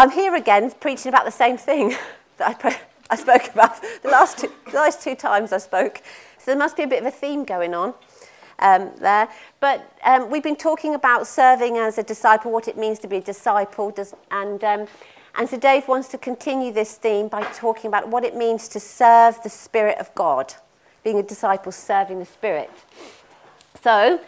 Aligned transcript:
I'm 0.00 0.12
here 0.12 0.36
again 0.36 0.70
preaching 0.78 1.08
about 1.08 1.24
the 1.24 1.32
same 1.32 1.56
thing 1.56 1.88
that 2.36 2.50
I, 2.50 2.54
pre- 2.54 2.86
I 3.10 3.16
spoke 3.16 3.52
about 3.52 3.82
the 4.04 4.08
last, 4.08 4.38
two, 4.38 4.52
the 4.70 4.76
last 4.76 5.02
two 5.02 5.16
times 5.16 5.52
I 5.52 5.58
spoke. 5.58 6.02
So 6.38 6.52
there 6.52 6.56
must 6.56 6.76
be 6.76 6.84
a 6.84 6.86
bit 6.86 7.00
of 7.00 7.06
a 7.06 7.10
theme 7.10 7.44
going 7.44 7.74
on 7.74 7.94
um, 8.60 8.92
there. 9.00 9.28
But 9.58 9.92
um, 10.04 10.30
we've 10.30 10.44
been 10.44 10.54
talking 10.54 10.94
about 10.94 11.26
serving 11.26 11.78
as 11.78 11.98
a 11.98 12.04
disciple, 12.04 12.52
what 12.52 12.68
it 12.68 12.78
means 12.78 13.00
to 13.00 13.08
be 13.08 13.16
a 13.16 13.20
disciple. 13.20 13.90
Does, 13.90 14.14
and, 14.30 14.62
um, 14.62 14.86
and 15.36 15.48
so 15.48 15.58
Dave 15.58 15.88
wants 15.88 16.06
to 16.10 16.18
continue 16.18 16.72
this 16.72 16.94
theme 16.94 17.26
by 17.26 17.42
talking 17.52 17.88
about 17.88 18.06
what 18.06 18.22
it 18.22 18.36
means 18.36 18.68
to 18.68 18.78
serve 18.78 19.42
the 19.42 19.50
Spirit 19.50 19.98
of 19.98 20.14
God, 20.14 20.54
being 21.02 21.18
a 21.18 21.24
disciple 21.24 21.72
serving 21.72 22.20
the 22.20 22.24
Spirit. 22.24 22.70
So 23.82 24.20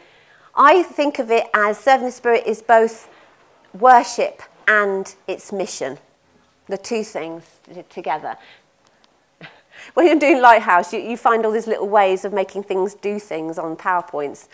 I 0.52 0.82
think 0.82 1.20
of 1.20 1.30
it 1.30 1.46
as 1.54 1.78
serving 1.78 2.06
the 2.06 2.12
Spirit 2.12 2.42
is 2.44 2.60
both 2.60 3.08
worship 3.72 4.42
and 4.70 5.16
its 5.26 5.52
mission, 5.52 5.98
the 6.68 6.78
two 6.78 7.02
things 7.02 7.42
together. 7.88 8.36
When 9.94 10.06
you're 10.06 10.18
doing 10.18 10.40
Lighthouse, 10.40 10.92
you, 10.92 11.00
you 11.00 11.16
find 11.16 11.44
all 11.44 11.52
these 11.52 11.66
little 11.66 11.88
ways 11.88 12.24
of 12.24 12.32
making 12.32 12.64
things 12.64 12.94
do 12.94 13.18
things 13.18 13.58
on 13.58 13.76
PowerPoints. 13.76 14.46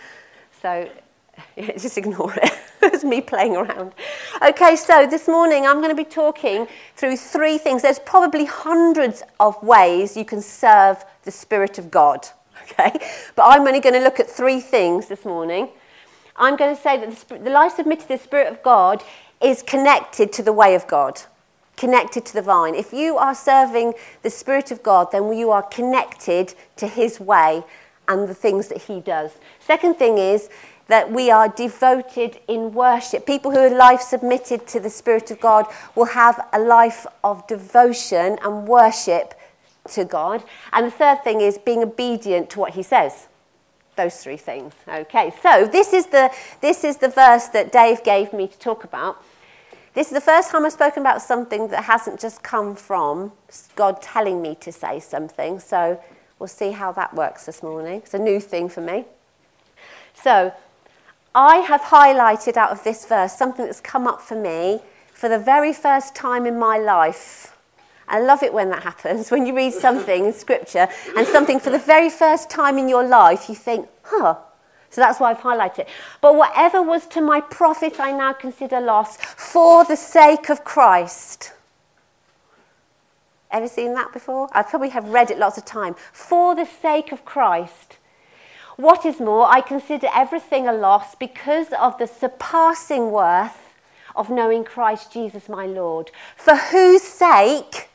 So 0.63 0.89
yeah, 1.57 1.73
just 1.73 1.99
ignore 1.99 2.33
it. 2.35 2.51
it's 2.83 3.05
me 3.05 3.21
playing 3.21 3.57
around. 3.57 3.93
Okay, 4.41 4.77
so 4.77 5.07
this 5.07 5.29
morning 5.29 5.67
I'm 5.67 5.83
going 5.83 5.95
to 5.95 6.03
be 6.05 6.09
talking 6.09 6.67
through 6.95 7.19
three 7.19 7.59
things. 7.59 7.83
There's 7.83 7.99
probably 7.99 8.47
hundreds 8.47 9.23
of 9.39 9.63
ways 9.63 10.17
you 10.17 10.25
can 10.25 10.41
serve 10.41 11.05
the 11.25 11.31
Spirit 11.31 11.79
of 11.79 11.91
God. 11.91 12.27
Okay, 12.63 12.93
but 13.35 13.43
I'm 13.45 13.67
only 13.67 13.81
going 13.81 13.95
to 13.95 14.01
look 14.01 14.19
at 14.19 14.31
three 14.31 14.61
things 14.61 15.09
this 15.09 15.25
morning. 15.25 15.69
I'm 16.37 16.57
going 16.57 16.75
to 16.75 16.81
say 16.81 16.99
that 16.99 17.29
the, 17.29 17.39
the 17.39 17.51
life 17.51 17.77
submitted 17.77 18.03
to 18.03 18.09
the 18.09 18.19
Spirit 18.19 18.49
of 18.53 18.63
God 18.63 19.03
is 19.41 19.63
connected 19.63 20.33
to 20.33 20.43
the 20.43 20.53
way 20.53 20.75
of 20.75 20.87
God, 20.87 21.23
connected 21.77 22.25
to 22.27 22.33
the 22.33 22.43
vine. 22.43 22.75
If 22.75 22.93
you 22.93 23.17
are 23.17 23.35
serving 23.35 23.95
the 24.23 24.31
Spirit 24.31 24.71
of 24.71 24.83
God, 24.83 25.13
then 25.13 25.33
you 25.33 25.51
are 25.51 25.63
connected 25.63 26.55
to 26.77 26.87
His 26.87 27.21
way 27.21 27.65
and 28.09 28.29
the 28.29 28.35
things 28.35 28.69
that 28.69 28.83
He 28.83 29.01
does. 29.01 29.33
Second 29.61 29.95
thing 29.95 30.19
is 30.19 30.49
that 30.89 31.11
we 31.11 31.31
are 31.31 31.49
devoted 31.49 32.39
in 32.47 32.73
worship. 32.73 33.27
People 33.27 33.51
who 33.51 33.59
are 33.59 33.71
life 33.71 34.01
submitted 34.01 34.67
to 34.69 34.81
the 34.81 34.91
Spirit 34.91 35.31
of 35.31 35.41
God 35.41 35.67
will 35.95 36.07
have 36.07 36.49
a 36.53 36.61
life 36.61 37.07
of 37.25 37.47
devotion 37.47 38.39
and 38.43 38.69
worship 38.69 39.35
to 39.91 40.05
God. 40.05 40.45
And 40.73 40.87
the 40.87 40.91
third 40.91 41.25
thing 41.25 41.41
is 41.41 41.59
being 41.59 41.83
obedient 41.83 42.51
to 42.51 42.61
what 42.61 42.75
He 42.75 42.83
says. 42.83 43.27
Those 43.97 44.23
three 44.23 44.37
things. 44.37 44.75
Okay, 44.87 45.33
so 45.43 45.67
this 45.67 45.93
is 45.93 46.07
the, 46.07 46.31
this 46.61 46.85
is 46.85 46.99
the 46.99 47.09
verse 47.09 47.49
that 47.49 47.73
Dave 47.73 48.05
gave 48.05 48.33
me 48.33 48.47
to 48.47 48.59
talk 48.59 48.85
about. 48.85 49.23
This 49.95 50.09
is 50.09 50.13
the 50.13 50.21
first 50.21 50.51
time 50.51 50.67
I've 50.67 50.73
spoken 50.73 51.01
about 51.01 51.23
something 51.23 51.69
that 51.69 51.85
hasn't 51.85 52.21
just 52.21 52.43
come 52.43 52.77
from 52.77 53.33
God 53.75 54.03
telling 54.03 54.43
me 54.43 54.55
to 54.57 54.71
say 54.71 55.01
something. 55.01 55.59
So 55.59 55.99
we'll 56.39 56.49
see 56.49 56.73
how 56.73 56.93
that 56.93 57.15
works 57.15 57.47
this 57.47 57.63
morning. 57.63 58.03
It's 58.03 58.13
a 58.13 58.19
new 58.19 58.39
thing 58.39 58.69
for 58.69 58.83
me. 58.83 59.07
So 60.13 60.53
I 61.35 61.57
have 61.59 61.81
highlighted 61.81 62.59
out 62.59 62.73
of 62.73 62.85
this 62.85 63.07
verse 63.07 63.33
something 63.33 63.65
that's 63.65 63.81
come 63.81 64.07
up 64.07 64.21
for 64.21 64.35
me 64.39 64.81
for 65.15 65.31
the 65.31 65.39
very 65.39 65.73
first 65.73 66.15
time 66.15 66.45
in 66.45 66.59
my 66.59 66.77
life. 66.77 67.56
I 68.09 68.21
love 68.21 68.43
it 68.43 68.53
when 68.53 68.71
that 68.71 68.83
happens, 68.83 69.31
when 69.33 69.47
you 69.47 69.55
read 69.55 69.73
something 69.73 70.27
in 70.27 70.33
scripture 70.33 70.89
and 71.17 71.27
something 71.27 71.59
for 71.59 71.71
the 71.71 71.79
very 71.79 72.11
first 72.11 72.51
time 72.51 72.79
in 72.79 72.89
your 72.89 73.05
life, 73.05 73.49
you 73.49 73.55
think, 73.55 73.89
huh. 74.03 74.37
So 74.91 75.01
that's 75.01 75.21
why 75.21 75.31
I've 75.31 75.41
highlighted 75.41 75.81
it. 75.81 75.89
But 76.21 76.37
whatever 76.37 76.81
was 76.81 77.07
to 77.09 77.21
my 77.21 77.41
profit, 77.41 78.01
I 78.01 78.13
now 78.13 78.33
consider 78.33 78.81
loss 78.81 79.17
for 79.17 79.85
the 79.85 79.97
sake 79.97 80.49
of 80.49 80.65
Christ. 80.65 81.53
Ever 83.51 83.69
seen 83.69 83.95
that 83.95 84.13
before? 84.13 84.49
I 84.53 84.63
probably 84.63 84.91
have 84.91 85.09
read 85.09 85.31
it 85.31 85.39
lots 85.39 85.59
of 85.59 85.65
times. 85.65 85.97
For 86.13 86.55
the 86.55 86.65
sake 86.65 87.13
of 87.13 87.25
Christ. 87.25 87.99
What 88.77 89.07
is 89.07 89.21
more, 89.21 89.47
I 89.47 89.61
consider 89.61 90.09
everything 90.15 90.69
a 90.69 90.73
loss 90.73 91.15
because 91.15 91.69
of 91.79 91.97
the 91.99 92.07
surpassing 92.07 93.11
worth 93.11 93.75
of 94.15 94.31
knowing 94.31 94.65
Christ 94.65 95.13
Jesus 95.13 95.49
my 95.49 95.67
Lord, 95.67 96.11
for 96.37 96.57
whose 96.57 97.03
sake 97.03 97.89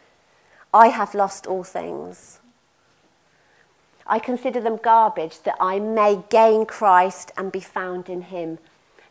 I 0.73 0.87
have 0.87 1.13
lost 1.13 1.47
all 1.47 1.63
things. 1.63 2.39
I 4.07 4.19
consider 4.19 4.61
them 4.61 4.77
garbage 4.81 5.41
that 5.41 5.57
I 5.59 5.79
may 5.79 6.23
gain 6.29 6.65
Christ 6.65 7.31
and 7.37 7.51
be 7.51 7.59
found 7.59 8.09
in 8.09 8.23
him, 8.23 8.57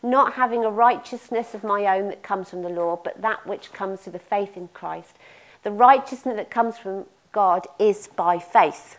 not 0.02 0.34
having 0.34 0.64
a 0.64 0.70
righteousness 0.70 1.54
of 1.54 1.62
my 1.62 1.86
own 1.86 2.08
that 2.08 2.22
comes 2.22 2.50
from 2.50 2.62
the 2.62 2.68
law, 2.70 2.98
but 3.02 3.20
that 3.20 3.46
which 3.46 3.72
comes 3.72 4.00
through 4.00 4.14
the 4.14 4.18
faith 4.18 4.56
in 4.56 4.68
Christ. 4.68 5.16
The 5.62 5.70
righteousness 5.70 6.36
that 6.36 6.50
comes 6.50 6.78
from 6.78 7.04
God 7.32 7.66
is 7.78 8.08
by 8.08 8.38
faith. 8.38 8.96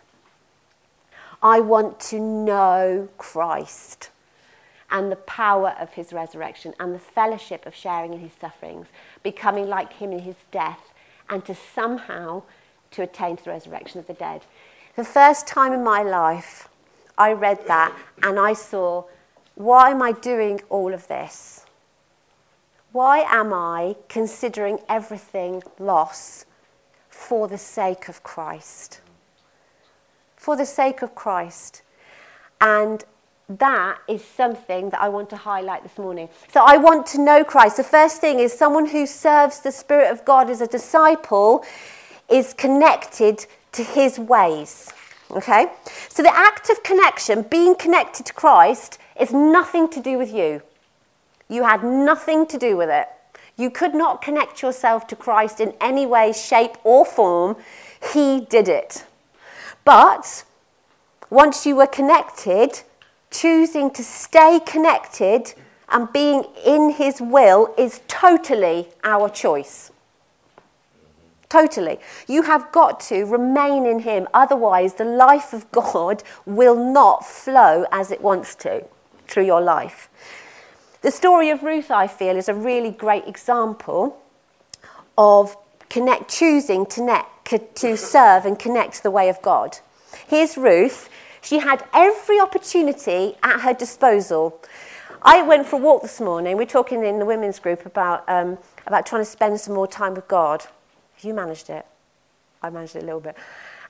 I 1.41 1.59
want 1.59 2.00
to 2.11 2.19
know 2.19 3.09
Christ 3.17 4.11
and 4.91 5.11
the 5.11 5.16
power 5.16 5.75
of 5.79 5.94
his 5.94 6.13
resurrection 6.13 6.75
and 6.79 6.94
the 6.94 7.00
fellowship 7.00 7.66
of 7.66 7.73
sharing 7.73 8.13
in 8.13 8.19
his 8.19 8.33
sufferings, 8.39 8.88
becoming 9.23 9.67
like 9.67 9.94
him 9.94 10.11
in 10.11 10.19
his 10.19 10.35
death 10.51 10.91
and 11.31 11.44
to 11.46 11.56
somehow 11.56 12.44
to 12.92 13.02
attain 13.02 13.38
to 13.38 13.44
the 13.46 13.50
resurrection 13.50 14.00
of 14.00 14.06
the 14.06 14.14
dead. 14.14 14.42
The 14.96 15.06
first 15.06 15.47
time 15.47 15.72
in 15.72 15.84
my 15.84 16.03
life, 16.03 16.68
I 17.18 17.31
read 17.31 17.66
that 17.68 17.96
and 18.22 18.38
I 18.38 18.53
saw, 18.53 19.06
why 19.56 19.90
am 19.90 20.02
I 20.02 20.12
doing 20.12 20.62
all 20.69 20.94
of 20.94 21.08
this? 21.08 21.66
Why 22.92 23.19
am 23.19 23.53
I 23.53 23.96
considering 24.09 24.80
everything 24.90 25.64
loss 25.80 26.46
for 27.09 27.48
the 27.48 27.58
sake 27.58 28.09
of 28.09 28.22
Christ? 28.22 29.00
For 30.36 30.58
the 30.58 30.66
sake 30.66 31.02
of 31.02 31.16
Christ. 31.16 31.84
And 32.59 33.06
that 33.50 34.00
is 34.07 34.24
something 34.24 34.90
that 34.91 35.02
I 35.02 35.09
want 35.09 35.29
to 35.31 35.35
highlight 35.35 35.84
this 35.84 35.97
morning. 35.97 36.29
So 36.53 36.63
I 36.66 36.78
want 36.78 37.06
to 37.07 37.22
know 37.22 37.44
Christ. 37.44 37.78
The 37.78 37.84
first 37.84 38.22
thing 38.22 38.40
is 38.40 38.53
someone 38.53 38.88
who 38.88 39.06
serves 39.06 39.59
the 39.59 39.72
Spirit 39.72 40.12
of 40.12 40.24
God 40.25 40.50
as 40.50 40.62
a 40.62 40.68
disciple 40.68 41.63
is 42.30 42.53
connected 42.53 43.46
to 43.74 43.84
his 43.84 44.18
ways. 44.18 44.94
Okay? 45.31 45.68
So 46.09 46.24
the 46.24 46.35
act 46.35 46.69
of 46.69 46.84
connection, 46.84 47.44
being 47.44 47.75
connected 47.75 48.25
to 48.25 48.34
Christ, 48.34 48.97
is 49.19 49.31
nothing 49.31 49.90
to 49.90 50.01
do 50.01 50.18
with 50.18 50.34
you. 50.34 50.62
You 51.50 51.63
had 51.63 51.84
nothing 51.84 52.47
to 52.47 52.57
do 52.57 52.78
with 52.78 52.90
it. 52.90 53.07
You 53.57 53.69
could 53.69 53.94
not 53.94 54.22
connect 54.22 54.62
yourself 54.62 55.07
to 55.07 55.16
Christ 55.16 55.59
in 55.59 55.74
any 55.81 56.06
way, 56.06 56.31
shape, 56.31 56.78
or 56.84 57.06
form. 57.06 57.57
He 58.13 58.41
did 58.50 58.68
it. 58.68 59.06
But 59.84 60.46
once 61.30 61.66
you 61.66 61.75
were 61.75 61.88
connected, 61.88 62.81
choosing 63.31 63.90
to 63.92 64.03
stay 64.03 64.59
connected 64.66 65.53
and 65.90 66.12
being 66.14 66.46
in 66.66 66.92
His 66.92 67.19
will 67.19 67.74
is 67.78 68.02
totally 68.08 68.90
our 69.03 69.30
choice. 69.30 69.92
Totally. 71.50 72.00
You 72.28 72.44
have 72.44 72.72
got 72.72 73.02
to 73.02 73.25
remain 73.25 73.86
in 73.86 74.00
Him, 74.00 74.28
otherwise, 74.34 74.94
the 74.94 75.03
life 75.03 75.52
of 75.52 75.69
God 75.72 76.24
will 76.46 76.75
not 76.75 77.25
flow 77.25 77.86
as 77.92 78.12
it 78.12 78.22
wants 78.22 78.56
to 78.56 78.86
through 79.28 79.46
your 79.46 79.62
life. 79.62 80.09
The 81.02 81.12
story 81.12 81.50
of 81.50 81.63
Ruth, 81.63 81.92
I 81.92 82.08
feel, 82.08 82.38
is 82.38 82.48
a 82.48 82.53
really 82.53 82.92
great 82.92 83.28
example 83.28 84.22
of 85.18 85.58
connect, 85.90 86.30
choosing 86.30 86.86
to, 86.86 87.03
net, 87.03 87.25
to 87.75 87.98
serve 87.98 88.46
and 88.46 88.58
connect 88.58 89.03
the 89.03 89.12
way 89.12 89.28
of 89.28 89.42
God. 89.42 89.80
Here's 90.28 90.58
Ruth. 90.58 91.09
She 91.41 91.59
had 91.59 91.84
every 91.94 92.40
opportunity 92.40 93.35
at 93.41 93.62
her 93.62 93.74
disposal. 93.74 94.62
I 95.24 95.41
went 95.41 95.68
for 95.68 95.78
a 95.78 95.79
walk 95.79 96.02
this 96.03 96.22
morning. 96.22 96.57
We're 96.57 96.66
talking 96.66 97.03
in 97.03 97.19
the 97.19 97.25
women's 97.25 97.59
group 97.59 97.85
about, 97.85 98.28
um, 98.28 98.57
about 98.88 99.06
trying 99.06 99.22
to 99.22 99.29
spend 99.29 99.59
some 99.59 99.74
more 99.74 99.88
time 99.88 100.13
with 100.13 100.28
God. 100.28 100.66
You 101.19 101.33
managed 101.33 101.69
it. 101.69 101.86
I 102.62 102.69
managed 102.69 102.95
it 102.95 103.04
a 103.04 103.06
little 103.06 103.19
bit. 103.19 103.36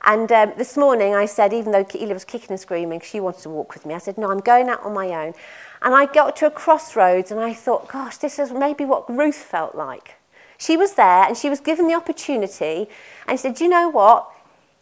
And 0.04 0.30
um, 0.32 0.52
this 0.56 0.76
morning 0.76 1.14
I 1.14 1.26
said, 1.26 1.52
even 1.52 1.72
though 1.72 1.86
Ela 1.94 2.14
was 2.14 2.24
kicking 2.24 2.50
and 2.50 2.60
screaming, 2.60 3.00
she 3.00 3.20
wanted 3.20 3.42
to 3.42 3.50
walk 3.50 3.74
with 3.74 3.86
me, 3.86 3.94
I 3.94 3.98
said, 3.98 4.18
no, 4.18 4.30
I'm 4.30 4.40
going 4.40 4.68
out 4.68 4.82
on 4.82 4.94
my 4.94 5.08
own. 5.08 5.34
And 5.80 5.94
I 5.94 6.06
got 6.06 6.36
to 6.36 6.46
a 6.46 6.50
crossroads 6.50 7.30
and 7.30 7.38
I 7.38 7.54
thought, 7.54 7.88
gosh, 7.88 8.16
this 8.16 8.38
is 8.38 8.50
maybe 8.50 8.84
what 8.84 9.08
Ruth 9.08 9.36
felt 9.36 9.74
like. 9.74 10.16
She 10.58 10.76
was 10.76 10.94
there 10.94 11.24
and 11.24 11.36
she 11.36 11.48
was 11.48 11.60
given 11.60 11.86
the 11.86 11.94
opportunity 11.94 12.88
and 13.26 13.38
she 13.38 13.42
said, 13.42 13.60
you 13.60 13.68
know 13.68 13.88
what? 13.88 14.31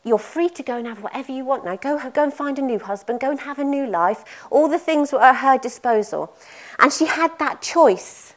You're 0.03 0.19
free 0.19 0.49
to 0.51 0.63
go 0.63 0.79
and 0.79 0.87
have 0.87 1.03
whatever 1.03 1.31
you 1.31 1.45
want 1.45 1.65
now. 1.65 1.77
Go, 1.77 1.99
go 2.11 2.23
and 2.23 2.33
find 2.33 2.59
a 2.59 2.63
new 2.63 2.79
husband, 2.79 3.21
go 3.21 3.31
and 3.31 3.41
have 3.41 3.59
a 3.59 3.65
new 3.65 3.87
life. 3.87 4.47
All 4.51 4.69
the 4.69 4.79
things 4.79 5.13
were 5.13 5.23
at 5.23 5.37
her 5.37 5.59
disposal. 5.59 6.33
And 6.79 6.93
she 6.93 7.05
had 7.05 7.39
that 7.39 7.61
choice. 7.61 8.35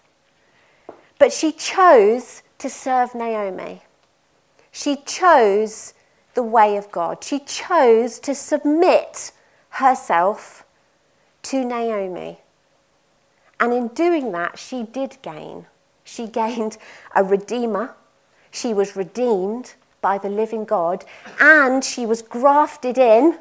But 1.19 1.31
she 1.31 1.53
chose 1.53 2.43
to 2.57 2.69
serve 2.69 3.15
Naomi. 3.15 3.81
She 4.71 4.97
chose 5.05 5.93
the 6.33 6.43
way 6.43 6.75
of 6.75 6.91
God. 6.91 7.23
She 7.23 7.39
chose 7.39 8.19
to 8.19 8.35
submit 8.35 9.31
herself 9.69 10.65
to 11.43 11.63
Naomi. 11.63 12.39
And 13.59 13.71
in 13.71 13.87
doing 13.89 14.31
that, 14.33 14.59
she 14.59 14.83
did 14.83 15.17
gain. 15.21 15.67
She 16.03 16.27
gained 16.41 16.77
a 17.15 17.23
redeemer. 17.23 17.95
She 18.51 18.73
was 18.73 18.95
redeemed 18.95 19.75
by 20.03 20.19
the 20.19 20.29
living 20.29 20.65
God. 20.65 21.03
And 21.39 21.83
she 21.83 22.05
was 22.05 22.21
grafted 22.21 22.99
in 22.99 23.39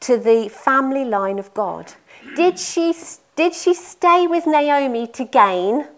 to 0.00 0.16
the 0.16 0.48
family 0.48 1.04
line 1.04 1.38
of 1.38 1.52
God. 1.52 1.92
Did 2.34 2.58
she, 2.58 2.94
did 3.36 3.54
she 3.54 3.74
stay 3.74 4.26
with 4.26 4.46
Naomi 4.46 5.06
to 5.08 5.24
gain? 5.24 5.88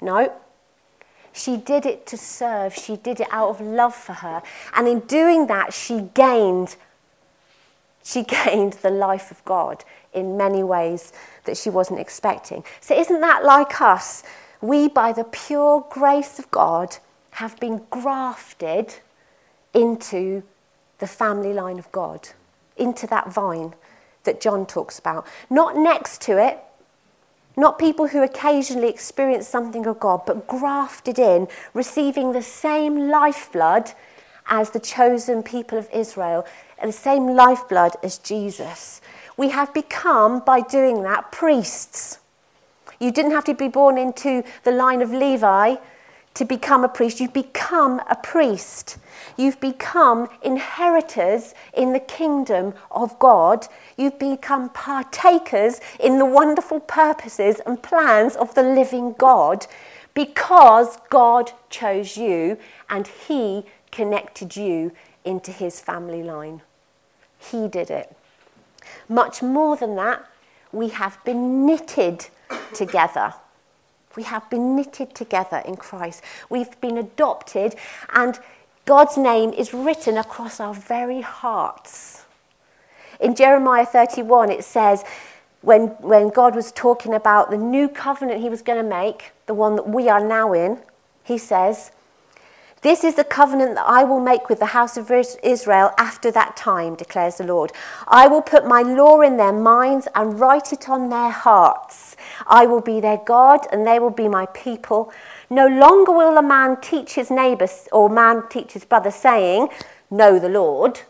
No. 0.00 0.32
She 1.32 1.56
did 1.56 1.86
it 1.86 2.06
to 2.06 2.16
serve. 2.16 2.74
She 2.74 2.96
did 2.96 3.20
it 3.20 3.28
out 3.30 3.50
of 3.50 3.60
love 3.60 3.94
for 3.94 4.14
her. 4.14 4.42
And 4.74 4.88
in 4.88 5.00
doing 5.00 5.46
that, 5.46 5.72
she 5.72 6.10
gained 6.14 6.74
she 8.04 8.22
gained 8.44 8.74
the 8.74 8.90
life 8.90 9.30
of 9.30 9.44
God 9.44 9.84
in 10.12 10.36
many 10.36 10.62
ways 10.62 11.12
that 11.44 11.56
she 11.56 11.70
wasn't 11.70 12.00
expecting. 12.00 12.64
So, 12.80 12.98
isn't 12.98 13.20
that 13.20 13.44
like 13.44 13.80
us? 13.80 14.22
We, 14.60 14.88
by 14.88 15.12
the 15.12 15.24
pure 15.24 15.84
grace 15.90 16.38
of 16.38 16.50
God, 16.50 16.96
have 17.32 17.58
been 17.60 17.82
grafted 17.90 18.94
into 19.74 20.42
the 20.98 21.06
family 21.06 21.52
line 21.52 21.78
of 21.78 21.90
God, 21.92 22.28
into 22.76 23.06
that 23.08 23.32
vine 23.32 23.74
that 24.24 24.40
John 24.40 24.66
talks 24.66 24.98
about. 24.98 25.26
Not 25.50 25.76
next 25.76 26.20
to 26.22 26.38
it, 26.38 26.58
not 27.56 27.78
people 27.78 28.08
who 28.08 28.22
occasionally 28.22 28.88
experience 28.88 29.48
something 29.48 29.86
of 29.86 30.00
God, 30.00 30.22
but 30.26 30.46
grafted 30.46 31.18
in, 31.18 31.48
receiving 31.74 32.32
the 32.32 32.42
same 32.42 33.10
lifeblood 33.10 33.92
as 34.46 34.70
the 34.70 34.80
chosen 34.80 35.42
people 35.42 35.78
of 35.78 35.88
Israel, 35.92 36.46
and 36.78 36.88
the 36.88 36.96
same 36.96 37.28
lifeblood 37.28 37.92
as 38.02 38.18
Jesus. 38.18 39.00
We 39.36 39.50
have 39.50 39.72
become, 39.72 40.40
by 40.40 40.60
doing 40.60 41.02
that, 41.02 41.32
priests. 41.32 42.18
You 42.98 43.10
didn't 43.10 43.32
have 43.32 43.44
to 43.44 43.54
be 43.54 43.68
born 43.68 43.98
into 43.98 44.44
the 44.64 44.72
line 44.72 45.02
of 45.02 45.12
Levi 45.12 45.76
to 46.34 46.44
become 46.44 46.84
a 46.84 46.88
priest. 46.88 47.20
You've 47.20 47.32
become 47.32 48.00
a 48.08 48.16
priest. 48.16 48.98
You've 49.36 49.60
become 49.60 50.28
inheritors 50.42 51.54
in 51.74 51.92
the 51.92 52.00
kingdom 52.00 52.74
of 52.90 53.18
God. 53.18 53.66
You've 53.96 54.18
become 54.18 54.70
partakers 54.70 55.80
in 56.00 56.18
the 56.18 56.24
wonderful 56.24 56.80
purposes 56.80 57.60
and 57.66 57.82
plans 57.82 58.36
of 58.36 58.54
the 58.54 58.62
living 58.62 59.14
God 59.18 59.66
because 60.14 60.98
God 61.10 61.52
chose 61.70 62.16
you 62.16 62.58
and 62.88 63.06
He 63.06 63.64
connected 63.90 64.56
you 64.56 64.92
into 65.24 65.50
His 65.50 65.80
family 65.80 66.22
line. 66.22 66.62
He 67.38 67.68
did 67.68 67.90
it. 67.90 68.14
Much 69.08 69.42
more 69.42 69.76
than 69.76 69.96
that, 69.96 70.26
we 70.72 70.88
have 70.88 71.22
been 71.24 71.66
knitted 71.66 72.28
together. 72.74 73.34
We 74.16 74.24
have 74.24 74.48
been 74.50 74.76
knitted 74.76 75.14
together 75.14 75.62
in 75.64 75.76
Christ. 75.76 76.22
We've 76.50 76.80
been 76.80 76.98
adopted, 76.98 77.74
and 78.12 78.38
God's 78.84 79.16
name 79.16 79.52
is 79.52 79.72
written 79.72 80.18
across 80.18 80.60
our 80.60 80.74
very 80.74 81.20
hearts. 81.20 82.24
In 83.20 83.34
Jeremiah 83.34 83.86
31, 83.86 84.50
it 84.50 84.64
says, 84.64 85.04
when, 85.60 85.88
when 86.00 86.28
God 86.30 86.56
was 86.56 86.72
talking 86.72 87.14
about 87.14 87.50
the 87.50 87.56
new 87.56 87.88
covenant 87.88 88.40
he 88.40 88.48
was 88.48 88.62
going 88.62 88.82
to 88.82 88.88
make, 88.88 89.30
the 89.46 89.54
one 89.54 89.76
that 89.76 89.88
we 89.88 90.08
are 90.08 90.24
now 90.24 90.52
in, 90.52 90.78
he 91.22 91.38
says, 91.38 91.92
this 92.82 93.04
is 93.04 93.14
the 93.14 93.24
covenant 93.24 93.76
that 93.76 93.86
I 93.86 94.02
will 94.02 94.18
make 94.18 94.48
with 94.48 94.58
the 94.58 94.66
house 94.66 94.96
of 94.96 95.08
Israel 95.10 95.92
after 95.98 96.32
that 96.32 96.56
time, 96.56 96.96
declares 96.96 97.36
the 97.36 97.44
Lord. 97.44 97.70
I 98.08 98.26
will 98.26 98.42
put 98.42 98.66
my 98.66 98.82
law 98.82 99.20
in 99.20 99.36
their 99.36 99.52
minds 99.52 100.08
and 100.16 100.38
write 100.38 100.72
it 100.72 100.88
on 100.88 101.08
their 101.08 101.30
hearts. 101.30 102.16
I 102.46 102.66
will 102.66 102.80
be 102.80 102.98
their 102.98 103.18
God 103.18 103.68
and 103.70 103.86
they 103.86 104.00
will 104.00 104.10
be 104.10 104.28
my 104.28 104.46
people. 104.46 105.12
No 105.48 105.68
longer 105.68 106.10
will 106.10 106.36
a 106.36 106.42
man 106.42 106.80
teach 106.80 107.12
his 107.12 107.30
neighbour 107.30 107.68
or 107.92 108.10
man 108.10 108.48
teach 108.48 108.72
his 108.72 108.84
brother, 108.84 109.12
saying, 109.12 109.68
Know 110.10 110.40
the 110.40 110.48
Lord. 110.48 111.02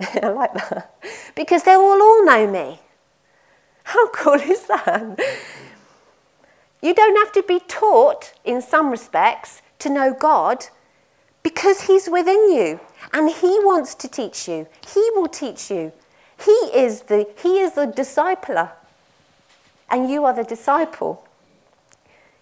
I 0.00 0.28
like 0.28 0.54
that. 0.54 0.92
Because 1.36 1.62
they 1.62 1.76
will 1.76 2.02
all 2.02 2.24
know 2.24 2.46
me. 2.50 2.80
How 3.84 4.08
cool 4.12 4.34
is 4.34 4.66
that? 4.66 5.20
You 6.82 6.94
don't 6.94 7.16
have 7.16 7.32
to 7.32 7.42
be 7.42 7.60
taught, 7.60 8.32
in 8.44 8.60
some 8.60 8.90
respects, 8.90 9.62
to 9.78 9.90
know 9.90 10.14
God 10.14 10.66
because 11.42 11.82
He's 11.82 12.08
within 12.08 12.52
you 12.52 12.80
and 13.12 13.30
He 13.30 13.58
wants 13.60 13.94
to 13.96 14.08
teach 14.08 14.48
you. 14.48 14.66
He 14.92 15.10
will 15.14 15.28
teach 15.28 15.70
you. 15.70 15.92
He 16.44 16.50
is 16.50 17.02
the, 17.02 17.26
he 17.42 17.60
is 17.60 17.72
the 17.74 17.86
discipler 17.86 18.72
and 19.90 20.10
you 20.10 20.24
are 20.24 20.34
the 20.34 20.44
disciple. 20.44 21.26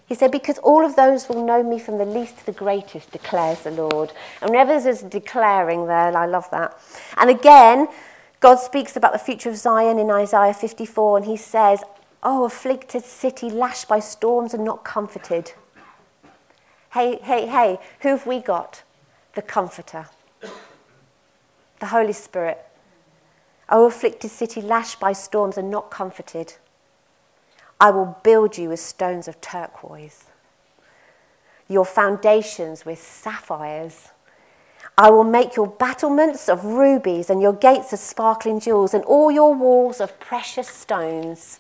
He 0.06 0.14
said, 0.14 0.30
Because 0.30 0.58
all 0.58 0.84
of 0.84 0.96
those 0.96 1.28
will 1.28 1.44
know 1.44 1.62
me 1.62 1.78
from 1.78 1.98
the 1.98 2.04
least 2.04 2.38
to 2.38 2.46
the 2.46 2.52
greatest, 2.52 3.12
declares 3.12 3.62
the 3.62 3.70
Lord. 3.70 4.12
And 4.40 4.50
whenever 4.50 4.78
there's 4.80 5.02
declaring 5.02 5.86
there, 5.86 6.16
I 6.16 6.26
love 6.26 6.50
that. 6.50 6.78
And 7.16 7.30
again, 7.30 7.88
God 8.40 8.56
speaks 8.56 8.96
about 8.96 9.12
the 9.12 9.18
future 9.18 9.48
of 9.48 9.56
Zion 9.56 9.98
in 9.98 10.10
Isaiah 10.10 10.52
54, 10.52 11.18
and 11.18 11.26
he 11.26 11.36
says, 11.36 11.82
Oh, 12.22 12.44
afflicted 12.44 13.04
city, 13.04 13.50
lashed 13.50 13.88
by 13.88 14.00
storms 14.00 14.54
and 14.54 14.64
not 14.64 14.84
comforted. 14.84 15.52
Hey, 16.94 17.18
hey, 17.20 17.48
hey, 17.48 17.80
who 18.02 18.10
have 18.10 18.24
we 18.24 18.38
got? 18.38 18.84
The 19.34 19.42
Comforter, 19.42 20.06
the 21.80 21.86
Holy 21.86 22.12
Spirit. 22.12 22.64
O 23.68 23.86
afflicted 23.86 24.30
city, 24.30 24.60
lashed 24.60 25.00
by 25.00 25.12
storms 25.12 25.58
and 25.58 25.72
not 25.72 25.90
comforted. 25.90 26.54
I 27.80 27.90
will 27.90 28.16
build 28.22 28.56
you 28.56 28.68
with 28.68 28.78
stones 28.78 29.26
of 29.26 29.40
turquoise, 29.40 30.26
your 31.66 31.84
foundations 31.84 32.86
with 32.86 33.02
sapphires. 33.02 34.10
I 34.96 35.10
will 35.10 35.24
make 35.24 35.56
your 35.56 35.66
battlements 35.66 36.48
of 36.48 36.64
rubies 36.64 37.28
and 37.28 37.42
your 37.42 37.54
gates 37.54 37.92
of 37.92 37.98
sparkling 37.98 38.60
jewels 38.60 38.94
and 38.94 39.02
all 39.04 39.32
your 39.32 39.52
walls 39.52 40.00
of 40.00 40.20
precious 40.20 40.68
stones. 40.68 41.58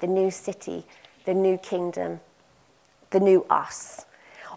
The 0.00 0.06
new 0.06 0.30
city, 0.30 0.84
the 1.24 1.32
new 1.32 1.56
kingdom, 1.56 2.20
the 3.08 3.20
new 3.20 3.46
us. 3.48 4.04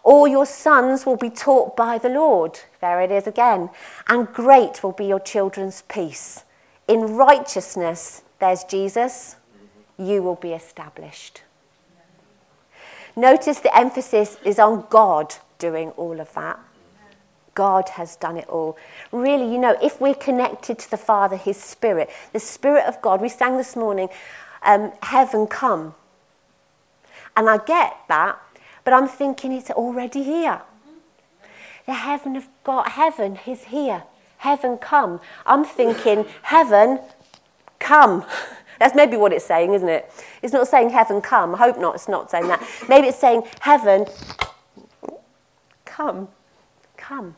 All 0.04 0.28
your 0.28 0.46
sons 0.46 1.06
will 1.06 1.16
be 1.16 1.30
taught 1.30 1.78
by 1.78 1.98
the 1.98 2.10
Lord. 2.10 2.60
There 2.82 3.02
it 3.02 3.12
is 3.12 3.26
again. 3.26 3.70
And 4.08 4.32
great 4.34 4.84
will 4.84 4.92
be 4.92 5.06
your 5.06 5.20
children's 5.20 5.84
peace. 5.84 6.44
In 6.88 7.16
righteousness, 7.16 8.22
there's 8.40 8.66
Jesus, 8.66 9.38
you 9.98 10.22
will 10.22 10.36
be 10.36 10.52
established. 10.52 11.42
Notice 13.16 13.60
the 13.60 13.76
emphasis 13.78 14.38
is 14.44 14.60
on 14.60 14.86
God 14.90 15.36
doing 15.60 15.90
all 15.92 16.20
of 16.20 16.34
that. 16.34 16.60
God 17.56 17.90
has 17.90 18.16
done 18.16 18.38
it 18.38 18.50
all. 18.50 18.78
Really, 19.12 19.52
you 19.52 19.60
know, 19.60 19.78
if 19.82 20.02
we're 20.02 20.16
connected 20.16 20.80
to 20.80 20.92
the 20.92 20.98
Father, 20.98 21.38
His 21.38 21.58
Spirit, 21.58 22.10
the 22.34 22.40
Spirit 22.40 22.86
of 22.86 23.02
God, 23.02 23.22
we 23.22 23.30
sang 23.30 23.58
this 23.58 23.76
morning, 23.76 24.10
um, 24.64 24.92
Heaven 25.04 25.48
Come. 25.48 25.94
And 27.38 27.50
I 27.50 27.58
get 27.58 27.96
that 28.10 28.40
but 28.84 28.94
I'm 28.94 29.08
thinking 29.08 29.52
it's 29.52 29.72
already 29.72 30.24
here. 30.24 30.62
The 31.86 31.94
heaven 31.94 32.36
of 32.36 32.48
God, 32.64 32.88
heaven 32.90 33.40
is 33.46 33.66
here. 33.66 34.04
Heaven 34.38 34.78
come. 34.78 35.22
I'm 35.46 35.64
thinking 35.64 36.26
heaven 36.42 37.00
come. 37.80 38.26
That's 38.80 38.96
maybe 38.96 39.16
what 39.18 39.32
it's 39.32 39.46
saying, 39.46 39.74
isn't 39.74 39.88
it? 39.88 40.12
It's 40.42 40.54
not 40.54 40.68
saying 40.68 40.90
heaven 40.90 41.22
come. 41.22 41.56
I 41.56 41.58
hope 41.60 41.78
not. 41.78 41.96
It's 41.96 42.08
not 42.10 42.30
saying 42.30 42.48
that. 42.48 42.62
Maybe 42.90 43.08
it's 43.08 43.20
saying 43.20 43.44
heaven 43.60 44.06
come. 45.86 46.28
Come. 46.98 47.36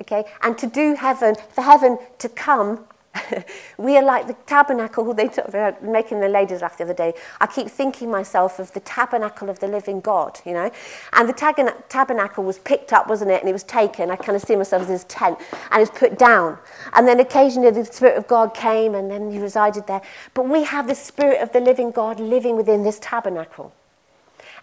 Okay? 0.00 0.24
And 0.42 0.58
to 0.58 0.66
do 0.66 0.94
heaven, 0.94 1.36
for 1.52 1.62
heaven 1.62 1.98
to 2.18 2.28
come, 2.28 2.84
we 3.78 3.96
are 3.96 4.04
like 4.04 4.28
the 4.28 4.34
tabernacle 4.46 5.12
they 5.14 5.26
they 5.28 5.58
were 5.58 5.74
making 5.82 6.20
the 6.20 6.28
ladies 6.28 6.62
laugh 6.62 6.78
the 6.78 6.84
other 6.84 6.94
day. 6.94 7.12
I 7.40 7.46
keep 7.46 7.68
thinking 7.68 8.10
myself 8.10 8.58
of 8.58 8.72
the 8.72 8.80
tabernacle 8.80 9.50
of 9.50 9.58
the 9.58 9.66
living 9.66 10.00
God, 10.00 10.40
you 10.46 10.52
know. 10.52 10.70
And 11.12 11.28
the 11.28 11.32
tab- 11.32 11.88
tabernacle 11.88 12.44
was 12.44 12.58
picked 12.58 12.92
up, 12.92 13.08
wasn't 13.08 13.32
it? 13.32 13.40
And 13.40 13.48
it 13.48 13.52
was 13.52 13.64
taken. 13.64 14.10
I 14.10 14.16
kind 14.16 14.36
of 14.36 14.42
see 14.42 14.54
myself 14.54 14.82
as 14.82 14.88
this 14.88 15.04
tent, 15.08 15.38
and 15.70 15.82
it's 15.82 15.90
put 15.98 16.18
down. 16.18 16.58
And 16.92 17.06
then 17.06 17.18
occasionally 17.18 17.70
the 17.70 17.84
Spirit 17.84 18.16
of 18.16 18.28
God 18.28 18.54
came, 18.54 18.94
and 18.94 19.10
then 19.10 19.32
He 19.32 19.38
resided 19.38 19.86
there. 19.88 20.02
But 20.34 20.48
we 20.48 20.62
have 20.64 20.86
the 20.86 20.94
Spirit 20.94 21.42
of 21.42 21.52
the 21.52 21.60
living 21.60 21.90
God 21.90 22.20
living 22.20 22.56
within 22.56 22.84
this 22.84 23.00
tabernacle, 23.00 23.72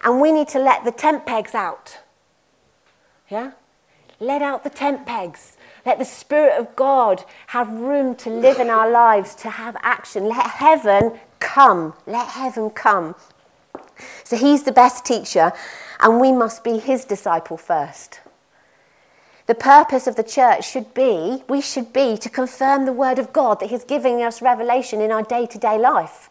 and 0.02 0.20
we 0.20 0.32
need 0.32 0.48
to 0.48 0.58
let 0.58 0.84
the 0.84 0.92
tent 0.92 1.26
pegs 1.26 1.54
out. 1.54 1.98
Yeah, 3.28 3.52
let 4.20 4.40
out 4.40 4.64
the 4.64 4.70
tent 4.70 5.04
pegs 5.04 5.57
let 5.88 5.98
the 5.98 6.04
Spirit 6.04 6.60
of 6.60 6.76
God 6.76 7.24
have 7.46 7.70
room 7.72 8.14
to 8.16 8.28
live 8.28 8.58
in 8.58 8.68
our 8.68 8.90
lives, 8.90 9.34
to 9.36 9.48
have 9.48 9.74
action. 9.82 10.28
Let 10.28 10.46
heaven 10.46 11.18
come. 11.40 11.94
Let 12.06 12.28
heaven 12.28 12.68
come. 12.68 13.14
So 14.22 14.36
he's 14.36 14.64
the 14.64 14.72
best 14.72 15.06
teacher, 15.06 15.50
and 16.00 16.20
we 16.20 16.30
must 16.30 16.62
be 16.62 16.76
his 16.76 17.06
disciple 17.06 17.56
first. 17.56 18.20
The 19.46 19.54
purpose 19.54 20.06
of 20.06 20.16
the 20.16 20.22
church 20.22 20.70
should 20.70 20.92
be, 20.92 21.42
we 21.48 21.62
should 21.62 21.94
be 21.94 22.18
to 22.18 22.28
confirm 22.28 22.84
the 22.84 22.92
word 22.92 23.18
of 23.18 23.32
God 23.32 23.58
that 23.60 23.70
he's 23.70 23.84
giving 23.84 24.22
us 24.22 24.42
revelation 24.42 25.00
in 25.00 25.10
our 25.10 25.22
day 25.22 25.46
to 25.46 25.58
day 25.58 25.78
life. 25.78 26.28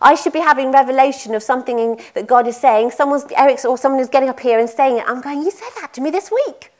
I 0.00 0.14
should 0.14 0.32
be 0.32 0.38
having 0.38 0.70
revelation 0.70 1.34
of 1.34 1.42
something 1.42 1.80
in, 1.80 1.98
that 2.14 2.28
God 2.28 2.46
is 2.46 2.56
saying. 2.56 2.92
Someone's, 2.92 3.24
Eric's, 3.36 3.64
or 3.64 3.76
someone 3.76 4.00
is 4.00 4.08
getting 4.08 4.28
up 4.28 4.38
here 4.38 4.60
and 4.60 4.70
saying 4.70 4.98
it. 4.98 5.04
I'm 5.08 5.20
going, 5.20 5.42
You 5.42 5.50
said 5.50 5.70
that 5.80 5.92
to 5.94 6.00
me 6.00 6.12
this 6.12 6.30
week. 6.30 6.70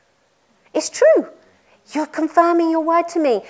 It's 0.73 0.89
true. 0.89 1.29
You're 1.93 2.07
confirming 2.07 2.71
your 2.71 2.81
word 2.81 3.09
to 3.09 3.21
me. 3.21 3.43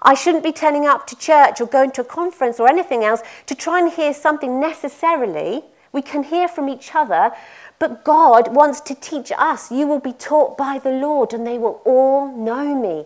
I 0.00 0.14
shouldn't 0.14 0.42
be 0.42 0.52
turning 0.52 0.86
up 0.86 1.06
to 1.08 1.16
church 1.16 1.60
or 1.60 1.66
going 1.66 1.92
to 1.92 2.00
a 2.00 2.04
conference 2.04 2.58
or 2.58 2.68
anything 2.68 3.04
else 3.04 3.22
to 3.46 3.54
try 3.54 3.78
and 3.78 3.92
hear 3.92 4.12
something 4.12 4.58
necessarily. 4.58 5.62
We 5.92 6.02
can 6.02 6.24
hear 6.24 6.48
from 6.48 6.68
each 6.68 6.94
other, 6.94 7.32
but 7.78 8.04
God 8.04 8.54
wants 8.54 8.80
to 8.80 8.94
teach 8.94 9.30
us. 9.36 9.70
You 9.70 9.86
will 9.86 10.00
be 10.00 10.14
taught 10.14 10.56
by 10.56 10.78
the 10.78 10.90
Lord, 10.90 11.32
and 11.32 11.46
they 11.46 11.58
will 11.58 11.80
all 11.84 12.34
know 12.36 12.74
me. 12.74 13.04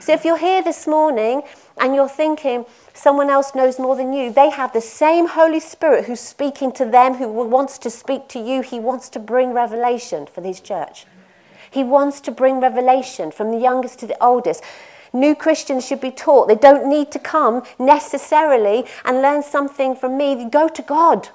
So 0.00 0.12
if 0.12 0.24
you're 0.24 0.38
here 0.38 0.62
this 0.62 0.86
morning 0.86 1.42
and 1.76 1.94
you're 1.94 2.08
thinking 2.08 2.64
someone 2.94 3.28
else 3.28 3.54
knows 3.54 3.78
more 3.78 3.96
than 3.96 4.12
you, 4.12 4.32
they 4.32 4.50
have 4.50 4.72
the 4.72 4.80
same 4.80 5.28
Holy 5.28 5.60
Spirit 5.60 6.04
who's 6.06 6.20
speaking 6.20 6.72
to 6.72 6.84
them, 6.84 7.14
who 7.14 7.28
wants 7.28 7.78
to 7.78 7.90
speak 7.90 8.28
to 8.28 8.38
you. 8.38 8.62
He 8.62 8.78
wants 8.78 9.08
to 9.10 9.18
bring 9.18 9.52
revelation 9.52 10.26
for 10.26 10.40
this 10.40 10.60
church. 10.60 11.06
He 11.74 11.82
wants 11.82 12.20
to 12.20 12.30
bring 12.30 12.60
revelation 12.60 13.32
from 13.32 13.50
the 13.50 13.58
youngest 13.58 13.98
to 13.98 14.06
the 14.06 14.16
oldest. 14.24 14.62
New 15.12 15.34
Christians 15.34 15.84
should 15.84 16.00
be 16.00 16.12
taught. 16.12 16.46
They 16.46 16.54
don't 16.54 16.88
need 16.88 17.10
to 17.10 17.18
come 17.18 17.64
necessarily 17.80 18.84
and 19.04 19.20
learn 19.20 19.42
something 19.42 19.96
from 19.96 20.16
me. 20.16 20.48
Go 20.48 20.68
to 20.68 20.82
God. 20.82 21.30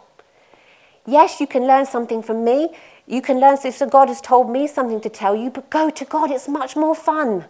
Yes, 1.06 1.42
you 1.42 1.48
can 1.48 1.68
learn 1.68 1.86
something 1.86 2.24
from 2.24 2.46
me. 2.46 2.70
You 3.06 3.22
can 3.22 3.42
learn, 3.42 3.58
so 3.58 3.86
God 3.86 4.08
has 4.08 4.22
told 4.22 4.50
me 4.50 4.66
something 4.66 5.02
to 5.02 5.10
tell 5.10 5.36
you, 5.36 5.50
but 5.50 5.70
go 5.70 5.90
to 5.90 6.06
God. 6.06 6.32
It's 6.32 6.48
much 6.48 6.78
more 6.78 6.96
fun. 6.96 7.44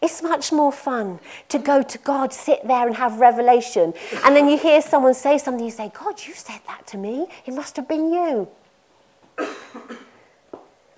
It's 0.00 0.22
much 0.22 0.52
more 0.52 0.72
fun 0.72 1.20
to 1.50 1.58
go 1.58 1.82
to 1.82 1.98
God, 1.98 2.32
sit 2.32 2.66
there 2.66 2.86
and 2.86 2.96
have 2.96 3.20
revelation. 3.20 3.92
And 4.24 4.34
then 4.34 4.48
you 4.48 4.56
hear 4.56 4.80
someone 4.80 5.12
say 5.12 5.36
something, 5.36 5.64
you 5.64 5.70
say, 5.70 5.92
God, 5.92 6.24
you 6.26 6.32
said 6.32 6.60
that 6.66 6.86
to 6.88 6.96
me. 6.96 7.26
It 7.44 7.52
must 7.52 7.76
have 7.76 7.88
been 7.88 8.12
you. 8.12 8.48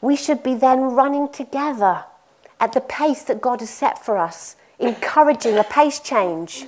We 0.00 0.16
should 0.16 0.42
be 0.42 0.54
then 0.54 0.80
running 0.80 1.28
together 1.28 2.04
at 2.60 2.72
the 2.72 2.80
pace 2.80 3.22
that 3.24 3.40
God 3.40 3.60
has 3.60 3.70
set 3.70 4.04
for 4.04 4.18
us, 4.18 4.56
encouraging 4.78 5.58
a 5.58 5.64
pace 5.64 6.00
change. 6.00 6.66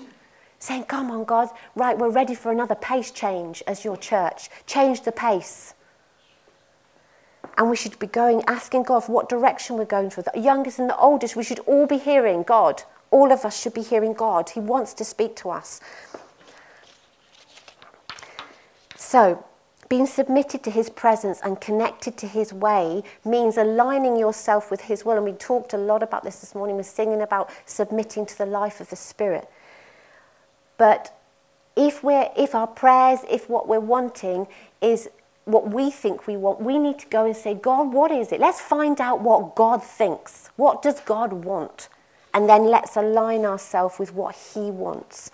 Saying, 0.59 0.85
Come 0.85 1.11
on, 1.11 1.25
God, 1.25 1.49
right, 1.75 1.97
we're 1.97 2.11
ready 2.11 2.35
for 2.35 2.53
another 2.53 2.75
pace 2.75 3.11
change 3.11 3.63
as 3.67 3.85
your 3.85 3.97
church. 3.97 4.51
Change 4.67 5.03
the 5.03 5.13
pace. 5.13 5.75
And 7.57 7.71
we 7.71 7.77
should 7.77 7.99
be 7.99 8.07
going, 8.07 8.43
asking 8.47 8.85
God 8.85 9.01
for 9.01 9.13
what 9.13 9.29
direction 9.29 9.77
we're 9.77 9.85
going 9.85 10.11
for. 10.11 10.23
The 10.23 10.39
youngest 10.39 10.79
and 10.79 10.89
the 10.89 10.97
oldest, 10.97 11.37
we 11.37 11.45
should 11.45 11.61
all 11.61 11.87
be 11.87 11.99
hearing 11.99 12.43
God. 12.43 12.83
All 13.11 13.33
of 13.33 13.45
us 13.45 13.61
should 13.61 13.75
be 13.75 13.83
hearing 13.83 14.13
God. 14.13 14.51
He 14.51 14.61
wants 14.61 14.95
to 14.95 15.05
speak 15.05 15.35
to 15.37 15.51
us. 15.51 15.81
So, 18.97 19.45
being 19.91 20.07
submitted 20.07 20.63
to 20.63 20.71
his 20.71 20.89
presence 20.89 21.41
and 21.43 21.61
connected 21.61 22.17
to 22.17 22.29
his 22.29 22.53
way 22.53 23.03
means 23.25 23.57
aligning 23.57 24.17
yourself 24.17 24.71
with 24.71 24.83
his 24.83 25.05
will. 25.05 25.17
And 25.17 25.25
we 25.25 25.33
talked 25.33 25.75
a 25.75 25.77
lot 25.77 26.03
about 26.03 26.23
this 26.23 26.39
this 26.39 26.55
morning. 26.55 26.77
We're 26.77 26.85
singing 26.85 27.21
about 27.21 27.51
submitting 27.67 28.25
to 28.27 28.39
the 28.39 28.47
life 28.47 28.81
of 28.81 28.89
the 28.89 28.97
Spirit. 28.97 29.49
But 30.79 31.13
if, 31.77 32.05
we're, 32.05 32.31
if 32.37 32.55
our 32.55 32.69
prayers, 32.69 33.19
if 33.29 33.51
what 33.51 33.67
we're 33.67 33.81
wanting 33.81 34.47
is 34.81 35.11
what 35.45 35.69
we 35.69 35.91
think 35.91 36.29
we 36.29 36.37
want, 36.37 36.61
we 36.61 36.79
need 36.79 37.01
to 37.01 37.09
go 37.09 37.27
and 37.27 37.35
say, 37.37 37.55
God, 37.55 37.93
what 37.93 38.13
is 38.13 38.31
it? 38.31 38.39
Let's 38.39 38.61
find 38.61 39.01
out 39.01 39.21
what 39.23 39.57
God 39.57 39.83
thinks. 39.83 40.51
What 40.55 40.83
does 40.83 41.01
God 41.01 41.33
want? 41.33 41.89
And 42.33 42.49
then 42.49 42.67
let's 42.67 42.97
align 42.97 43.45
ourselves 43.45 43.99
with 43.99 44.15
what 44.15 44.37
he 44.37 44.71
wants. 44.71 45.33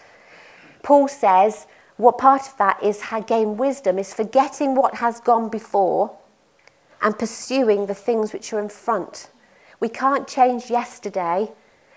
Paul 0.82 1.08
says, 1.08 1.66
what 1.96 2.18
part 2.18 2.42
of 2.42 2.56
that 2.58 2.82
is 2.82 3.02
gain 3.26 3.56
wisdom 3.56 3.98
is 3.98 4.12
forgetting 4.12 4.74
what 4.74 4.96
has 4.96 5.20
gone 5.20 5.48
before 5.48 6.16
and 7.00 7.18
pursuing 7.18 7.86
the 7.86 7.94
things 7.94 8.32
which 8.32 8.52
are 8.52 8.60
in 8.60 8.68
front. 8.68 9.30
We 9.80 9.88
can't 9.88 10.26
change 10.26 10.70
yesterday. 10.70 11.52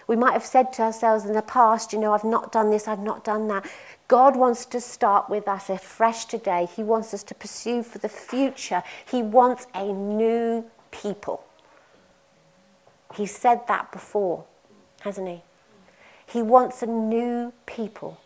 We 0.07 0.15
might 0.15 0.33
have 0.33 0.45
said 0.45 0.73
to 0.73 0.83
ourselves 0.83 1.25
in 1.25 1.33
the 1.33 1.41
past, 1.41 1.93
you 1.93 1.99
know, 1.99 2.13
I've 2.13 2.23
not 2.23 2.51
done 2.51 2.71
this, 2.71 2.87
I've 2.87 2.99
not 2.99 3.23
done 3.23 3.47
that. 3.49 3.69
God 4.07 4.35
wants 4.35 4.65
to 4.67 4.81
start 4.81 5.29
with 5.29 5.47
us 5.47 5.69
afresh 5.69 6.25
today. 6.25 6.67
He 6.75 6.81
wants 6.81 7.13
us 7.13 7.23
to 7.23 7.35
pursue 7.35 7.83
for 7.83 7.99
the 7.99 8.09
future. 8.09 8.81
He 9.09 9.21
wants 9.21 9.67
a 9.75 9.85
new 9.85 10.65
people. 10.91 11.43
He 13.15 13.25
said 13.25 13.67
that 13.67 13.91
before, 13.91 14.45
hasn't 15.01 15.27
he? 15.27 15.41
He 16.25 16.41
wants 16.41 16.81
a 16.81 16.87
new 16.87 17.53
people. 17.65 18.19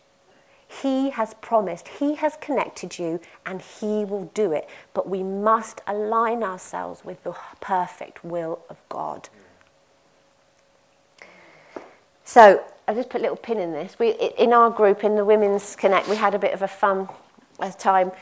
He 0.82 1.10
has 1.10 1.34
promised, 1.34 1.88
He 1.88 2.16
has 2.16 2.36
connected 2.40 2.98
you, 2.98 3.20
and 3.46 3.60
He 3.60 4.04
will 4.04 4.30
do 4.34 4.52
it. 4.52 4.68
But 4.92 5.08
we 5.08 5.22
must 5.22 5.80
align 5.86 6.42
ourselves 6.42 7.04
with 7.04 7.22
the 7.22 7.34
perfect 7.60 8.24
will 8.24 8.60
of 8.68 8.76
God. 8.88 9.28
So, 12.24 12.64
I 12.88 12.94
just 12.94 13.10
put 13.10 13.20
a 13.20 13.22
little 13.22 13.36
pin 13.36 13.58
in 13.58 13.72
this. 13.72 13.98
We, 13.98 14.10
in 14.10 14.52
our 14.52 14.70
group, 14.70 15.04
in 15.04 15.16
the 15.16 15.24
Women's 15.24 15.76
Connect, 15.76 16.08
we 16.08 16.16
had 16.16 16.34
a 16.34 16.38
bit 16.38 16.52
of 16.52 16.62
a 16.62 16.68
fun 16.68 17.08
uh, 17.58 17.70
time 17.70 18.12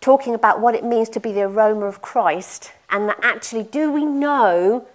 talking 0.00 0.34
about 0.34 0.60
what 0.60 0.74
it 0.74 0.84
means 0.84 1.08
to 1.08 1.20
be 1.20 1.32
the 1.32 1.42
aroma 1.42 1.86
of 1.86 2.02
Christ, 2.02 2.72
and 2.90 3.08
that 3.08 3.18
actually, 3.22 3.62
do 3.62 3.90
we 3.90 4.04
know 4.04 4.86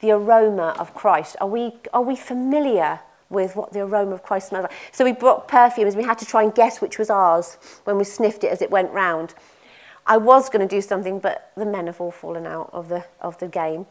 the 0.00 0.12
aroma 0.12 0.74
of 0.78 0.94
Christ? 0.94 1.36
Are 1.40 1.48
we, 1.48 1.74
are 1.92 2.02
we 2.02 2.16
familiar 2.16 3.00
with 3.30 3.56
what 3.56 3.72
the 3.72 3.80
aroma 3.80 4.12
of 4.12 4.22
Christ 4.22 4.48
smells 4.48 4.64
like. 4.64 4.72
So 4.92 5.04
we 5.04 5.12
brought 5.12 5.48
perfumes. 5.48 5.96
We 5.96 6.04
had 6.04 6.18
to 6.18 6.26
try 6.26 6.42
and 6.42 6.54
guess 6.54 6.80
which 6.80 6.98
was 6.98 7.10
ours 7.10 7.58
when 7.84 7.98
we 7.98 8.04
sniffed 8.04 8.44
it 8.44 8.48
as 8.48 8.62
it 8.62 8.70
went 8.70 8.92
round. 8.92 9.34
I 10.06 10.18
was 10.18 10.50
going 10.50 10.66
to 10.66 10.72
do 10.74 10.80
something, 10.80 11.18
but 11.18 11.50
the 11.56 11.64
men 11.64 11.86
have 11.86 12.00
all 12.00 12.10
fallen 12.10 12.46
out 12.46 12.70
of 12.72 12.88
the, 12.88 13.04
of 13.20 13.38
the 13.38 13.48
game. 13.48 13.86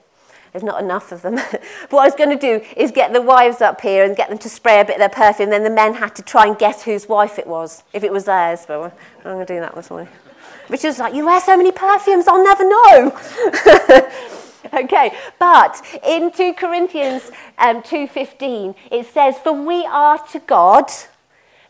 There's 0.52 0.64
not 0.64 0.82
enough 0.82 1.12
of 1.12 1.24
them. 1.24 1.36
but 1.52 1.62
what 1.90 2.02
I 2.02 2.06
was 2.06 2.16
going 2.16 2.30
to 2.30 2.60
do 2.60 2.64
is 2.78 2.92
get 2.92 3.12
the 3.12 3.22
wives 3.22 3.60
up 3.62 3.82
here 3.82 4.04
and 4.06 4.16
get 4.16 4.30
them 4.30 4.38
to 4.38 4.50
spray 4.50 4.80
a 4.80 4.86
bit 4.86 4.96
of 4.96 5.00
their 5.00 5.10
perfume. 5.10 5.50
Then 5.50 5.64
the 5.64 5.72
men 5.72 5.96
had 5.96 6.16
to 6.16 6.22
try 6.22 6.46
and 6.46 6.58
guess 6.58 6.84
whose 6.84 7.10
wife 7.10 7.40
it 7.40 7.48
was, 7.48 7.84
if 7.92 8.04
it 8.04 8.12
was 8.12 8.26
theirs. 8.26 8.66
But 8.68 8.96
I'm 9.20 9.24
going 9.24 9.46
to 9.46 9.54
do 9.54 9.60
that 9.60 9.74
this 9.74 9.90
morning. 9.90 10.10
is 10.70 11.00
like, 11.00 11.16
you 11.16 11.26
wear 11.26 11.42
so 11.42 11.58
many 11.58 11.72
perfumes, 11.72 12.28
I'll 12.28 12.44
never 12.44 12.70
know. 12.70 14.30
okay, 14.84 15.16
but 15.40 15.82
in 16.06 16.32
2 16.32 16.54
Corinthians 16.54 17.32
um, 17.58 17.82
2.15, 17.82 18.76
it 18.92 19.06
says, 19.06 19.38
For 19.38 19.54
we 19.54 19.86
are 19.86 20.18
to 20.28 20.40
God 20.40 20.90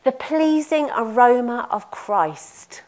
the 0.04 0.12
pleasing 0.12 0.90
aroma 0.96 1.68
of 1.70 1.92
Christ. 1.92 2.82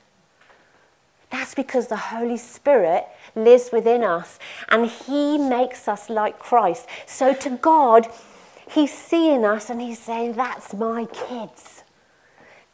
That's 1.32 1.54
because 1.54 1.88
the 1.88 1.98
Holy 1.98 2.38
Spirit 2.38 3.06
lives 3.36 3.70
within 3.74 4.04
us 4.04 4.40
and 4.70 4.86
He 4.86 5.38
makes 5.38 5.88
us 5.88 6.10
like 6.10 6.40
Christ. 6.40 6.88
So 7.06 7.34
to 7.34 7.50
God, 7.50 8.08
He's 8.70 8.94
seeing 8.94 9.44
us 9.44 9.70
and 9.70 9.82
He's 9.82 10.00
saying, 10.00 10.34
That's 10.34 10.74
my 10.74 11.06
kids. 11.06 11.84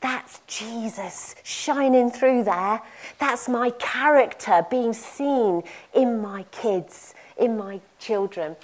That's 0.01 0.41
Jesus 0.48 1.36
shining 1.43 2.10
through 2.10 2.43
there. 2.43 2.81
That's 3.19 3.48
my 3.48 3.69
character 3.71 4.65
being 4.69 4.93
seen 4.93 5.62
in 5.93 6.21
my 6.21 6.43
kids 6.51 7.13
in 7.38 7.57
my 7.57 7.81
children. 8.00 8.55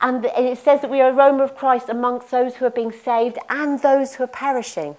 And 0.00 0.24
it 0.24 0.58
says 0.58 0.82
that 0.82 0.90
we 0.90 1.00
are 1.00 1.12
aroma 1.12 1.44
of 1.44 1.56
Christ 1.56 1.88
amongst 1.88 2.30
those 2.30 2.56
who 2.56 2.66
are 2.66 2.70
being 2.70 2.92
saved 2.92 3.38
and 3.48 3.80
those 3.80 4.16
who 4.16 4.24
are 4.24 4.28
perishing, 4.28 4.96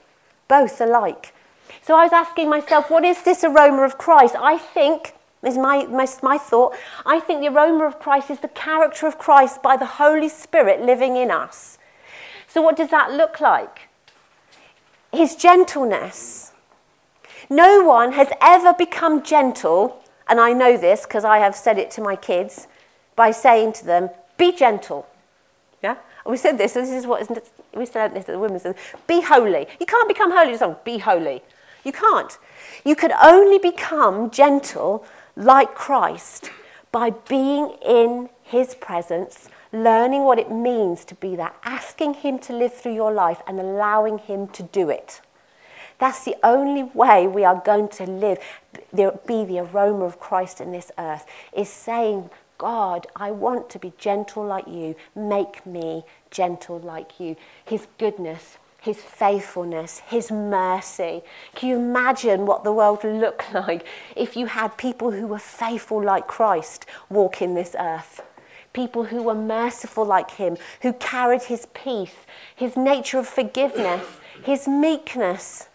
both 0.47 0.81
alike. 0.81 1.33
So 1.81 1.95
I 1.95 2.03
was 2.03 2.13
asking 2.13 2.49
myself, 2.49 2.89
what 2.89 3.03
is 3.03 3.21
this 3.23 3.43
aroma 3.43 3.83
of 3.83 3.97
Christ? 3.97 4.35
I 4.35 4.57
think, 4.57 5.13
is 5.43 5.57
my, 5.57 5.85
my, 5.85 6.07
my 6.23 6.37
thought, 6.37 6.75
I 7.05 7.19
think 7.19 7.41
the 7.41 7.49
aroma 7.49 7.85
of 7.85 7.99
Christ 7.99 8.31
is 8.31 8.39
the 8.39 8.47
character 8.47 9.05
of 9.05 9.19
Christ 9.19 9.61
by 9.61 9.77
the 9.77 9.85
Holy 9.85 10.29
Spirit 10.29 10.81
living 10.81 11.17
in 11.17 11.29
us. 11.29 11.77
So 12.47 12.61
what 12.61 12.77
does 12.77 12.89
that 12.89 13.11
look 13.11 13.39
like? 13.39 13.89
His 15.11 15.35
gentleness. 15.35 16.51
No 17.49 17.83
one 17.83 18.13
has 18.13 18.29
ever 18.41 18.73
become 18.73 19.21
gentle 19.21 20.01
and 20.27 20.39
I 20.39 20.53
know 20.53 20.77
this 20.77 21.03
because 21.03 21.23
I 21.23 21.39
have 21.39 21.55
said 21.55 21.77
it 21.77 21.91
to 21.91 22.01
my 22.01 22.15
kids 22.15 22.67
by 23.15 23.31
saying 23.31 23.73
to 23.73 23.85
them, 23.85 24.09
be 24.37 24.51
gentle. 24.51 25.07
Yeah? 25.83 25.97
And 26.25 26.31
we 26.31 26.37
said 26.37 26.57
this, 26.57 26.73
this 26.73 26.89
is 26.89 27.05
what 27.05 27.29
we 27.73 27.85
said 27.85 28.13
this 28.13 28.21
at 28.21 28.27
the 28.27 28.39
women's, 28.39 28.65
be 29.07 29.21
holy. 29.21 29.67
You 29.79 29.85
can't 29.85 30.07
become 30.07 30.31
holy 30.31 30.57
just 30.57 30.83
be 30.83 30.97
holy. 30.97 31.43
You 31.83 31.91
can't. 31.91 32.37
You 32.83 32.95
can 32.95 33.11
only 33.21 33.59
become 33.59 34.31
gentle 34.31 35.05
like 35.35 35.75
Christ 35.75 36.49
by 36.91 37.11
being 37.11 37.75
in 37.85 38.29
his 38.41 38.73
presence, 38.75 39.49
learning 39.71 40.23
what 40.23 40.39
it 40.39 40.51
means 40.51 41.05
to 41.05 41.15
be 41.15 41.35
that, 41.35 41.55
asking 41.63 42.15
him 42.15 42.39
to 42.39 42.53
live 42.53 42.73
through 42.73 42.93
your 42.93 43.11
life 43.11 43.41
and 43.47 43.59
allowing 43.59 44.17
him 44.17 44.47
to 44.49 44.63
do 44.63 44.89
it. 44.89 45.21
That's 45.99 46.25
the 46.25 46.35
only 46.43 46.83
way 46.83 47.27
we 47.27 47.43
are 47.43 47.61
going 47.63 47.87
to 47.89 48.05
live, 48.05 48.39
be 48.93 49.45
the 49.45 49.59
aroma 49.59 50.05
of 50.05 50.19
Christ 50.19 50.59
in 50.59 50.71
this 50.71 50.91
earth, 50.97 51.25
is 51.55 51.69
saying, 51.69 52.29
God, 52.57 53.07
I 53.15 53.31
want 53.31 53.69
to 53.71 53.79
be 53.79 53.93
gentle 53.97 54.45
like 54.45 54.67
you. 54.67 54.95
Make 55.15 55.65
me 55.65 56.03
gentle 56.31 56.79
like 56.79 57.19
you. 57.19 57.35
His 57.65 57.87
goodness, 57.97 58.57
his 58.79 58.97
faithfulness, 58.97 59.99
his 59.99 60.31
mercy. 60.31 61.21
Can 61.55 61.69
you 61.69 61.75
imagine 61.77 62.45
what 62.45 62.63
the 62.63 62.71
world 62.71 63.03
would 63.03 63.19
look 63.19 63.43
like 63.53 63.85
if 64.15 64.37
you 64.37 64.45
had 64.45 64.77
people 64.77 65.11
who 65.11 65.27
were 65.27 65.39
faithful 65.39 66.01
like 66.01 66.27
Christ 66.27 66.85
walking 67.09 67.55
this 67.55 67.75
earth? 67.77 68.21
People 68.73 69.05
who 69.05 69.23
were 69.23 69.35
merciful 69.35 70.05
like 70.05 70.31
him, 70.31 70.57
who 70.81 70.93
carried 70.93 71.43
his 71.43 71.65
peace, 71.73 72.15
his 72.55 72.75
nature 72.75 73.19
of 73.19 73.27
forgiveness, 73.27 74.05
his 74.43 74.67
meekness, 74.67 75.69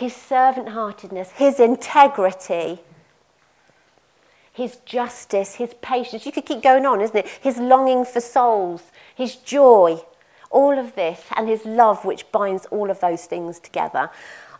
his 0.00 0.16
servant 0.16 0.70
heartedness, 0.70 1.30
his 1.32 1.60
integrity 1.60 2.80
his 4.52 4.76
justice, 4.84 5.54
his 5.54 5.74
patience. 5.80 6.26
You 6.26 6.32
could 6.32 6.46
keep 6.46 6.62
going 6.62 6.84
on, 6.84 7.00
isn't 7.00 7.16
it? 7.16 7.28
His 7.40 7.56
longing 7.56 8.04
for 8.04 8.20
souls, 8.20 8.82
his 9.14 9.36
joy, 9.36 10.02
all 10.50 10.78
of 10.78 10.94
this, 10.94 11.22
and 11.36 11.48
his 11.48 11.64
love, 11.64 12.04
which 12.04 12.30
binds 12.32 12.66
all 12.66 12.90
of 12.90 13.00
those 13.00 13.26
things 13.26 13.58
together. 13.58 14.10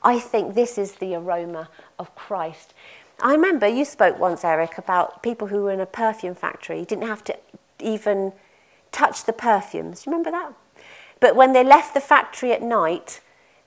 I 0.03 0.19
think 0.19 0.55
this 0.55 0.79
is 0.79 0.95
the 0.95 1.15
aroma 1.15 1.69
of 1.99 2.15
Christ. 2.15 2.73
I 3.21 3.33
remember 3.33 3.67
you 3.67 3.85
spoke 3.85 4.19
once, 4.19 4.45
Eric, 4.45 4.79
about 4.79 5.23
people 5.23 5.49
who 5.49 5.65
were 5.65 5.73
in 5.73 5.81
a 5.81 5.87
perfume 5.87 6.35
factory, 6.35 6.85
didn't 6.85 7.07
have 7.07 7.25
to 7.25 7.37
even 7.81 8.33
touch 8.93 9.25
the 9.25 9.33
perfumes. 9.33 10.03
Do 10.03 10.11
you 10.11 10.17
remember 10.17 10.31
that? 10.31 10.55
But 11.21 11.37
when 11.37 11.53
they 11.53 11.65
left 11.65 11.93
the 11.93 12.01
factory 12.01 12.53
at 12.53 12.63
night, 12.63 13.21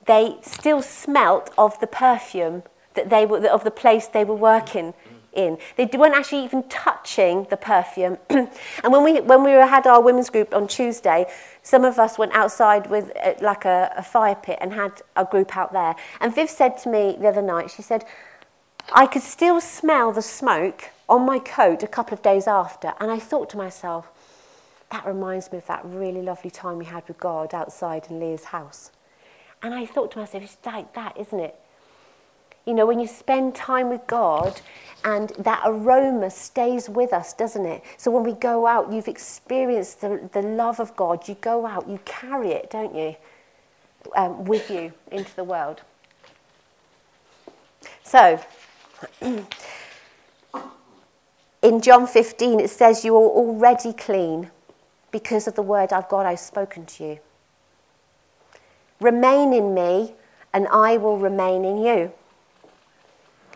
they 0.06 0.38
still 0.42 0.82
smelt 0.82 1.52
of 1.58 1.80
the 1.80 1.88
perfume 1.88 2.64
that 2.94 3.10
they 3.10 3.26
were 3.26 3.46
of 3.48 3.64
the 3.64 3.72
place 3.72 4.08
they 4.08 4.24
were 4.24 4.36
working 4.36 4.94
in. 5.34 5.58
They 5.78 5.90
weren't 5.94 6.16
actually 6.16 6.44
even 6.44 6.64
touching 6.70 7.48
the 7.50 7.58
perfume. 7.58 8.18
and 8.30 8.50
when 8.84 9.04
we, 9.04 9.22
when 9.22 9.44
we 9.44 9.52
had 9.52 9.88
our 9.88 10.02
women's 10.02 10.30
group 10.30 10.54
on 10.54 10.68
Tuesday, 10.68 11.26
some 11.64 11.84
of 11.84 12.00
us 12.00 12.18
went 12.18 12.34
outside 12.34 12.90
with 12.90 13.12
uh, 13.24 13.34
like 13.42 13.66
a, 13.66 13.92
a 13.98 14.04
fire 14.04 14.36
pit 14.36 14.60
and 14.62 14.74
had 14.74 15.02
a 15.16 15.26
group 15.26 15.58
out 15.58 15.74
there. 15.74 15.96
And 16.20 16.34
Viv 16.34 16.50
said 16.50 16.78
to 16.80 16.90
me 16.90 17.18
the 17.20 17.28
other 17.28 17.42
night, 17.42 17.72
she 17.72 17.82
said, 17.82 18.06
I 18.92 19.08
could 19.08 19.24
still 19.24 19.62
smell 19.62 20.12
the 20.12 20.22
smoke 20.22 20.90
on 21.08 21.26
my 21.26 21.40
coat 21.40 21.84
a 21.84 21.88
couple 21.88 22.14
of 22.14 22.22
days 22.22 22.48
after. 22.48 22.94
And 23.00 23.10
I 23.10 23.20
thought 23.20 23.50
to 23.52 23.58
myself, 23.58 24.10
that 24.92 25.06
reminds 25.06 25.52
me 25.52 25.58
of 25.58 25.66
that 25.68 25.82
really 25.86 26.22
lovely 26.22 26.52
time 26.52 26.78
we 26.78 26.86
had 26.86 27.08
with 27.08 27.18
God 27.18 27.54
outside 27.54 28.08
in 28.10 28.20
Leah's 28.20 28.46
house. 28.46 28.92
And 29.64 29.74
I 29.74 29.86
thought 29.86 30.12
to 30.12 30.20
myself, 30.20 30.44
it's 30.44 30.58
like 30.66 30.94
that, 30.94 31.18
isn't 31.18 31.40
it? 31.40 31.58
You 32.66 32.74
know, 32.74 32.86
when 32.86 33.00
you 33.00 33.08
spend 33.08 33.56
time 33.56 33.90
with 33.90 34.06
God 34.08 34.62
and 35.04 35.30
that 35.40 35.62
aroma 35.66 36.30
stays 36.30 36.90
with 36.90 37.12
us, 37.14 37.34
doesn't 37.34 37.66
it? 37.66 37.84
So 37.98 38.12
when 38.12 38.24
we 38.24 38.34
go 38.34 38.68
out, 38.68 38.92
you've 38.92 39.08
experienced 39.08 40.02
the, 40.02 40.30
the 40.34 40.42
love 40.42 40.80
of 40.80 40.96
God. 40.96 41.28
You 41.28 41.36
go 41.36 41.66
out, 41.66 41.90
you 41.90 42.00
carry 42.06 42.52
it, 42.52 42.70
don't 42.70 42.94
you, 42.96 43.16
um, 44.16 44.46
with 44.46 44.70
you 44.70 44.94
into 45.12 45.34
the 45.36 45.44
world. 45.44 45.82
So, 48.04 48.40
in 51.62 51.82
John 51.82 52.08
15, 52.08 52.60
it 52.60 52.70
says, 52.70 53.04
You 53.04 53.16
are 53.16 53.30
already 53.30 53.94
clean 53.94 54.52
because 55.12 55.48
of 55.48 55.56
the 55.56 55.62
word 55.62 55.92
I've 55.92 56.10
God 56.10 56.26
I've 56.26 56.40
spoken 56.40 56.86
to 56.86 57.04
you. 57.04 57.20
Remain 59.00 59.54
in 59.54 59.74
me, 59.74 60.14
and 60.54 60.68
I 60.70 60.98
will 60.98 61.18
remain 61.18 61.66
in 61.66 61.78
you. 61.78 62.12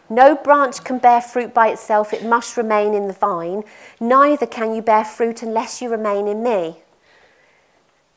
No 0.10 0.36
branch 0.36 0.84
can 0.84 1.00
bear 1.00 1.22
fruit 1.22 1.54
by 1.54 1.70
itself, 1.70 2.14
it 2.14 2.26
must 2.26 2.56
remain 2.56 2.94
in 2.94 3.08
the 3.08 3.14
vine. 3.14 3.64
Neither 4.00 4.46
can 4.46 4.74
you 4.74 4.82
bear 4.82 5.04
fruit 5.04 5.44
unless 5.44 5.82
you 5.82 5.90
remain 5.90 6.28
in 6.28 6.42
me. 6.42 6.78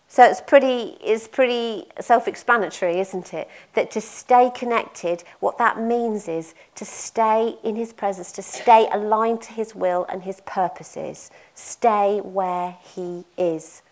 So 0.06 0.24
it's 0.24 0.40
pretty, 0.40 0.98
it's 1.00 1.28
pretty 1.28 1.86
self 2.00 2.26
explanatory, 2.26 2.98
isn't 2.98 3.32
it? 3.32 3.48
That 3.74 3.92
to 3.92 4.00
stay 4.00 4.50
connected, 4.52 5.22
what 5.38 5.56
that 5.58 5.80
means 5.80 6.26
is 6.26 6.54
to 6.74 6.84
stay 6.84 7.56
in 7.62 7.76
his 7.76 7.92
presence, 7.92 8.32
to 8.32 8.42
stay 8.42 8.88
aligned 8.92 9.42
to 9.42 9.52
his 9.52 9.72
will 9.72 10.06
and 10.08 10.24
his 10.24 10.40
purposes. 10.40 11.30
Stay 11.54 12.20
where 12.24 12.76
he 12.82 13.24
is. 13.38 13.82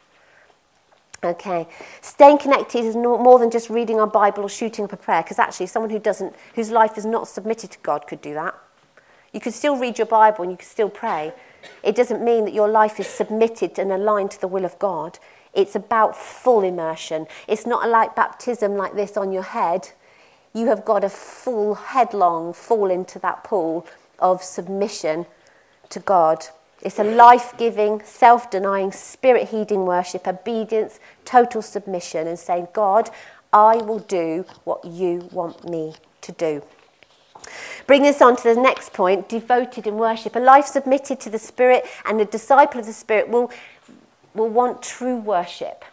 Okay, 1.24 1.66
staying 2.00 2.38
connected 2.38 2.84
is 2.84 2.94
more 2.94 3.40
than 3.40 3.50
just 3.50 3.68
reading 3.68 3.98
our 3.98 4.06
Bible 4.06 4.44
or 4.44 4.48
shooting 4.48 4.84
up 4.84 4.92
a 4.92 4.96
prayer, 4.96 5.22
because 5.22 5.40
actually, 5.40 5.66
someone 5.66 5.90
who 5.90 5.98
doesn't, 5.98 6.32
whose 6.54 6.70
life 6.70 6.96
is 6.96 7.04
not 7.04 7.26
submitted 7.26 7.72
to 7.72 7.78
God, 7.80 8.06
could 8.06 8.20
do 8.20 8.34
that. 8.34 8.54
You 9.32 9.40
could 9.40 9.52
still 9.52 9.76
read 9.76 9.98
your 9.98 10.06
Bible 10.06 10.42
and 10.42 10.52
you 10.52 10.56
could 10.56 10.68
still 10.68 10.88
pray. 10.88 11.32
It 11.82 11.96
doesn't 11.96 12.22
mean 12.24 12.44
that 12.44 12.54
your 12.54 12.68
life 12.68 13.00
is 13.00 13.08
submitted 13.08 13.78
and 13.78 13.90
aligned 13.90 14.30
to 14.30 14.40
the 14.40 14.48
will 14.48 14.64
of 14.64 14.78
God. 14.78 15.18
It's 15.52 15.74
about 15.74 16.16
full 16.16 16.62
immersion. 16.62 17.26
It's 17.48 17.66
not 17.66 17.84
a 17.84 17.88
like 17.88 18.14
baptism 18.14 18.76
like 18.76 18.94
this 18.94 19.16
on 19.16 19.32
your 19.32 19.42
head. 19.42 19.90
You 20.54 20.68
have 20.68 20.84
got 20.84 21.02
a 21.02 21.08
full 21.08 21.74
headlong 21.74 22.52
fall 22.52 22.90
into 22.90 23.18
that 23.18 23.42
pool 23.42 23.86
of 24.18 24.42
submission 24.42 25.26
to 25.90 26.00
God. 26.00 26.46
It's 26.82 26.98
a 26.98 27.04
life 27.04 27.54
giving, 27.58 28.02
self 28.04 28.50
denying, 28.50 28.92
spirit 28.92 29.48
heeding 29.48 29.84
worship, 29.84 30.28
obedience, 30.28 31.00
total 31.24 31.62
submission, 31.62 32.26
and 32.26 32.38
saying, 32.38 32.68
God, 32.72 33.10
I 33.52 33.76
will 33.76 33.98
do 33.98 34.44
what 34.64 34.84
you 34.84 35.28
want 35.32 35.68
me 35.68 35.94
to 36.20 36.32
do. 36.32 36.62
Bring 37.86 38.06
us 38.06 38.20
on 38.20 38.36
to 38.36 38.54
the 38.54 38.60
next 38.60 38.92
point 38.92 39.28
devoted 39.28 39.86
in 39.86 39.96
worship. 39.96 40.36
A 40.36 40.40
life 40.40 40.66
submitted 40.66 41.18
to 41.20 41.30
the 41.30 41.38
Spirit 41.38 41.86
and 42.04 42.20
a 42.20 42.24
disciple 42.24 42.80
of 42.80 42.86
the 42.86 42.92
Spirit 42.92 43.28
will, 43.28 43.50
will 44.34 44.48
want 44.48 44.82
true 44.82 45.16
worship. 45.16 45.84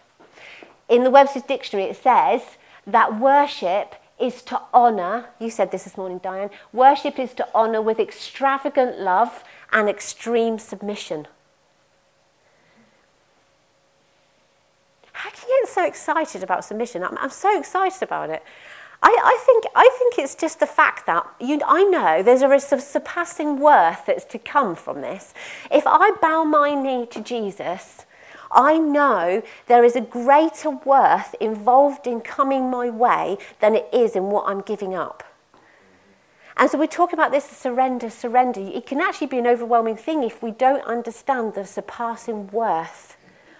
In 0.90 1.04
the 1.04 1.10
Webster's 1.10 1.44
Dictionary, 1.44 1.90
it 1.90 1.98
says 1.98 2.42
that 2.86 3.20
worship 3.20 3.96
is 4.20 4.42
to 4.44 4.62
honour, 4.74 5.26
you 5.40 5.50
said 5.50 5.72
this 5.72 5.84
this 5.84 5.98
morning, 5.98 6.20
Diane, 6.20 6.50
worship 6.72 7.18
is 7.20 7.34
to 7.34 7.48
honour 7.56 7.82
with 7.82 8.00
extravagant 8.00 9.00
love 9.00 9.44
and 9.76 9.90
extreme 9.90 10.58
submission. 10.58 11.28
How 15.12 15.30
can 15.30 15.50
you 15.50 15.64
get 15.64 15.74
so 15.74 15.86
excited 15.86 16.42
about 16.42 16.64
submission? 16.64 17.04
I'm, 17.04 17.18
I'm 17.18 17.30
so 17.30 17.60
excited 17.60 18.02
about 18.02 18.30
it. 18.30 18.42
I, 19.04 19.10
I, 19.24 19.44
think, 19.46 19.66
I 19.76 19.96
think 20.00 20.18
it's 20.18 20.34
just 20.34 20.62
the 20.62 20.66
fact 20.66 21.06
that 21.08 21.28
you, 21.42 21.60
I 21.68 21.84
know 21.84 22.24
there's 22.24 22.42
a 22.42 22.80
surpassing 22.80 23.60
worth 23.60 24.06
that's 24.06 24.24
to 24.26 24.40
come 24.40 24.76
from 24.76 25.02
this. 25.02 25.34
If 25.70 25.84
I 25.86 26.12
bow 26.22 26.46
my 26.46 26.74
knee 26.74 27.06
to 27.08 27.22
Jesus, 27.22 28.06
I 28.52 28.78
know 28.78 29.44
there 29.68 29.84
is 29.84 29.98
a 29.98 30.02
greater 30.02 30.70
worth 30.70 31.36
involved 31.42 32.08
in 32.08 32.22
coming 32.22 32.70
my 32.70 32.90
way 32.90 33.38
than 33.60 33.76
it 33.76 33.90
is 33.92 34.16
in 34.16 34.32
what 34.32 34.48
I'm 34.48 34.62
giving 34.62 34.96
up. 34.96 35.24
And 36.58 36.70
so 36.70 36.78
we're 36.78 36.88
talking 36.88 37.20
about 37.20 37.32
this 37.32 37.46
surrender, 37.46 38.10
surrender. 38.10 38.62
It 38.62 38.86
can 38.86 39.02
actually 39.02 39.28
be 39.28 39.38
an 39.40 39.48
overwhelming 39.48 39.98
thing 39.98 40.24
if 40.24 40.42
we 40.42 40.52
don't 40.52 40.84
understand 40.86 41.54
the 41.54 41.66
surpassing 41.66 42.48
worth 42.48 43.18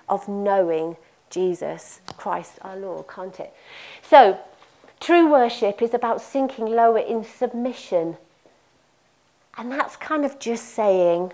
of 0.08 0.28
knowing 0.28 0.96
Jesus 1.30 2.00
Christ 2.16 2.58
our 2.62 2.78
Lord, 2.78 3.08
can't 3.08 3.38
it? 3.40 3.54
So, 4.02 4.40
true 5.02 5.30
worship 5.30 5.82
is 5.82 5.94
about 5.94 6.22
sinking 6.22 6.68
lower 6.68 7.00
in 7.00 7.24
submission. 7.26 8.18
And 9.58 9.72
that's 9.72 9.98
kind 9.98 10.24
of 10.24 10.40
just 10.40 10.66
saying, 10.70 11.34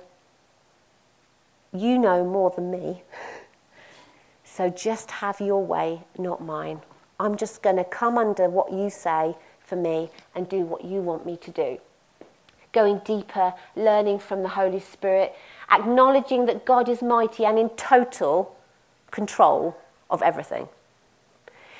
you 1.74 1.98
know 1.98 2.26
more 2.26 2.50
than 2.50 2.72
me. 2.72 3.04
So 4.44 4.70
just 4.70 5.12
have 5.12 5.40
your 5.40 5.64
way, 5.64 6.02
not 6.18 6.44
mine. 6.44 6.82
I'm 7.20 7.38
just 7.38 7.62
going 7.62 7.78
to 7.78 7.84
come 7.84 8.18
under 8.18 8.50
what 8.50 8.72
you 8.74 8.90
say 8.90 9.36
for 9.72 9.78
me 9.78 10.10
and 10.36 10.50
do 10.50 10.60
what 10.66 10.84
you 10.84 11.00
want 11.00 11.26
me 11.26 11.38
to 11.38 11.50
do. 11.50 11.80
Going 12.74 13.00
deeper, 13.06 13.54
learning 13.74 14.20
from 14.20 14.44
the 14.44 14.50
Holy 14.50 14.82
Spirit, 14.82 15.34
acknowledging 15.72 16.46
that 16.48 16.66
God 16.66 16.90
is 16.90 17.02
mighty 17.02 17.46
and 17.46 17.58
in 17.58 17.70
total 17.70 18.54
control 19.12 19.78
of 20.10 20.22
everything. 20.22 20.68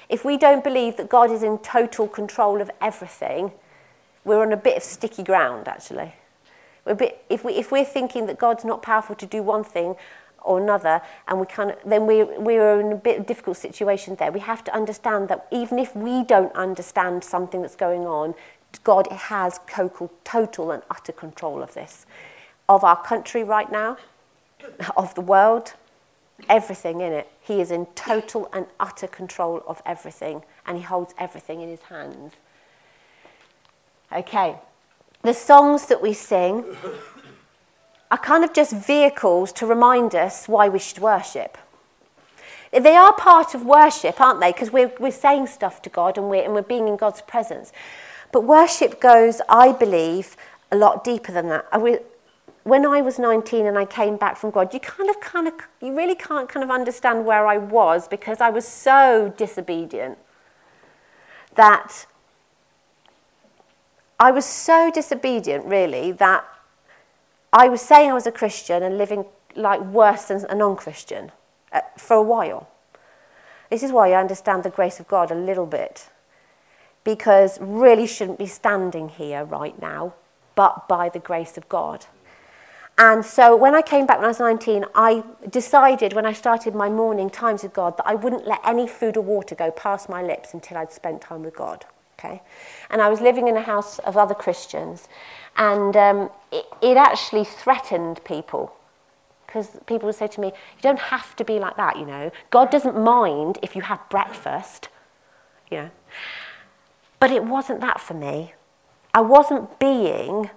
If 0.08 0.24
we 0.24 0.38
don't 0.38 0.64
believe 0.64 0.96
that 0.96 1.10
God 1.10 1.32
is 1.32 1.44
in 1.44 1.58
total 1.58 2.08
control 2.08 2.62
of 2.62 2.72
everything, 2.80 3.52
we're 4.24 4.42
on 4.42 4.54
a 4.54 4.58
bit 4.58 4.78
of 4.78 4.84
sticky 4.84 5.24
ground, 5.24 5.68
actually. 5.68 6.14
We're 6.86 6.96
bit, 6.96 7.26
if, 7.30 7.44
we, 7.44 7.54
if 7.56 7.74
we're 7.74 7.84
thinking 7.84 8.26
that 8.28 8.40
God's 8.40 8.64
not 8.64 8.82
powerful 8.82 9.18
to 9.18 9.26
do 9.26 9.44
one 9.44 9.66
thing, 9.66 9.96
or 10.42 10.60
another, 10.60 11.02
and 11.28 11.40
we 11.40 11.46
kind 11.46 11.72
of, 11.72 11.78
then 11.86 12.06
we, 12.08 12.24
we're 12.24 12.80
in 12.80 12.92
a 12.92 12.96
bit 12.96 13.28
difficult 13.28 13.58
situation 13.58 14.16
there. 14.16 14.32
We 14.32 14.40
have 14.42 14.64
to 14.66 14.76
understand 14.76 15.30
that 15.30 15.48
even 15.52 15.80
if 15.80 15.96
we 15.96 16.24
don't 16.24 16.54
understand 16.56 17.24
something 17.24 17.62
that's 17.62 17.76
going 17.76 18.06
on, 18.06 18.36
God 18.84 19.08
has 19.12 19.60
total 20.24 20.72
and 20.72 20.82
utter 20.90 21.12
control 21.12 21.62
of 21.62 21.74
this, 21.74 22.06
of 22.70 22.84
our 22.84 23.02
country 23.04 23.44
right 23.44 23.72
now, 23.72 23.98
of 24.96 25.14
the 25.16 25.22
world, 25.22 25.74
everything 26.50 27.02
in 27.02 27.12
it. 27.12 27.30
He 27.42 27.62
is 27.62 27.72
in 27.72 27.86
total 27.88 28.50
and 28.54 28.66
utter 28.80 29.08
control 29.08 29.64
of 29.68 29.82
everything, 29.86 30.44
and 30.66 30.78
He 30.78 30.84
holds 30.84 31.14
everything 31.18 31.62
in 31.62 31.70
His 31.70 31.82
hands. 31.82 32.34
Okay, 34.12 34.56
the 35.22 35.34
songs 35.34 35.86
that 35.88 36.02
we 36.02 36.14
sing 36.14 36.66
are 38.12 38.18
kind 38.18 38.44
of 38.44 38.54
just 38.54 38.74
vehicles 38.74 39.54
to 39.54 39.66
remind 39.66 40.14
us 40.14 40.48
why 40.48 40.68
we 40.68 40.78
should 40.78 41.00
worship. 41.00 41.58
They 42.72 42.96
are 42.96 43.14
part 43.14 43.56
of 43.56 43.66
worship, 43.66 44.20
aren't 44.20 44.42
they? 44.42 44.52
Because 44.52 44.72
we're, 44.72 44.92
we're 45.00 45.12
saying 45.12 45.48
stuff 45.48 45.82
to 45.84 45.90
God 45.90 46.18
and 46.18 46.30
we're, 46.30 46.44
and 46.44 46.54
we're 46.54 46.62
being 46.62 46.88
in 46.88 46.98
God's 46.98 47.22
presence. 47.22 47.72
But 48.32 48.44
worship 48.44 49.02
goes, 49.02 49.42
I 49.50 49.72
believe, 49.72 50.36
a 50.72 50.78
lot 50.78 51.04
deeper 51.04 51.32
than 51.32 51.48
that. 51.50 51.66
I, 51.72 52.00
when 52.64 52.86
I 52.86 53.02
was 53.02 53.18
19 53.18 53.66
and 53.66 53.78
I 53.78 53.86
came 53.86 54.18
back 54.18 54.38
from 54.38 54.52
God, 54.52 54.74
you 54.74 54.80
kind 54.80 55.10
of, 55.10 55.20
kind 55.20 55.48
of, 55.48 55.54
you 55.82 55.96
really 55.96 56.16
can't 56.16 56.48
kind 56.48 56.64
of 56.64 56.70
understand 56.70 57.26
where 57.26 57.48
I 57.48 57.58
was 57.58 58.08
because 58.08 58.40
I 58.40 58.50
was 58.50 58.68
so 58.68 59.34
disobedient 59.38 60.18
that 61.56 62.06
I 64.20 64.32
was 64.32 64.46
so 64.46 64.92
disobedient, 64.92 65.66
really, 65.66 66.12
that 66.14 66.46
I 67.54 67.68
was 67.68 67.82
saying 67.82 68.10
I 68.10 68.14
was 68.14 68.28
a 68.28 68.32
Christian 68.32 68.82
and 68.82 68.98
living 68.98 69.26
like 69.56 69.82
worse 69.82 70.26
than 70.26 70.46
a 70.50 70.56
non 70.56 70.76
Christian 70.76 71.32
uh, 71.72 71.82
for 71.98 72.16
a 72.16 72.24
while. 72.24 72.70
This 73.70 73.84
is 73.84 73.92
why 73.92 74.12
I 74.12 74.20
understand 74.20 74.64
the 74.64 74.70
grace 74.70 75.00
of 75.00 75.08
God 75.08 75.32
a 75.32 75.36
little 75.36 75.66
bit, 75.66 76.10
because 77.04 77.58
really 77.62 78.08
shouldn't 78.08 78.38
be 78.38 78.46
standing 78.46 79.10
here 79.10 79.44
right 79.44 79.80
now, 79.82 80.14
but 80.56 80.88
by 80.88 81.10
the 81.10 81.20
grace 81.20 81.58
of 81.58 81.68
God. 81.70 82.06
And 82.98 83.26
so 83.26 83.56
when 83.56 83.74
I 83.74 83.82
came 83.82 84.06
back 84.06 84.18
when 84.18 84.26
I 84.26 84.30
was 84.30 84.40
19, 84.40 84.86
I 84.94 85.24
decided 85.50 86.14
when 86.14 86.26
I 86.26 86.34
started 86.34 86.76
my 86.76 86.90
morning 86.90 87.30
times 87.30 87.64
with 87.64 87.74
God 87.74 87.98
that 87.98 88.08
I 88.08 88.16
wouldn't 88.16 88.46
let 88.46 88.60
any 88.64 88.88
food 88.88 89.18
or 89.18 89.22
water 89.22 89.56
go 89.56 89.72
past 89.72 90.10
my 90.10 90.22
lips 90.22 90.54
until 90.54 90.78
I'd 90.78 90.92
spent 90.92 91.22
time 91.22 91.44
with 91.44 91.56
God. 91.56 91.86
Okay? 92.20 92.42
And 92.90 93.02
I 93.02 93.10
was 93.10 93.20
living 93.20 93.48
in 93.48 93.58
a 93.58 93.62
house 93.62 93.98
of 94.00 94.18
other 94.18 94.36
Christians, 94.36 95.08
and 95.58 95.96
um, 95.96 96.30
it, 96.52 96.66
it 96.82 96.98
actually 96.98 97.44
threatened 97.44 98.24
people 98.24 98.74
because 99.52 99.70
people 99.86 100.08
would 100.08 100.16
say 100.16 100.28
to 100.28 100.42
me, 100.42 100.48
You 100.48 100.82
don't 100.82 101.00
have 101.00 101.36
to 101.36 101.44
be 101.44 101.60
like 101.60 101.76
that, 101.78 101.98
you 101.98 102.06
know. 102.06 102.32
God 102.52 102.72
doesn't 102.72 102.98
mind 102.98 103.60
if 103.62 103.76
you 103.76 103.82
have 103.82 104.00
breakfast, 104.10 104.88
you 105.70 105.78
know. 105.78 105.92
But 107.20 107.32
it 107.32 107.44
wasn't 107.44 107.82
that 107.82 108.00
for 108.00 108.14
me. 108.14 108.54
I 109.14 109.22
wasn't 109.22 109.78
being 109.78 110.50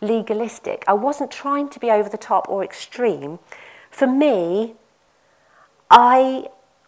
legalistic, 0.00 0.84
I 0.86 0.92
wasn't 0.92 1.30
trying 1.30 1.68
to 1.70 1.80
be 1.80 1.90
over 1.90 2.08
the 2.08 2.18
top 2.18 2.48
or 2.48 2.62
extreme. 2.62 3.38
For 3.90 4.06
me, 4.06 4.74
I 5.90 6.46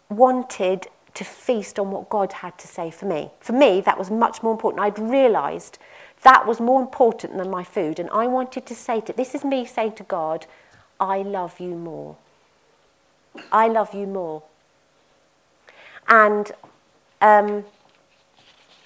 wanted 0.09 0.87
to 1.15 1.23
feast 1.23 1.79
on 1.79 1.91
what 1.91 2.09
God 2.09 2.31
had 2.31 2.57
to 2.59 2.67
say 2.67 2.91
for 2.91 3.05
me. 3.05 3.31
For 3.39 3.53
me, 3.53 3.81
that 3.81 3.97
was 3.97 4.11
much 4.11 4.43
more 4.43 4.51
important. 4.51 4.81
I'd 4.81 4.99
realised 4.99 5.79
that 6.23 6.45
was 6.45 6.59
more 6.59 6.81
important 6.81 7.37
than 7.37 7.49
my 7.49 7.63
food, 7.63 7.99
and 7.99 8.09
I 8.11 8.27
wanted 8.27 8.65
to 8.67 8.75
say 8.75 9.01
to 9.01 9.13
this 9.13 9.35
is 9.35 9.43
me 9.43 9.65
saying 9.65 9.93
to 9.93 10.03
God, 10.03 10.45
I 10.99 11.21
love 11.21 11.59
you 11.59 11.75
more. 11.75 12.17
I 13.51 13.67
love 13.67 13.93
you 13.93 14.07
more. 14.07 14.43
And 16.07 16.51
um, 17.21 17.65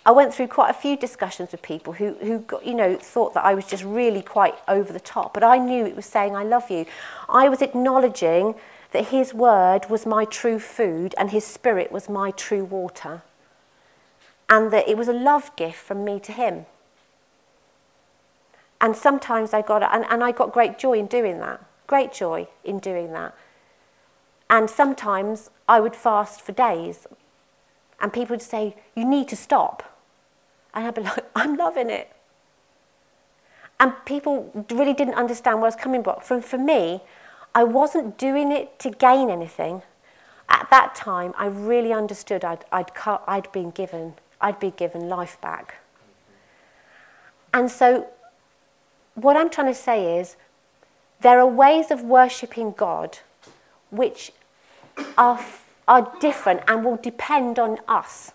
I 0.05 0.11
went 0.11 0.33
through 0.33 0.47
quite 0.47 0.69
a 0.69 0.73
few 0.73 0.97
discussions 0.97 1.51
with 1.51 1.61
people 1.61 1.93
who, 1.93 2.13
who 2.15 2.39
got, 2.39 2.65
you 2.65 2.73
know, 2.73 2.95
thought 2.95 3.33
that 3.33 3.45
I 3.45 3.53
was 3.53 3.65
just 3.65 3.83
really 3.83 4.21
quite 4.21 4.55
over 4.67 4.91
the 4.91 4.99
top, 4.99 5.33
but 5.33 5.43
I 5.43 5.57
knew 5.57 5.85
it 5.85 5.95
was 5.95 6.05
saying, 6.05 6.35
I 6.35 6.43
love 6.43 6.71
you. 6.71 6.85
I 7.27 7.49
was 7.49 7.61
acknowledging 7.61 8.55
that 8.91 9.07
his 9.07 9.33
word 9.33 9.89
was 9.89 10.05
my 10.05 10.25
true 10.25 10.59
food 10.59 11.13
and 11.17 11.31
his 11.31 11.45
spirit 11.45 11.91
was 11.91 12.09
my 12.09 12.31
true 12.31 12.63
water. 12.63 13.21
And 14.49 14.71
that 14.71 14.89
it 14.89 14.97
was 14.97 15.07
a 15.07 15.13
love 15.13 15.55
gift 15.55 15.77
from 15.77 16.03
me 16.03 16.19
to 16.21 16.31
him. 16.31 16.65
And 18.81 18.95
sometimes 18.95 19.53
I 19.53 19.61
got, 19.61 19.83
and, 19.83 20.05
and 20.09 20.23
I 20.23 20.31
got 20.31 20.51
great 20.51 20.79
joy 20.79 20.93
in 20.93 21.05
doing 21.05 21.39
that 21.39 21.63
great 21.89 22.13
joy 22.13 22.47
in 22.63 22.79
doing 22.79 23.11
that. 23.13 23.35
And 24.49 24.69
sometimes 24.69 25.49
I 25.67 25.79
would 25.79 25.95
fast 25.95 26.39
for 26.39 26.53
days, 26.53 27.07
and 27.99 28.13
people 28.13 28.35
would 28.35 28.41
say, 28.41 28.75
You 28.95 29.05
need 29.05 29.27
to 29.29 29.35
stop. 29.35 29.99
And 30.73 30.85
I'd 30.85 30.95
be 30.95 31.01
like, 31.01 31.25
I'm 31.35 31.57
loving 31.57 31.89
it. 31.89 32.09
And 33.81 33.93
people 34.05 34.65
really 34.71 34.93
didn't 34.93 35.15
understand 35.15 35.57
where 35.57 35.65
I 35.65 35.73
was 35.73 35.75
coming 35.75 36.03
from. 36.03 36.21
For, 36.21 36.41
for 36.41 36.57
me, 36.57 37.01
I 37.53 37.63
wasn't 37.63 38.17
doing 38.17 38.51
it 38.51 38.79
to 38.79 38.89
gain 38.89 39.29
anything. 39.29 39.81
At 40.47 40.67
that 40.71 40.95
time, 40.95 41.33
I 41.37 41.47
really 41.47 41.93
understood 41.93 42.43
I'd, 42.43 42.65
I'd, 42.71 42.91
I'd 43.27 43.51
been 43.51 43.71
given, 43.71 44.13
I'd 44.41 44.59
been 44.59 44.73
given 44.75 45.09
life 45.09 45.39
back. 45.41 45.75
And 47.53 47.69
so, 47.69 48.07
what 49.15 49.35
I'm 49.35 49.49
trying 49.49 49.67
to 49.67 49.79
say 49.79 50.19
is, 50.19 50.35
there 51.21 51.39
are 51.39 51.47
ways 51.47 51.91
of 51.91 52.01
worshipping 52.01 52.71
God 52.71 53.19
which 53.89 54.31
are, 55.17 55.43
are 55.87 56.11
different 56.19 56.61
and 56.67 56.85
will 56.85 56.97
depend 56.97 57.59
on 57.59 57.79
us. 57.87 58.31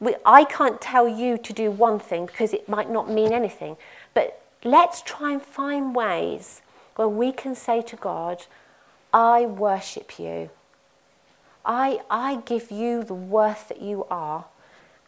We, 0.00 0.14
I 0.24 0.44
can't 0.44 0.80
tell 0.80 1.08
you 1.08 1.36
to 1.38 1.52
do 1.52 1.70
one 1.70 1.98
thing 1.98 2.26
because 2.26 2.52
it 2.52 2.68
might 2.68 2.90
not 2.90 3.10
mean 3.10 3.32
anything. 3.32 3.76
But 4.14 4.40
let's 4.64 5.02
try 5.02 5.32
and 5.32 5.42
find 5.42 5.94
ways 5.94 6.62
where 6.96 7.08
we 7.08 7.32
can 7.32 7.54
say 7.54 7.82
to 7.82 7.96
God, 7.96 8.44
I 9.12 9.46
worship 9.46 10.18
you. 10.18 10.50
I, 11.64 12.00
I 12.10 12.42
give 12.44 12.70
you 12.70 13.04
the 13.04 13.14
worth 13.14 13.68
that 13.68 13.80
you 13.80 14.04
are. 14.10 14.46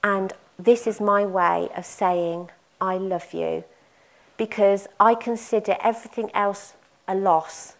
And 0.02 0.32
this 0.58 0.86
is 0.86 1.00
my 1.00 1.24
way 1.24 1.68
of 1.76 1.84
saying, 1.84 2.50
I 2.80 2.96
love 2.96 3.32
you. 3.32 3.64
Because 4.36 4.86
I 5.00 5.14
consider 5.14 5.76
everything 5.82 6.30
else 6.34 6.74
a 7.08 7.14
loss, 7.14 7.74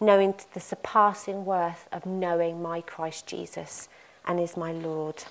knowing 0.00 0.34
the 0.54 0.60
surpassing 0.60 1.44
worth 1.44 1.88
of 1.92 2.04
knowing 2.06 2.62
my 2.62 2.80
Christ 2.80 3.26
Jesus 3.26 3.88
and 4.26 4.38
is 4.38 4.56
my 4.56 4.72
Lord. 4.72 5.24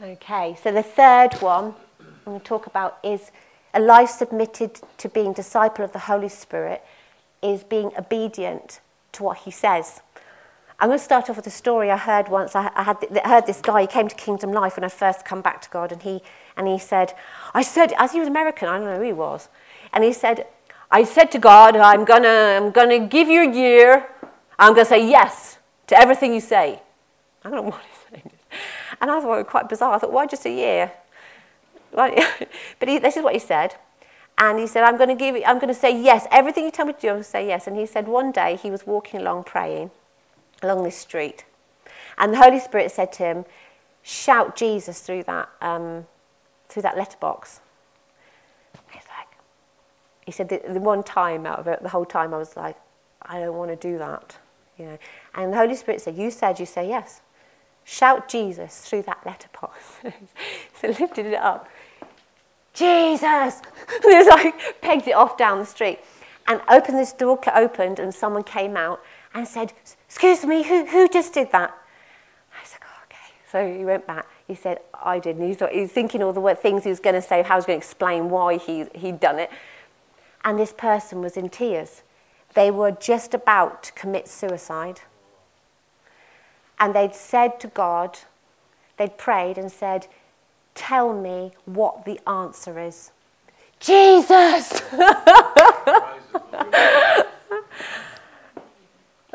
Okay, 0.00 0.56
so 0.62 0.72
the 0.72 0.82
third 0.82 1.34
one 1.40 1.74
I'm 2.00 2.06
going 2.24 2.40
to 2.40 2.46
talk 2.46 2.66
about 2.66 2.98
is 3.02 3.30
a 3.74 3.80
life 3.80 4.10
submitted 4.10 4.80
to 4.98 5.08
being 5.08 5.32
disciple 5.32 5.84
of 5.84 5.92
the 5.92 6.00
Holy 6.00 6.28
Spirit 6.28 6.82
is 7.42 7.64
being 7.64 7.90
obedient 7.98 8.80
to 9.12 9.22
what 9.22 9.38
he 9.38 9.50
says. 9.50 10.00
I'm 10.80 10.88
going 10.90 10.98
to 10.98 11.04
start 11.04 11.28
off 11.28 11.36
with 11.36 11.46
a 11.46 11.50
story 11.50 11.90
I 11.90 11.96
heard 11.96 12.28
once. 12.28 12.54
I, 12.54 12.70
I 12.76 12.84
had 12.84 12.96
I 13.24 13.28
heard 13.28 13.46
this 13.46 13.60
guy. 13.60 13.80
He 13.80 13.86
came 13.88 14.06
to 14.06 14.14
Kingdom 14.14 14.52
Life 14.52 14.76
when 14.76 14.84
I 14.84 14.88
first 14.88 15.24
come 15.24 15.40
back 15.40 15.60
to 15.62 15.70
God, 15.70 15.90
and 15.90 16.02
he 16.02 16.22
and 16.56 16.68
he 16.68 16.78
said, 16.78 17.14
I 17.52 17.62
said, 17.62 17.92
as 17.98 18.12
he 18.12 18.20
was 18.20 18.28
American, 18.28 18.68
I 18.68 18.78
don't 18.78 18.86
know 18.86 18.96
who 18.96 19.02
he 19.02 19.12
was, 19.12 19.48
and 19.92 20.04
he 20.04 20.12
said, 20.12 20.46
I 20.90 21.02
said 21.02 21.30
to 21.32 21.38
God, 21.38 21.76
I'm 21.76 22.04
going 22.04 22.22
to 22.22 22.28
I'm 22.28 22.70
gonna 22.70 23.00
give 23.00 23.28
you 23.28 23.50
a 23.50 23.52
year. 23.52 24.06
I'm 24.58 24.72
going 24.74 24.84
to 24.84 24.88
say 24.88 25.08
yes 25.08 25.58
to 25.88 25.98
everything 25.98 26.32
you 26.34 26.40
say. 26.40 26.80
I 27.44 27.50
don't 27.50 27.64
know 27.64 27.70
what 27.70 27.82
he's 27.82 28.20
saying. 28.20 28.30
And 29.00 29.10
I 29.10 29.20
thought 29.20 29.34
it 29.34 29.36
was 29.36 29.46
quite 29.48 29.68
bizarre. 29.68 29.94
I 29.94 29.98
thought, 29.98 30.12
why 30.12 30.26
just 30.26 30.46
a 30.46 30.50
year? 30.50 30.92
but 31.94 32.88
he, 32.88 32.98
this 32.98 33.16
is 33.16 33.22
what 33.22 33.32
he 33.32 33.38
said. 33.38 33.76
And 34.36 34.58
he 34.58 34.66
said, 34.66 34.84
I'm 34.84 34.96
going 34.96 35.08
to 35.08 35.16
give 35.16 35.34
I'm 35.46 35.58
going 35.58 35.72
to 35.72 35.74
say 35.74 36.00
yes. 36.00 36.26
Everything 36.30 36.64
you 36.64 36.70
tell 36.70 36.86
me 36.86 36.92
to 36.92 37.00
do, 37.00 37.08
I'm 37.08 37.14
going 37.14 37.24
to 37.24 37.28
say 37.28 37.46
yes. 37.46 37.66
And 37.66 37.76
he 37.76 37.86
said 37.86 38.06
one 38.06 38.30
day 38.30 38.56
he 38.56 38.70
was 38.70 38.86
walking 38.86 39.20
along 39.20 39.44
praying 39.44 39.90
along 40.62 40.84
this 40.84 40.96
street. 40.96 41.44
And 42.16 42.32
the 42.32 42.38
Holy 42.38 42.60
Spirit 42.60 42.90
said 42.90 43.12
to 43.14 43.22
him, 43.22 43.44
shout 44.02 44.56
Jesus 44.56 45.00
through 45.00 45.24
that, 45.24 45.48
um, 45.60 46.06
through 46.68 46.82
that 46.82 46.96
letterbox. 46.96 47.60
He 50.28 50.32
said 50.32 50.50
the, 50.50 50.60
the 50.68 50.78
one 50.78 51.02
time 51.02 51.46
out 51.46 51.58
of 51.58 51.66
it, 51.68 51.82
the 51.82 51.88
whole 51.88 52.04
time 52.04 52.34
I 52.34 52.36
was 52.36 52.54
like, 52.54 52.76
I 53.22 53.40
don't 53.40 53.56
want 53.56 53.70
to 53.70 53.76
do 53.76 53.96
that. 53.96 54.36
You 54.76 54.84
know. 54.84 54.98
And 55.34 55.54
the 55.54 55.56
Holy 55.56 55.74
Spirit 55.74 56.02
said, 56.02 56.18
You 56.18 56.30
said, 56.30 56.60
you 56.60 56.66
say 56.66 56.86
yes. 56.86 57.22
Shout 57.82 58.28
Jesus 58.28 58.80
through 58.80 59.04
that 59.04 59.20
letterbox. 59.24 59.78
so 60.82 60.88
lifted 60.88 61.24
it 61.24 61.36
up. 61.36 61.66
Jesus! 62.78 63.62
and 64.04 64.04
was 64.04 64.26
like 64.26 64.80
pegged 64.80 65.08
it 65.08 65.12
off 65.12 65.36
down 65.36 65.58
the 65.58 65.66
street. 65.66 65.98
And 66.46 66.60
opened 66.68 66.98
this 66.98 67.12
door 67.12 67.38
opened 67.54 67.98
and 67.98 68.14
someone 68.14 68.42
came 68.42 68.76
out 68.76 69.02
and 69.34 69.46
said, 69.46 69.72
Excuse 70.06 70.44
me, 70.44 70.62
who, 70.62 70.86
who 70.86 71.08
just 71.08 71.34
did 71.34 71.52
that? 71.52 71.76
I 72.56 72.62
was 72.62 72.72
like, 72.72 72.82
oh, 72.84 73.04
okay. 73.04 73.34
So 73.52 73.78
he 73.78 73.84
went 73.84 74.06
back. 74.06 74.26
He 74.46 74.54
said, 74.54 74.78
I 74.94 75.18
did. 75.18 75.36
And 75.36 75.46
he, 75.46 75.54
thought, 75.54 75.72
he 75.72 75.82
was 75.82 75.92
thinking 75.92 76.22
all 76.22 76.32
the 76.32 76.54
things 76.54 76.84
he 76.84 76.90
was 76.90 77.00
going 77.00 77.14
to 77.14 77.20
say, 77.20 77.42
how 77.42 77.54
he 77.54 77.58
was 77.58 77.66
going 77.66 77.78
to 77.78 77.84
explain 77.84 78.30
why 78.30 78.56
he, 78.56 78.86
he'd 78.94 79.20
done 79.20 79.38
it 79.38 79.50
and 80.44 80.58
this 80.58 80.72
person 80.72 81.20
was 81.20 81.36
in 81.36 81.48
tears. 81.48 82.02
They 82.54 82.70
were 82.70 82.90
just 82.90 83.34
about 83.34 83.82
to 83.84 83.92
commit 83.92 84.28
suicide. 84.28 85.00
And 86.78 86.94
they'd 86.94 87.14
said 87.14 87.60
to 87.60 87.66
God, 87.68 88.20
they'd 88.96 89.18
prayed 89.18 89.58
and 89.58 89.70
said, 89.70 90.06
Tell 90.78 91.12
me 91.12 91.50
what 91.64 92.04
the 92.04 92.20
answer 92.28 92.78
is. 92.78 93.10
Jesus! 93.80 94.80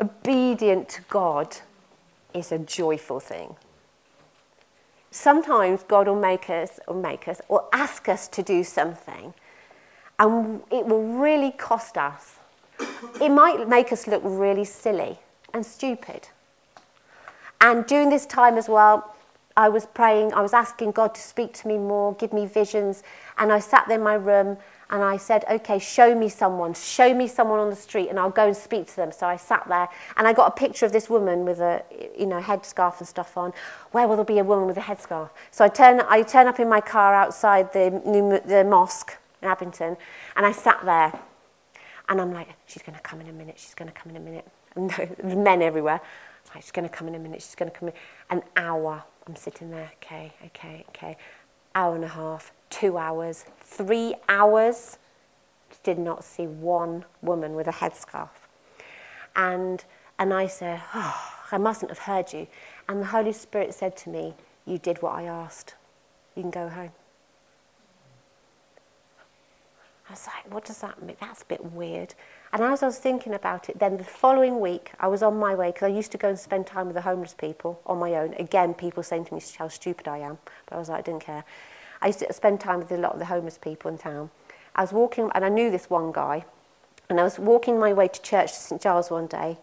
Obedient 0.00 0.88
to 0.88 1.02
God 1.02 1.58
is 2.32 2.50
a 2.50 2.58
joyful 2.58 3.20
thing. 3.20 3.56
Sometimes 5.10 5.82
God 5.82 6.08
will 6.08 6.18
make 6.18 6.48
us 6.48 6.80
or 6.88 6.94
make 6.94 7.28
us 7.28 7.42
or 7.48 7.68
ask 7.74 8.08
us 8.08 8.26
to 8.28 8.42
do 8.42 8.64
something 8.64 9.34
and 10.18 10.62
it 10.72 10.86
will 10.86 11.04
really 11.04 11.50
cost 11.50 11.98
us. 11.98 12.36
It 13.20 13.28
might 13.28 13.68
make 13.68 13.92
us 13.92 14.06
look 14.06 14.22
really 14.24 14.64
silly 14.64 15.18
and 15.52 15.66
stupid. 15.66 16.28
And 17.60 17.84
during 17.84 18.08
this 18.08 18.24
time 18.24 18.56
as 18.56 18.66
well, 18.66 19.13
I 19.56 19.68
was 19.68 19.86
praying, 19.86 20.32
I 20.34 20.40
was 20.40 20.52
asking 20.52 20.92
God 20.92 21.14
to 21.14 21.20
speak 21.20 21.52
to 21.54 21.68
me 21.68 21.78
more, 21.78 22.14
give 22.14 22.32
me 22.32 22.46
visions. 22.46 23.02
And 23.38 23.52
I 23.52 23.60
sat 23.60 23.86
there 23.86 23.98
in 23.98 24.04
my 24.04 24.14
room 24.14 24.56
and 24.90 25.02
I 25.02 25.16
said, 25.16 25.44
okay, 25.50 25.78
show 25.78 26.14
me 26.14 26.28
someone, 26.28 26.74
show 26.74 27.14
me 27.14 27.28
someone 27.28 27.58
on 27.60 27.70
the 27.70 27.76
street 27.76 28.08
and 28.08 28.18
I'll 28.18 28.30
go 28.30 28.46
and 28.46 28.56
speak 28.56 28.88
to 28.88 28.96
them. 28.96 29.12
So 29.12 29.26
I 29.26 29.36
sat 29.36 29.66
there 29.68 29.88
and 30.16 30.26
I 30.26 30.32
got 30.32 30.48
a 30.48 30.50
picture 30.50 30.86
of 30.86 30.92
this 30.92 31.08
woman 31.08 31.44
with 31.44 31.60
a, 31.60 31.82
you 32.18 32.26
know, 32.26 32.40
headscarf 32.40 32.98
and 32.98 33.08
stuff 33.08 33.36
on. 33.36 33.52
Where 33.92 34.08
will 34.08 34.16
there 34.16 34.24
be 34.24 34.38
a 34.38 34.44
woman 34.44 34.66
with 34.66 34.76
a 34.76 34.82
headscarf? 34.82 35.30
So 35.52 35.64
I 35.64 35.68
turn, 35.68 36.02
I 36.08 36.22
turn 36.22 36.48
up 36.48 36.58
in 36.58 36.68
my 36.68 36.80
car 36.80 37.14
outside 37.14 37.72
the, 37.72 37.90
new, 38.04 38.40
the 38.40 38.64
mosque 38.64 39.16
in 39.40 39.48
Abington 39.48 39.96
and 40.36 40.46
I 40.46 40.52
sat 40.52 40.84
there 40.84 41.12
and 42.08 42.20
I'm 42.20 42.32
like, 42.32 42.48
she's 42.66 42.82
going 42.82 42.96
to 42.96 43.02
come 43.02 43.20
in 43.20 43.28
a 43.28 43.32
minute, 43.32 43.58
she's 43.58 43.74
going 43.74 43.90
to 43.90 43.94
come 43.94 44.10
in 44.10 44.16
a 44.16 44.20
minute. 44.20 44.46
And 44.76 44.90
there's 44.90 45.36
men 45.36 45.62
everywhere. 45.62 46.00
Like, 46.52 46.64
she's 46.64 46.72
going 46.72 46.88
to 46.88 46.92
come 46.92 47.06
in 47.06 47.14
a 47.14 47.18
minute, 47.18 47.40
she's 47.42 47.54
going 47.54 47.70
to 47.70 47.78
come 47.78 47.88
in. 47.90 47.94
An 48.30 48.42
hour, 48.56 49.04
I'm 49.26 49.36
sitting 49.36 49.70
there, 49.70 49.90
okay, 50.02 50.32
okay, 50.46 50.84
okay. 50.90 51.16
Hour 51.74 51.94
and 51.94 52.04
a 52.04 52.08
half, 52.08 52.52
two 52.70 52.98
hours, 52.98 53.44
three 53.62 54.14
hours. 54.28 54.98
Did 55.82 55.98
not 55.98 56.24
see 56.24 56.46
one 56.46 57.04
woman 57.20 57.54
with 57.54 57.66
a 57.66 57.72
headscarf. 57.72 58.30
And, 59.34 59.84
and 60.18 60.32
I 60.32 60.46
said, 60.46 60.80
oh, 60.94 61.32
I 61.50 61.58
mustn't 61.58 61.90
have 61.90 61.98
heard 61.98 62.32
you. 62.32 62.46
And 62.88 63.00
the 63.00 63.06
Holy 63.06 63.32
Spirit 63.32 63.74
said 63.74 63.96
to 63.98 64.10
me, 64.10 64.34
You 64.66 64.78
did 64.78 65.02
what 65.02 65.14
I 65.14 65.24
asked. 65.24 65.74
You 66.36 66.42
can 66.42 66.50
go 66.50 66.68
home. 66.68 66.92
I 70.08 70.12
was 70.12 70.26
like, 70.26 70.52
what 70.52 70.64
does 70.64 70.78
that 70.78 71.02
mean? 71.02 71.16
That's 71.20 71.42
a 71.42 71.46
bit 71.46 71.64
weird. 71.72 72.14
And 72.54 72.62
as 72.62 72.84
I 72.84 72.86
was 72.86 72.98
thinking 72.98 73.34
about 73.34 73.68
it, 73.68 73.80
then 73.80 73.96
the 73.96 74.04
following 74.04 74.60
week, 74.60 74.92
I 75.00 75.08
was 75.08 75.24
on 75.24 75.36
my 75.36 75.56
way, 75.56 75.72
because 75.72 75.86
I 75.86 75.88
used 75.88 76.12
to 76.12 76.18
go 76.18 76.28
and 76.28 76.38
spend 76.38 76.68
time 76.68 76.86
with 76.86 76.94
the 76.94 77.00
homeless 77.00 77.34
people 77.34 77.80
on 77.84 77.98
my 77.98 78.14
own. 78.14 78.32
Again, 78.34 78.74
people 78.74 79.02
saying 79.02 79.24
to 79.24 79.34
me 79.34 79.42
how 79.58 79.66
stupid 79.66 80.06
I 80.06 80.18
am, 80.18 80.38
but 80.66 80.76
I 80.76 80.78
was 80.78 80.88
like, 80.88 81.00
I 81.00 81.02
didn't 81.02 81.24
care. 81.24 81.42
I 82.00 82.06
used 82.06 82.20
to 82.20 82.32
spend 82.32 82.60
time 82.60 82.78
with 82.78 82.92
a 82.92 82.96
lot 82.96 83.12
of 83.12 83.18
the 83.18 83.24
homeless 83.24 83.58
people 83.58 83.90
in 83.90 83.98
town. 83.98 84.30
I 84.76 84.82
was 84.82 84.92
walking, 84.92 85.32
and 85.34 85.44
I 85.44 85.48
knew 85.48 85.72
this 85.72 85.90
one 85.90 86.12
guy, 86.12 86.44
and 87.10 87.18
I 87.18 87.24
was 87.24 87.40
walking 87.40 87.76
my 87.76 87.92
way 87.92 88.06
to 88.06 88.22
church 88.22 88.52
to 88.52 88.58
St 88.58 88.80
Giles 88.80 89.10
one 89.10 89.26
day, 89.26 89.58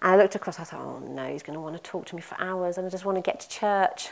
and 0.00 0.12
I 0.12 0.16
looked 0.16 0.34
across, 0.34 0.58
I 0.58 0.64
thought, 0.64 0.80
oh 0.80 1.06
no, 1.06 1.30
he's 1.30 1.42
going 1.42 1.54
to 1.54 1.60
want 1.60 1.76
to 1.76 1.82
talk 1.82 2.06
to 2.06 2.16
me 2.16 2.22
for 2.22 2.40
hours, 2.40 2.78
and 2.78 2.86
I 2.86 2.88
just 2.88 3.04
want 3.04 3.18
to 3.18 3.22
get 3.22 3.40
to 3.40 3.48
church. 3.50 4.08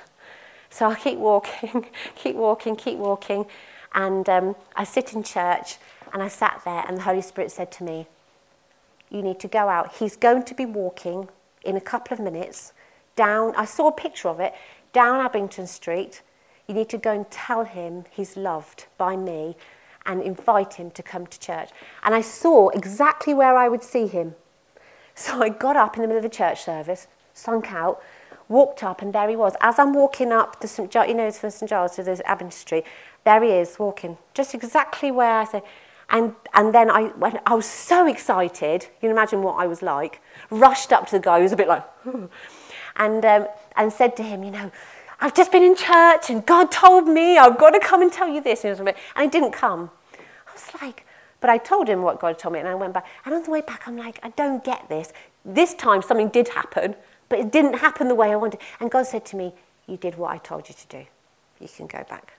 So 0.68 0.90
I 0.90 0.94
keep 0.94 1.18
walking, 1.18 1.86
keep 2.16 2.36
walking, 2.36 2.76
keep 2.76 2.98
walking, 2.98 3.46
and 3.92 4.28
um, 4.28 4.56
I 4.76 4.84
sit 4.84 5.12
in 5.12 5.22
church 5.22 5.76
and 6.12 6.22
I 6.22 6.28
sat 6.28 6.62
there, 6.64 6.84
and 6.86 6.96
the 6.96 7.02
Holy 7.02 7.22
Spirit 7.22 7.50
said 7.50 7.70
to 7.72 7.84
me, 7.84 8.06
You 9.10 9.22
need 9.22 9.40
to 9.40 9.48
go 9.48 9.68
out. 9.68 9.94
He's 9.96 10.16
going 10.16 10.44
to 10.44 10.54
be 10.54 10.66
walking 10.66 11.28
in 11.64 11.76
a 11.76 11.80
couple 11.80 12.14
of 12.14 12.20
minutes 12.20 12.72
down, 13.16 13.54
I 13.54 13.66
saw 13.66 13.88
a 13.88 13.92
picture 13.92 14.28
of 14.28 14.40
it, 14.40 14.54
down 14.94 15.20
Abington 15.20 15.66
Street. 15.66 16.22
You 16.66 16.74
need 16.74 16.88
to 16.88 16.96
go 16.96 17.12
and 17.12 17.30
tell 17.30 17.64
him 17.64 18.04
he's 18.10 18.34
loved 18.34 18.86
by 18.96 19.14
me 19.14 19.56
and 20.06 20.22
invite 20.22 20.74
him 20.74 20.90
to 20.92 21.02
come 21.02 21.26
to 21.26 21.38
church. 21.38 21.68
And 22.02 22.14
I 22.14 22.22
saw 22.22 22.70
exactly 22.70 23.34
where 23.34 23.56
I 23.56 23.68
would 23.68 23.82
see 23.82 24.06
him. 24.06 24.36
So 25.14 25.42
I 25.42 25.50
got 25.50 25.76
up 25.76 25.96
in 25.96 26.02
the 26.02 26.08
middle 26.08 26.24
of 26.24 26.30
the 26.30 26.34
church 26.34 26.64
service, 26.64 27.06
sunk 27.34 27.72
out, 27.72 28.02
walked 28.50 28.82
up, 28.82 29.00
and 29.00 29.14
there 29.14 29.28
he 29.28 29.36
was. 29.36 29.54
As 29.60 29.78
I'm 29.78 29.94
walking 29.94 30.32
up 30.32 30.60
the 30.60 30.68
St. 30.68 30.90
Giles, 30.90 31.08
you 31.08 31.14
know, 31.14 31.30
from 31.30 31.50
St. 31.50 31.70
Giles 31.70 31.96
to 31.96 32.02
the 32.02 32.20
Abington 32.26 32.50
Street, 32.50 32.84
there 33.24 33.42
he 33.42 33.50
is 33.50 33.78
walking, 33.78 34.18
just 34.34 34.54
exactly 34.54 35.10
where 35.10 35.38
I 35.38 35.44
said. 35.44 35.62
And, 36.10 36.34
and 36.54 36.74
then 36.74 36.90
I, 36.90 37.04
when 37.10 37.40
I 37.46 37.54
was 37.54 37.66
so 37.66 38.06
excited, 38.08 38.82
you 38.82 39.08
can 39.08 39.10
imagine 39.12 39.42
what 39.42 39.54
I 39.54 39.66
was 39.66 39.80
like, 39.80 40.20
rushed 40.50 40.92
up 40.92 41.06
to 41.06 41.12
the 41.12 41.20
guy 41.20 41.38
who 41.38 41.44
was 41.44 41.52
a 41.52 41.56
bit 41.56 41.68
like, 41.68 41.84
and, 42.96 43.24
um, 43.24 43.46
and 43.76 43.92
said 43.92 44.16
to 44.16 44.24
him, 44.24 44.42
you 44.42 44.50
know, 44.50 44.72
I've 45.20 45.34
just 45.34 45.52
been 45.52 45.62
in 45.62 45.76
church 45.76 46.30
and 46.30 46.44
God 46.44 46.72
told 46.72 47.06
me 47.06 47.38
I've 47.38 47.58
got 47.58 47.70
to 47.70 47.80
come 47.80 48.02
and 48.02 48.12
tell 48.12 48.28
you 48.28 48.40
this. 48.40 48.64
And 48.64 48.94
he 49.18 49.28
didn't 49.28 49.52
come. 49.52 49.90
I 50.48 50.52
was 50.52 50.66
like, 50.82 51.06
but 51.40 51.50
I 51.50 51.58
told 51.58 51.88
him 51.88 52.02
what 52.02 52.18
God 52.20 52.38
told 52.38 52.54
me 52.54 52.58
and 52.58 52.68
I 52.68 52.74
went 52.74 52.94
back. 52.94 53.06
And 53.24 53.34
on 53.34 53.42
the 53.42 53.50
way 53.50 53.60
back, 53.60 53.86
I'm 53.86 53.96
like, 53.96 54.18
I 54.22 54.30
don't 54.30 54.64
get 54.64 54.88
this. 54.88 55.12
This 55.44 55.74
time 55.74 56.02
something 56.02 56.28
did 56.28 56.48
happen, 56.48 56.96
but 57.30 57.38
it 57.38 57.50
didn't 57.50 57.78
happen 57.78 58.08
the 58.08 58.14
way 58.14 58.30
I 58.30 58.36
wanted. 58.36 58.60
And 58.78 58.90
God 58.90 59.06
said 59.06 59.24
to 59.26 59.36
me, 59.36 59.54
You 59.86 59.96
did 59.96 60.18
what 60.18 60.32
I 60.32 60.36
told 60.36 60.68
you 60.68 60.74
to 60.74 60.86
do. 60.88 61.06
You 61.58 61.68
can 61.74 61.86
go 61.86 62.04
back. 62.10 62.34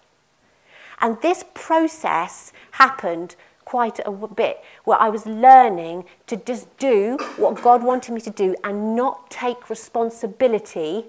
And 0.99 1.19
this 1.21 1.43
process 1.55 2.53
happened 2.71 3.35
quite 3.65 3.99
a 4.05 4.11
bit 4.11 4.61
where 4.83 4.99
I 4.99 5.09
was 5.09 5.25
learning 5.25 6.05
to 6.27 6.35
just 6.37 6.77
do 6.77 7.17
what 7.37 7.61
God 7.63 7.83
wanted 7.83 8.13
me 8.13 8.21
to 8.21 8.29
do 8.29 8.55
and 8.63 8.95
not 8.95 9.31
take 9.31 9.69
responsibility. 9.69 11.05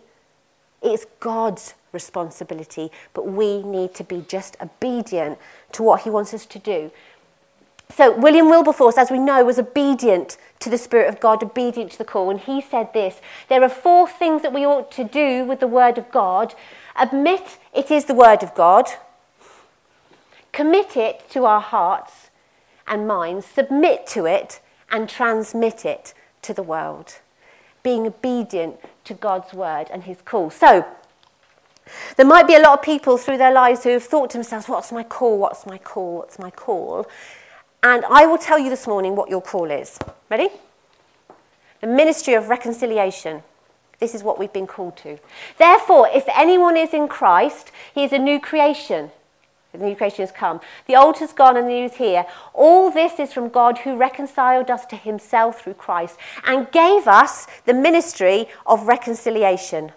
It's 0.81 1.07
God's 1.21 1.75
responsibility, 1.93 2.91
but 3.15 3.27
we 3.27 3.63
need 3.63 3.95
to 3.95 4.05
be 4.05 4.25
just 4.29 4.57
obedient 4.61 5.39
to 5.73 5.83
what 5.83 6.03
He 6.03 6.11
wants 6.11 6.33
us 6.33 6.47
to 6.47 6.59
do. 6.59 6.91
So, 7.91 8.17
William 8.17 8.49
Wilberforce, 8.49 8.97
as 8.97 9.11
we 9.11 9.19
know, 9.19 9.45
was 9.45 9.59
obedient 9.59 10.39
to 10.61 10.71
the 10.71 10.79
Spirit 10.79 11.09
of 11.09 11.21
God, 11.21 11.43
obedient 11.43 11.93
to 11.93 11.99
the 11.99 12.05
call. 12.05 12.31
And 12.31 12.41
he 12.41 12.61
said 12.61 12.93
this 12.93 13.21
There 13.49 13.63
are 13.63 13.69
four 13.69 14.09
things 14.09 14.43
that 14.43 14.53
we 14.53 14.65
ought 14.65 14.91
to 14.93 15.05
do 15.05 15.45
with 15.45 15.61
the 15.61 15.67
Word 15.67 15.99
of 15.99 16.11
God 16.11 16.55
admit 16.97 17.59
it 17.75 17.91
is 17.91 18.05
the 18.05 18.15
Word 18.15 18.43
of 18.43 18.55
God 18.55 18.87
commit 20.53 20.97
it 20.97 21.29
to 21.31 21.45
our 21.45 21.61
hearts 21.61 22.31
and 22.87 23.09
minds, 23.09 23.47
submit 23.47 24.07
to 24.09 24.27
it, 24.27 24.61
and 24.91 25.09
transmit 25.09 25.85
it 25.85 26.15
to 26.43 26.53
the 26.53 26.63
world. 26.63 27.17
Being 27.83 28.07
obedient 28.07 28.77
to 29.05 29.15
God's 29.15 29.53
word 29.55 29.87
and 29.91 30.05
his 30.05 30.19
call. 30.25 30.51
So, 30.51 30.87
there 32.17 32.27
might 32.27 32.47
be 32.47 32.55
a 32.55 32.61
lot 32.61 32.79
of 32.79 32.85
people 32.85 33.17
through 33.17 33.39
their 33.39 33.53
lives 33.53 33.83
who 33.83 33.91
have 33.91 34.05
thought 34.05 34.31
to 34.31 34.39
themselves, 34.39 34.69
What's 34.69 34.93
my 34.93 35.03
call? 35.03 35.39
What's 35.39 35.67
my 35.67 35.79
call? 35.79 36.19
What's 36.19 36.39
my 36.39 36.51
call? 36.51 37.07
And 37.83 38.05
I 38.05 38.27
will 38.27 38.39
tell 38.39 38.59
you 38.59 38.71
this 38.71 38.87
morning 38.87 39.17
what 39.17 39.29
your 39.29 39.43
call 39.43 39.71
is. 39.71 39.99
Ready? 40.31 40.49
The 41.81 41.89
ministry 41.89 42.35
of 42.35 42.49
reconciliation. 42.49 43.43
This 43.99 44.15
is 44.15 44.23
what 44.23 44.39
we've 44.39 44.53
been 44.53 44.67
called 44.67 44.97
to. 44.99 45.19
Therefore, 45.59 46.09
if 46.13 46.25
anyone 46.29 46.77
is 46.77 46.95
in 46.95 47.09
Christ, 47.09 47.73
he 47.95 48.05
is 48.05 48.13
a 48.13 48.19
new 48.19 48.41
creation. 48.41 49.11
The 49.73 49.79
new 49.79 49.97
creation 49.97 50.23
has 50.23 50.33
come. 50.33 50.61
The 50.87 50.97
old 50.97 51.19
has 51.19 51.33
gone 51.33 51.57
and 51.57 51.67
the 51.67 51.73
new 51.73 51.87
is 51.87 51.95
here. 51.95 52.27
All 52.53 52.91
this 52.91 53.19
is 53.19 53.33
from 53.33 53.49
God 53.49 53.79
who 53.79 53.97
reconciled 53.97 54.71
us 54.71 54.85
to 54.87 54.97
himself 54.97 55.63
through 55.63 55.75
Christ 55.75 56.19
and 56.45 56.71
gave 56.71 57.09
us 57.09 57.47
the 57.65 57.75
ministry 57.75 58.49
of 58.67 58.87
reconciliation. 58.87 59.93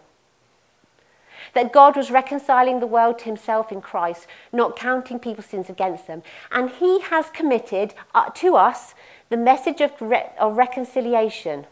That 1.56 1.74
God 1.74 1.98
was 1.98 2.12
reconciling 2.12 2.80
the 2.80 2.88
world 2.88 3.18
to 3.20 3.26
himself 3.26 3.72
in 3.72 3.82
Christ, 3.82 4.28
not 4.54 4.76
counting 4.76 5.18
people's 5.18 5.48
sins 5.48 5.70
against 5.70 6.06
them. 6.06 6.22
And 6.52 6.70
he 6.70 7.02
has 7.02 7.30
committed 7.32 7.96
uh, 8.14 8.30
to 8.36 8.56
us 8.56 8.94
the 9.30 9.38
message 9.38 9.82
of, 9.82 9.92
re- 10.00 10.30
of 10.38 10.58
reconciliation. 10.58 11.66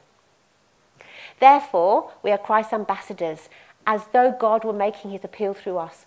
Therefore, 1.40 2.12
we 2.24 2.32
are 2.32 2.38
Christ's 2.38 2.74
ambassadors, 2.74 3.50
as 3.86 4.02
though 4.14 4.36
God 4.40 4.64
were 4.64 4.74
making 4.74 5.12
his 5.12 5.24
appeal 5.24 5.54
through 5.54 5.78
us. 5.78 6.06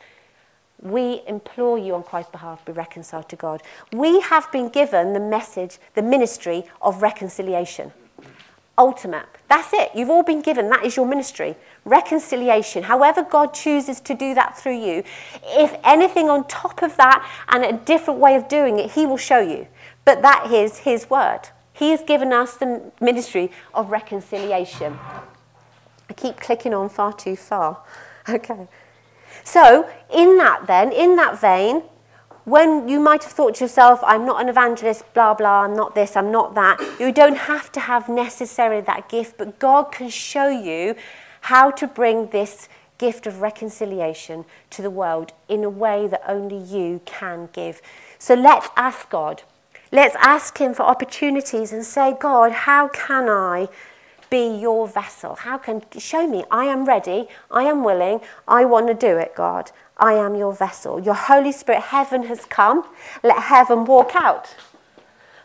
We 0.80 1.22
implore 1.26 1.78
you 1.78 1.94
on 1.94 2.02
Christ's 2.02 2.32
behalf, 2.32 2.64
be 2.64 2.72
reconciled 2.72 3.28
to 3.28 3.36
God. 3.36 3.62
We 3.92 4.20
have 4.20 4.50
been 4.52 4.68
given 4.68 5.12
the 5.12 5.20
message, 5.20 5.78
the 5.94 6.02
ministry 6.02 6.64
of 6.80 7.02
reconciliation. 7.02 7.92
Ultimate. 8.78 9.26
That's 9.48 9.72
it. 9.72 9.90
You've 9.94 10.10
all 10.10 10.22
been 10.22 10.42
given. 10.42 10.68
That 10.68 10.84
is 10.84 10.96
your 10.96 11.06
ministry. 11.06 11.56
Reconciliation. 11.84 12.82
However, 12.82 13.22
God 13.22 13.54
chooses 13.54 14.00
to 14.00 14.14
do 14.14 14.34
that 14.34 14.58
through 14.58 14.78
you. 14.84 15.02
If 15.44 15.74
anything 15.84 16.28
on 16.28 16.46
top 16.48 16.82
of 16.82 16.96
that 16.96 17.26
and 17.48 17.64
a 17.64 17.72
different 17.72 18.20
way 18.20 18.34
of 18.34 18.48
doing 18.48 18.78
it, 18.78 18.92
He 18.92 19.06
will 19.06 19.16
show 19.16 19.38
you. 19.40 19.66
But 20.04 20.22
that 20.22 20.52
is 20.52 20.78
His 20.78 21.08
word. 21.08 21.40
He 21.72 21.90
has 21.90 22.02
given 22.02 22.32
us 22.32 22.54
the 22.56 22.90
ministry 23.00 23.50
of 23.72 23.90
reconciliation. 23.90 24.98
I 26.08 26.12
keep 26.14 26.38
clicking 26.38 26.74
on 26.74 26.88
far 26.88 27.12
too 27.12 27.36
far. 27.36 27.82
Okay. 28.28 28.66
So, 29.44 29.88
in 30.12 30.36
that 30.38 30.66
then, 30.66 30.90
in 30.90 31.14
that 31.14 31.40
vein, 31.40 31.84
when 32.46 32.88
you 32.88 33.00
might 33.00 33.24
have 33.24 33.32
thought 33.32 33.56
to 33.56 33.64
yourself, 33.64 34.00
I'm 34.06 34.24
not 34.24 34.40
an 34.40 34.48
evangelist, 34.48 35.02
blah, 35.14 35.34
blah, 35.34 35.62
I'm 35.62 35.74
not 35.74 35.96
this, 35.96 36.16
I'm 36.16 36.30
not 36.30 36.54
that, 36.54 36.80
you 37.00 37.10
don't 37.10 37.36
have 37.36 37.72
to 37.72 37.80
have 37.80 38.08
necessarily 38.08 38.80
that 38.82 39.08
gift, 39.08 39.36
but 39.36 39.58
God 39.58 39.90
can 39.90 40.08
show 40.08 40.48
you 40.48 40.94
how 41.40 41.72
to 41.72 41.88
bring 41.88 42.28
this 42.28 42.68
gift 42.98 43.26
of 43.26 43.40
reconciliation 43.40 44.44
to 44.70 44.80
the 44.80 44.90
world 44.90 45.32
in 45.48 45.64
a 45.64 45.68
way 45.68 46.06
that 46.06 46.22
only 46.28 46.56
you 46.56 47.00
can 47.04 47.48
give. 47.52 47.82
So 48.20 48.34
let's 48.34 48.68
ask 48.76 49.10
God. 49.10 49.42
Let's 49.90 50.14
ask 50.20 50.56
Him 50.58 50.72
for 50.72 50.84
opportunities 50.84 51.72
and 51.72 51.84
say, 51.84 52.14
God, 52.18 52.52
how 52.52 52.86
can 52.86 53.28
I 53.28 53.68
be 54.30 54.56
your 54.56 54.86
vessel? 54.86 55.34
How 55.34 55.58
can 55.58 55.82
show 55.98 56.28
me 56.28 56.44
I 56.50 56.66
am 56.66 56.84
ready, 56.84 57.26
I 57.50 57.64
am 57.64 57.82
willing, 57.82 58.20
I 58.46 58.64
want 58.64 58.86
to 58.86 58.94
do 58.94 59.16
it, 59.16 59.34
God. 59.34 59.72
I 59.96 60.14
am 60.14 60.34
your 60.34 60.52
vessel. 60.52 61.00
Your 61.00 61.14
Holy 61.14 61.52
Spirit, 61.52 61.84
heaven 61.84 62.24
has 62.24 62.44
come. 62.44 62.84
Let 63.22 63.44
heaven 63.44 63.84
walk 63.84 64.12
out. 64.14 64.54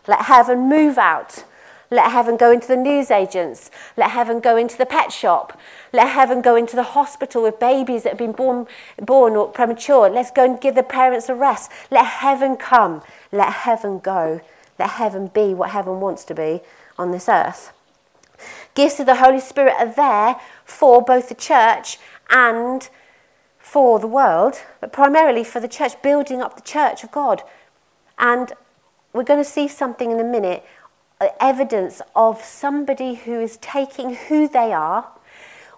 Let 0.06 0.22
heaven 0.22 0.68
move 0.68 0.98
out. 0.98 1.44
Let 1.90 2.10
heaven 2.10 2.38
go 2.38 2.50
into 2.50 2.68
the 2.68 2.76
newsagents. 2.76 3.70
Let 3.96 4.12
heaven 4.12 4.40
go 4.40 4.56
into 4.56 4.78
the 4.78 4.86
pet 4.86 5.12
shop. 5.12 5.58
Let 5.92 6.08
heaven 6.08 6.40
go 6.40 6.56
into 6.56 6.74
the 6.74 6.82
hospital 6.82 7.42
with 7.42 7.60
babies 7.60 8.02
that 8.02 8.10
have 8.10 8.18
been 8.18 8.32
born, 8.32 8.66
born 8.98 9.36
or 9.36 9.48
premature. 9.48 10.08
Let's 10.08 10.30
go 10.30 10.44
and 10.44 10.60
give 10.60 10.74
the 10.74 10.82
parents 10.82 11.28
a 11.28 11.34
rest. 11.34 11.70
Let 11.90 12.06
heaven 12.06 12.56
come. 12.56 13.02
Let 13.30 13.52
heaven 13.52 13.98
go. 13.98 14.40
Let 14.78 14.90
heaven 14.90 15.26
be 15.28 15.52
what 15.52 15.70
heaven 15.70 16.00
wants 16.00 16.24
to 16.24 16.34
be 16.34 16.60
on 16.98 17.10
this 17.10 17.28
earth. 17.28 17.72
Gifts 18.74 18.98
of 18.98 19.06
the 19.06 19.16
Holy 19.16 19.40
Spirit 19.40 19.74
are 19.78 19.92
there 19.92 20.36
for 20.64 21.02
both 21.02 21.28
the 21.28 21.34
church 21.34 21.98
and 22.30 22.88
for 23.72 23.98
the 23.98 24.06
world, 24.06 24.60
but 24.82 24.92
primarily 24.92 25.42
for 25.42 25.58
the 25.58 25.66
church, 25.66 25.94
building 26.02 26.42
up 26.42 26.56
the 26.56 26.60
church 26.60 27.02
of 27.02 27.10
God. 27.10 27.42
And 28.18 28.52
we're 29.14 29.24
going 29.24 29.42
to 29.42 29.48
see 29.48 29.66
something 29.66 30.10
in 30.10 30.20
a 30.20 30.24
minute 30.24 30.62
evidence 31.40 32.02
of 32.14 32.44
somebody 32.44 33.14
who 33.14 33.40
is 33.40 33.56
taking 33.62 34.14
who 34.14 34.46
they 34.46 34.74
are 34.74 35.08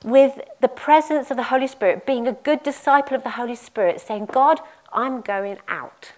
with 0.03 0.41
the 0.61 0.67
presence 0.67 1.31
of 1.31 1.37
the 1.37 1.45
Holy 1.45 1.69
Spirit, 1.69 2.05
being 2.05 2.27
a 2.27 2.33
good 2.33 2.65
disciple 2.65 3.17
of 3.17 3.23
the 3.23 3.31
Holy 3.31 3.55
Spirit, 3.55 4.01
saying, 4.01 4.27
God, 4.27 4.59
I'm 4.93 5.21
going 5.21 5.59
out. 5.69 6.11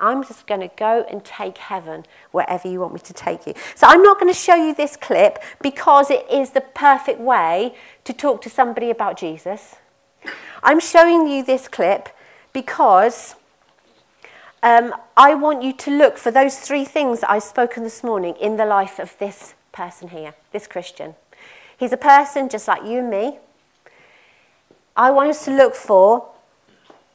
I'm 0.00 0.24
just 0.24 0.48
going 0.48 0.62
to 0.62 0.70
go 0.76 1.06
and 1.08 1.24
take 1.24 1.56
heaven 1.56 2.04
wherever 2.32 2.66
you 2.66 2.80
want 2.80 2.94
me 2.94 3.00
to 3.00 3.12
take 3.12 3.46
you. 3.46 3.54
So 3.76 3.86
I'm 3.86 4.02
not 4.02 4.18
going 4.18 4.32
to 4.32 4.38
show 4.38 4.56
you 4.56 4.74
this 4.74 4.96
clip 4.96 5.38
because 5.62 6.10
it 6.10 6.26
is 6.28 6.50
the 6.50 6.62
perfect 6.62 7.20
way 7.20 7.76
to 8.02 8.12
talk 8.12 8.42
to 8.42 8.50
somebody 8.50 8.90
about 8.90 9.16
Jesus. 9.16 9.76
I'm 10.62 10.80
showing 10.80 11.26
you 11.26 11.44
this 11.44 11.68
clip 11.68 12.08
because 12.52 13.34
um, 14.62 14.94
I 15.16 15.34
want 15.34 15.62
you 15.62 15.72
to 15.72 15.90
look 15.90 16.18
for 16.18 16.30
those 16.30 16.58
three 16.58 16.84
things 16.84 17.24
I've 17.24 17.42
spoken 17.42 17.82
this 17.82 18.04
morning 18.04 18.36
in 18.40 18.56
the 18.56 18.64
life 18.64 18.98
of 18.98 19.18
this 19.18 19.54
person 19.72 20.08
here, 20.08 20.34
this 20.52 20.66
Christian. 20.66 21.16
He's 21.76 21.92
a 21.92 21.96
person 21.96 22.48
just 22.48 22.68
like 22.68 22.84
you 22.84 23.00
and 23.00 23.10
me. 23.10 23.38
I 24.96 25.10
want 25.10 25.30
us 25.30 25.44
to 25.46 25.50
look 25.50 25.74
for 25.74 26.28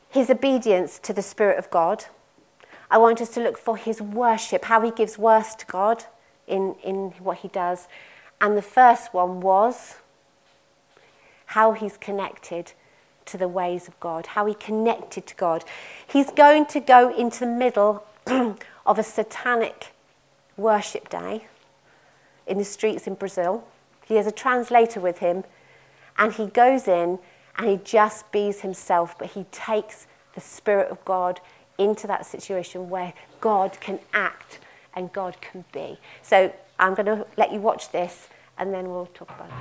his 0.10 0.30
obedience 0.30 1.00
to 1.00 1.13
the 1.13 1.22
Spirit 1.22 1.58
of 1.58 1.70
God. 1.70 2.06
I 2.91 2.98
want 2.98 3.22
us 3.22 3.30
to 3.30 3.39
look 3.39 3.58
for 3.58 3.78
his 3.78 4.02
worship, 4.02 4.65
how 4.65 4.82
he 4.82 4.91
gives 4.91 5.17
worth 5.17 5.58
to 5.60 5.65
God 5.67 6.06
in, 6.48 6.76
in 6.84 7.12
what 7.20 7.38
he 7.38 7.48
does. 7.48 7.88
And 8.41 8.58
the 8.58 8.62
first 8.62 9.13
one 9.13 9.41
was 9.41 9.96
how 11.48 11.72
he's 11.74 11.98
connected 11.98 12.74
to 13.27 13.37
the 13.37 13.47
ways 13.47 13.87
of 13.87 13.99
God, 13.99 14.27
how 14.27 14.45
he 14.45 14.53
connected 14.53 15.25
to 15.27 15.35
God. 15.35 15.63
He's 16.05 16.31
going 16.31 16.65
to 16.67 16.79
go 16.79 17.15
into 17.15 17.41
the 17.41 17.47
middle 17.47 18.05
of 18.85 18.99
a 18.99 19.03
satanic 19.03 19.93
worship 20.55 21.09
day 21.09 21.47
in 22.45 22.57
the 22.57 22.65
streets 22.65 23.07
in 23.07 23.15
Brazil. 23.15 23.65
He 24.05 24.15
has 24.15 24.25
a 24.25 24.31
translator 24.31 24.99
with 24.99 25.19
him, 25.19 25.43
and 26.17 26.33
he 26.33 26.47
goes 26.47 26.87
in 26.87 27.19
and 27.57 27.69
he 27.69 27.79
just 27.83 28.31
bees 28.31 28.61
himself, 28.61 29.17
but 29.17 29.29
he 29.29 29.45
takes 29.51 30.07
the 30.35 30.41
Spirit 30.41 30.91
of 30.91 31.03
God 31.05 31.39
into 31.77 32.07
that 32.07 32.25
situation 32.25 32.89
where 32.89 33.13
God 33.41 33.79
can 33.79 33.99
act 34.13 34.59
and 34.95 35.11
God 35.11 35.37
can 35.41 35.65
be. 35.71 35.99
So 36.21 36.53
I'm 36.79 36.93
going 36.93 37.07
to 37.07 37.25
let 37.37 37.51
you 37.51 37.59
watch 37.59 37.91
this 37.91 38.29
and 38.57 38.73
then 38.73 38.89
we'll 38.89 39.07
talk 39.07 39.29
about 39.29 39.47
it. 39.47 39.53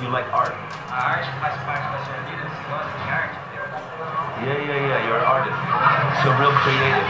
You 0.00 0.08
like 0.08 0.24
art? 0.32 0.56
arte 0.88 1.28
faz 1.44 1.52
parte 1.68 1.84
da 1.92 1.98
sua 2.00 2.16
vida? 2.24 2.40
Você 2.48 2.64
gosta 2.72 2.88
de 3.04 3.10
arte? 3.12 3.36
Yeah, 4.40 4.56
yeah, 4.56 4.80
yeah. 4.80 5.04
You're 5.04 5.20
an 5.20 5.28
artist. 5.28 5.60
So 6.24 6.32
real 6.40 6.56
creative. 6.64 7.04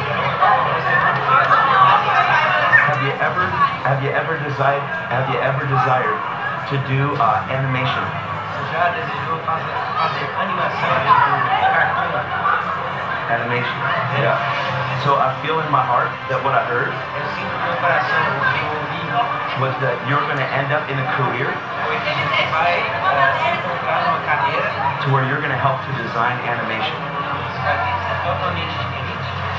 Have 2.91 2.99
you 3.07 3.15
ever, 3.23 3.47
have 3.87 4.03
you 4.03 4.11
ever 4.11 4.43
desired, 4.43 4.83
have 5.07 5.31
you 5.31 5.39
ever 5.39 5.63
desired 5.71 6.19
to 6.75 6.83
do 6.91 7.15
uh, 7.23 7.39
animation? 7.55 8.03
Você 8.59 8.75
já 8.75 8.91
desejou 8.91 9.39
fazer, 9.47 9.71
fazer 9.95 10.27
animação 10.43 10.91
cartoon? 11.71 12.27
Animation. 13.39 13.79
Yeah. 14.19 14.35
So 15.07 15.15
I 15.15 15.31
feel 15.47 15.63
in 15.63 15.71
my 15.71 15.87
heart 15.87 16.11
that 16.27 16.43
what 16.43 16.59
I 16.59 16.67
heard. 16.67 16.91
Eu 16.91 17.23
sinto 17.39 17.55
no 17.55 17.71
meu 17.71 17.77
coração 17.79 18.19
o 18.19 18.51
que 18.51 18.59
eu 18.59 18.75
ouvi. 18.75 18.91
Was 19.61 19.75
that 19.79 19.95
you're 20.09 20.25
going 20.27 20.39
to 20.39 20.51
end 20.57 20.73
up 20.73 20.89
in 20.91 20.99
a 20.99 21.07
career? 21.15 21.53
To 25.01 25.09
where 25.17 25.25
you're 25.25 25.41
going 25.41 25.53
to 25.53 25.59
help 25.59 25.81
to 25.81 25.93
design 25.97 26.37
animation. 26.45 26.93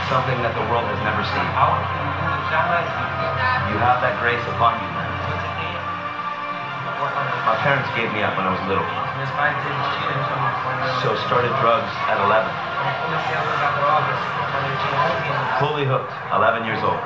Something 0.09 0.37
that 0.45 0.53
the 0.53 0.65
world 0.69 0.85
has 0.85 1.01
never 1.01 1.23
seen. 1.33 1.47
You 3.73 3.77
have 3.81 4.03
that 4.05 4.21
grace 4.21 4.43
upon 4.53 4.77
you, 4.77 4.89
man. 4.93 5.09
My 7.01 7.57
parents 7.65 7.89
gave 7.97 8.13
me 8.13 8.21
up 8.21 8.37
when 8.37 8.45
I 8.45 8.53
was 8.53 8.61
little. 8.69 8.85
So 11.01 11.17
started 11.25 11.49
drugs 11.57 11.89
at 12.05 12.21
11. 12.21 12.45
Fully 15.57 15.85
hooked, 15.89 16.13
11 16.33 16.69
years 16.69 16.81
old. 16.85 17.01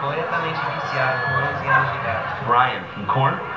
Brian 2.44 2.84
from 2.92 3.08
Korn. 3.08 3.55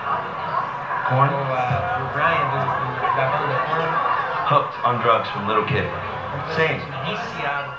Korn? 1.09 1.33
O, 1.33 1.41
uh, 1.41 2.13
Brian 2.13 2.45
do, 2.53 2.61
do, 2.61 3.01
da 3.17 3.25
banda 3.33 3.57
Korn. 3.65 3.89
Hooked 4.53 4.77
on 4.85 5.01
drugs 5.01 5.29
from 5.33 5.49
little 5.49 5.65
kid. 5.65 5.89
Same. 6.53 6.85
Viciado. 7.09 7.73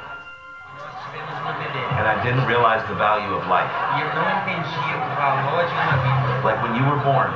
Nós 0.81 0.93
tivemos. 1.05 1.37
And 1.93 2.05
I 2.09 2.17
didn't 2.25 2.45
realize 2.49 2.81
the 2.89 2.97
value 2.97 3.29
of 3.37 3.45
life. 3.45 3.69
Eu 4.01 4.09
não 4.17 4.25
entendia 4.33 4.97
o 4.97 5.09
valor 5.13 5.61
de 5.61 5.73
uma 5.77 5.97
vida. 6.01 6.41
Like 6.41 6.57
when 6.65 6.73
you 6.73 6.85
were 6.89 6.97
born. 7.05 7.29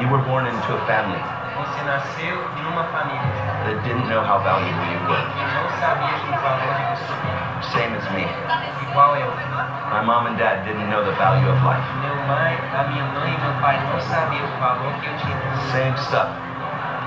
You 0.00 0.08
were 0.08 0.22
born 0.22 0.46
into 0.46 0.70
a 0.74 0.80
family. 0.86 1.22
Você 1.58 1.82
nasceu 1.82 2.46
em 2.58 2.66
uma 2.66 2.84
família. 2.94 3.20
That 3.66 3.82
didn't 3.82 4.06
know 4.08 4.22
how 4.22 4.38
valuable 4.38 4.86
you 4.86 5.02
were. 5.10 5.26
Que 5.34 5.42
não 5.50 5.66
sabia 5.82 6.14
do 6.14 6.32
valor 6.38 6.74
de 6.78 6.84
você. 6.94 7.10
Same 7.74 7.96
as 7.96 8.06
me. 8.10 8.26
My 9.92 10.00
mom 10.00 10.24
and 10.24 10.40
dad 10.40 10.64
didn't 10.64 10.88
know 10.88 11.04
the 11.04 11.12
value 11.20 11.44
of 11.52 11.60
life. 11.68 11.84
Meu 12.00 12.16
mãe, 12.24 12.56
a 12.72 12.88
minha 12.88 13.04
mãe 13.12 13.28
e 13.28 13.36
meu 13.36 13.52
pai 13.60 13.76
não 13.76 14.00
sabiam 14.00 14.48
o 14.48 14.56
valor 14.56 14.88
que 14.96 15.04
eu 15.04 15.12
tinha. 15.20 15.36
Same 15.68 15.92
stuff. 16.08 16.32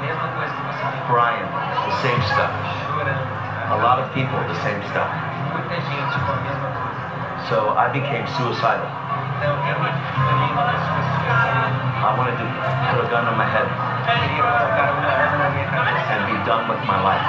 Mesma 0.06 0.30
coisa 0.38 0.54
que 0.54 0.62
você 0.69 0.86
viu. 0.93 1.02
Brian, 1.10 1.50
the 1.50 1.93
same 2.06 2.21
stuff. 2.30 2.54
Chorando. 2.86 3.26
A 3.74 3.78
lot 3.82 3.98
of 3.98 4.06
people, 4.13 4.38
the 4.45 4.54
same 4.62 4.78
stuff. 4.93 5.10
Muita 5.50 5.82
gente 5.82 6.13
com 6.13 6.30
a 6.30 6.38
mesma 6.45 6.69
coisa. 6.78 7.02
So 7.50 7.74
I 7.74 7.89
became 7.89 8.21
suicidal. 8.38 8.86
Então 8.86 9.58
eu 9.65 9.82
me 9.82 9.89
tornei 9.89 10.50
uma 10.54 10.69
pessoa 10.69 11.02
suicida. 11.10 11.65
I 12.06 12.13
wanted 12.13 12.38
to 12.38 12.45
put 12.45 13.02
a 13.02 13.10
gun 13.10 13.26
on 13.26 13.34
my 13.34 13.50
head. 13.50 13.65
Queria 14.06 14.45
colocar 14.45 14.93
uma 14.93 15.10
arma 15.10 15.38
na 15.41 15.50
minha 15.58 15.65
cabeça. 15.74 16.13
And 16.13 16.30
be 16.30 16.38
done 16.45 16.69
with 16.69 16.86
my 16.86 17.02
life. 17.02 17.26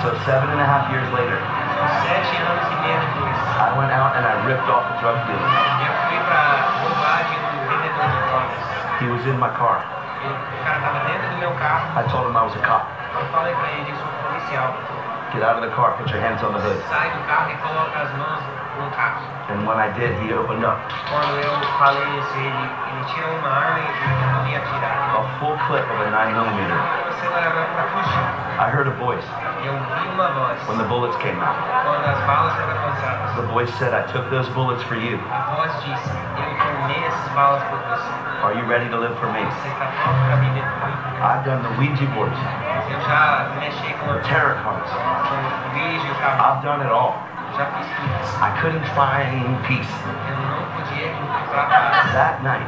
So 0.00 0.16
seven 0.24 0.48
and 0.48 0.60
a 0.60 0.64
half 0.64 0.88
years 0.88 1.04
later. 1.12 1.36
Sete 2.00 2.32
anos 2.40 2.64
e 2.72 2.76
meio 2.80 2.96
depois. 2.96 3.23
I 3.54 3.70
went 3.78 3.94
out 3.94 4.18
and 4.18 4.26
I 4.26 4.34
ripped 4.50 4.66
off 4.66 4.82
a 4.82 4.98
drug 4.98 5.14
dealer. 5.30 5.46
He 8.98 9.06
was 9.06 9.22
in 9.30 9.38
my 9.38 9.46
car. 9.54 9.78
I 11.94 12.02
told 12.10 12.26
him 12.26 12.34
I 12.34 12.42
was 12.42 12.54
a 12.58 12.62
cop. 12.66 12.82
Get 15.30 15.42
out 15.42 15.54
of 15.58 15.62
the 15.62 15.70
car, 15.70 15.94
put 15.98 16.10
your 16.10 16.18
hands 16.18 16.42
on 16.42 16.52
the 16.52 16.58
hood. 16.58 16.82
And 19.50 19.66
when 19.66 19.78
I 19.78 19.86
did, 19.98 20.18
he 20.18 20.32
opened 20.34 20.64
up. 20.64 20.78
A 25.14 25.22
full 25.38 25.54
clip 25.66 25.86
of 25.86 26.00
a 26.00 26.10
9mm. 26.10 27.04
Você 27.06 27.28
leva 27.28 27.62
pra 27.74 27.84
fugir. 27.94 28.13
I 28.54 28.70
heard 28.70 28.86
a 28.86 28.94
voice. 29.02 29.26
Eu 29.66 29.74
vi 29.74 30.08
uma 30.14 30.28
voz. 30.30 30.58
When 30.68 30.78
the 30.78 30.84
bullets 30.84 31.16
came 31.18 31.40
out. 31.42 31.58
Quando 31.82 32.06
as 32.06 32.20
balas 32.22 32.54
foram 32.54 32.86
lançadas. 32.86 33.34
The 33.34 33.42
voice 33.50 33.72
said, 33.78 33.92
I 33.94 34.02
took 34.12 34.30
those 34.30 34.48
bullets 34.54 34.82
for 34.84 34.94
you. 34.94 35.18
A 35.26 35.42
voz 35.56 35.72
disse, 35.82 36.10
eu 36.38 36.54
tornei 36.54 37.02
essas 37.04 37.32
balas 37.34 37.62
por 37.64 37.78
você. 37.82 38.06
Are 38.44 38.54
you 38.54 38.64
ready 38.66 38.88
to 38.90 38.96
live 38.96 39.16
for 39.18 39.26
me? 39.32 39.42
Você 39.42 39.68
está 39.68 39.86
pronto 39.86 40.20
para 40.26 40.36
viver 40.36 40.62
comigo? 40.62 41.02
I've 41.24 41.42
done 41.44 41.62
the 41.64 41.70
Ouija 41.80 42.06
boards. 42.14 42.38
Eu 42.90 43.00
já 43.00 43.50
mexi 43.58 43.92
com 43.94 44.06
the 44.12 44.20
tarot 44.28 44.62
cards. 44.62 44.90
I've 46.38 46.62
done 46.62 46.80
it 46.82 46.92
all. 46.92 47.16
Já 47.58 47.66
fiz 47.74 47.86
tudo. 47.90 48.14
I 48.38 48.50
couldn't 48.60 48.86
find 48.94 49.58
peace. 49.66 49.90
Eu 50.28 50.36
não 50.36 50.62
podia 50.76 51.10
encontrar 51.10 51.66
paz. 51.68 52.12
That 52.12 52.42
night, 52.42 52.66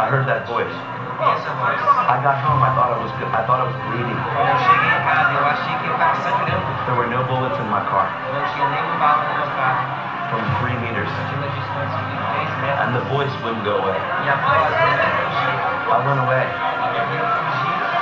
I 0.00 0.08
heard 0.08 0.26
that 0.26 0.46
voice. 0.46 0.72
I 1.16 2.20
got 2.20 2.36
home. 2.44 2.60
I 2.60 2.70
thought 2.76 2.92
I 2.92 2.98
was 3.00 3.12
I 3.32 3.40
thought 3.48 3.60
I 3.60 3.66
was 3.66 3.76
bleeding. 3.88 4.20
Quando 4.36 4.52
eu 4.52 4.58
cheguei 4.60 4.90
em 4.92 5.00
casa, 5.00 5.32
eu 5.32 5.46
achei 5.48 5.74
que 5.80 5.86
eu 5.88 5.94
estava 5.96 6.16
sangrando. 6.20 6.66
There 6.84 6.96
were 6.96 7.08
no 7.08 7.24
bullets 7.24 7.56
in 7.56 7.68
my 7.72 7.80
car. 7.88 8.04
Não 8.28 8.44
tinha 8.52 8.68
nenhum 8.68 8.92
bala 9.00 9.24
no 9.24 9.32
meu 9.40 9.48
carro. 9.56 9.80
From 10.28 10.44
three 10.60 10.76
meters. 10.76 11.08
De 11.08 11.34
uma 11.40 11.48
distância 11.48 12.00
de 12.04 12.14
3 12.20 12.50
metros. 12.60 12.80
And 12.84 12.92
the 12.92 13.04
voice 13.08 13.32
wouldn't 13.40 13.64
go 13.64 13.80
away. 13.80 13.96
A 13.96 14.36
voz 14.44 14.68
não. 14.76 15.96
I 15.96 15.98
went 16.04 16.20
away. 16.20 16.44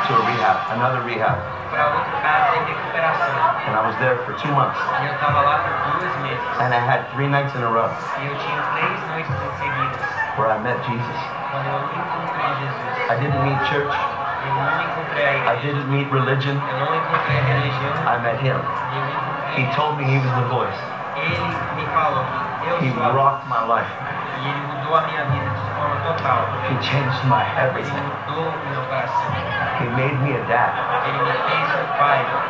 To 0.05 0.13
a 0.13 0.23
rehab, 0.27 0.59
another 0.75 1.03
rehab. 1.07 1.39
para 1.71 1.87
outra 1.91 2.19
casa 2.23 2.51
de 2.51 2.73
recuperação. 2.73 3.35
And 3.67 3.75
I 3.75 3.83
was 3.87 3.97
there 3.99 4.17
for 4.27 4.35
two 4.35 4.53
months. 4.53 4.79
Eu 5.03 5.15
estava 5.15 5.41
lá 5.41 5.59
por 5.59 5.99
duas 5.99 6.17
meses. 6.23 6.43
And 6.61 6.75
I 6.75 6.79
had 6.79 7.07
three 7.15 7.29
nights 7.29 7.55
in 7.55 7.63
a 7.63 7.69
row 7.69 7.91
eu 8.23 8.35
tinha 8.39 8.63
três 8.75 9.01
noites 9.11 9.35
seguidas 9.59 10.01
where 10.37 10.51
I 10.51 10.59
met 10.59 10.79
Jesus. 10.87 11.34
I 11.55 13.15
didn't 13.21 13.47
meet 13.47 13.61
church. 13.71 13.95
I 13.95 15.55
didn't 15.63 15.87
meet 15.87 16.11
religion. 16.11 16.59
I 16.59 18.19
met 18.19 18.43
him. 18.43 18.59
He 19.55 19.63
told 19.71 19.95
me 19.95 20.03
he 20.03 20.19
was 20.19 20.35
the 20.35 20.51
voice. 20.51 20.81
He 22.83 22.91
rocked 22.91 23.47
my 23.47 23.63
life. 23.63 23.87
He 26.67 26.75
changed 26.83 27.23
my 27.31 27.47
everything. 27.55 28.07
He 29.79 29.87
made 29.95 30.19
me 30.27 30.35
a 30.35 30.43
dad. 30.51 30.75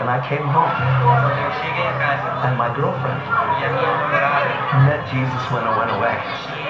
And 0.00 0.08
I 0.08 0.16
came 0.24 0.48
home 0.48 0.72
and 2.40 2.56
my 2.56 2.72
girlfriend 2.74 3.20
met 4.88 5.04
Jesus 5.12 5.42
when 5.52 5.64
I 5.64 5.76
went 5.76 5.90
away. 5.92 6.63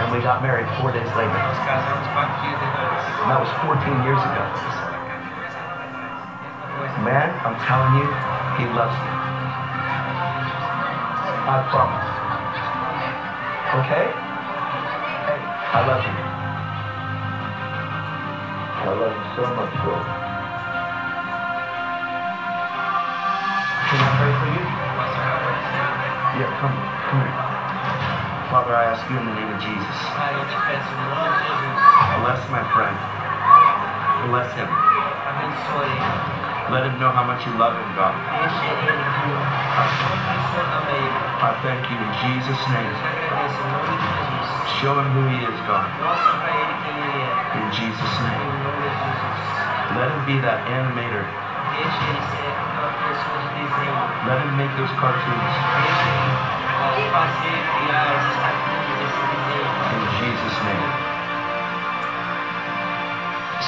And 0.00 0.10
we 0.10 0.18
got 0.18 0.42
married 0.42 0.66
four 0.80 0.90
days 0.90 1.06
later. 1.14 1.30
And 1.30 3.26
that 3.30 3.38
was 3.38 3.46
14 3.62 3.78
years 4.02 4.18
ago. 4.18 4.44
Man, 7.06 7.30
I'm 7.46 7.54
telling 7.64 8.02
you, 8.02 8.06
he 8.58 8.66
loves 8.74 8.90
me. 8.92 9.10
I 11.46 11.62
promise. 11.70 12.10
Okay? 13.86 14.10
Hey, 15.30 15.38
I 15.38 15.86
love 15.86 16.02
you. 16.02 16.18
I 18.80 18.90
love 18.98 19.14
you 19.14 19.26
so 19.38 19.46
much, 19.54 19.70
Lord. 19.86 20.02
Can 23.86 24.02
I 24.02 24.10
pray 24.18 24.32
for 24.34 24.48
you? 24.50 24.64
Yeah, 26.40 26.50
come, 26.60 26.74
come 27.10 27.20
here. 27.22 27.49
Father, 28.50 28.74
I 28.74 28.90
ask 28.90 29.06
you 29.06 29.14
in 29.14 29.22
the 29.22 29.34
name 29.38 29.46
of 29.46 29.62
Jesus, 29.62 29.96
Pai, 30.10 30.34
eu 30.34 30.42
te 30.42 30.58
peço 30.66 30.90
em 30.90 30.98
nome 31.06 31.22
de 31.22 31.54
Jesus, 31.54 31.78
bless 32.18 32.42
my 32.50 32.62
friend. 32.74 32.98
Bless 34.26 34.50
him. 34.58 34.66
Let 36.74 36.82
him 36.82 36.98
know 36.98 37.14
how 37.14 37.22
much 37.22 37.46
you 37.46 37.54
love 37.54 37.78
him, 37.78 37.86
God. 37.94 38.10
Deixe 38.10 38.66
ele 38.66 38.90
ver 38.90 38.98
o 38.98 39.38
quanto 39.70 40.02
o 40.02 40.18
Senhor 40.50 40.66
ama 40.66 40.90
ele. 40.90 41.18
I 41.46 41.50
thank 41.62 41.82
you 41.94 41.98
in 42.02 42.10
Jesus' 42.26 42.62
name. 42.74 42.90
te 42.90 43.06
agradeço 43.06 43.54
em 43.54 43.70
nome 43.70 43.94
de 43.94 44.06
Jesus. 44.18 44.46
Show 44.82 44.98
him 44.98 45.08
who 45.14 45.22
he 45.30 45.46
is, 45.46 45.58
God. 45.70 45.86
Mostra 46.02 46.34
para 46.42 46.50
ele 46.50 46.74
quem 46.82 46.94
ele 47.06 47.22
é. 47.22 47.54
In 47.54 47.66
Jesus' 47.70 48.16
name. 48.18 48.50
nome 48.66 48.82
de 48.82 48.90
Jesus. 48.98 49.38
Let 49.94 50.10
him 50.10 50.22
be 50.26 50.42
that 50.42 50.58
animator. 50.66 51.22
Deixe 51.78 52.02
ele 52.02 52.22
ser 52.34 52.50
aquela 52.50 52.90
pessoa 52.98 53.38
de 53.46 53.62
desenho. 53.62 53.94
Let 54.26 54.42
him 54.42 54.50
make 54.58 54.74
those 54.74 54.90
cartoons. 54.98 56.49
In 59.94 60.04
Jesus' 60.18 60.58
name. 60.66 60.90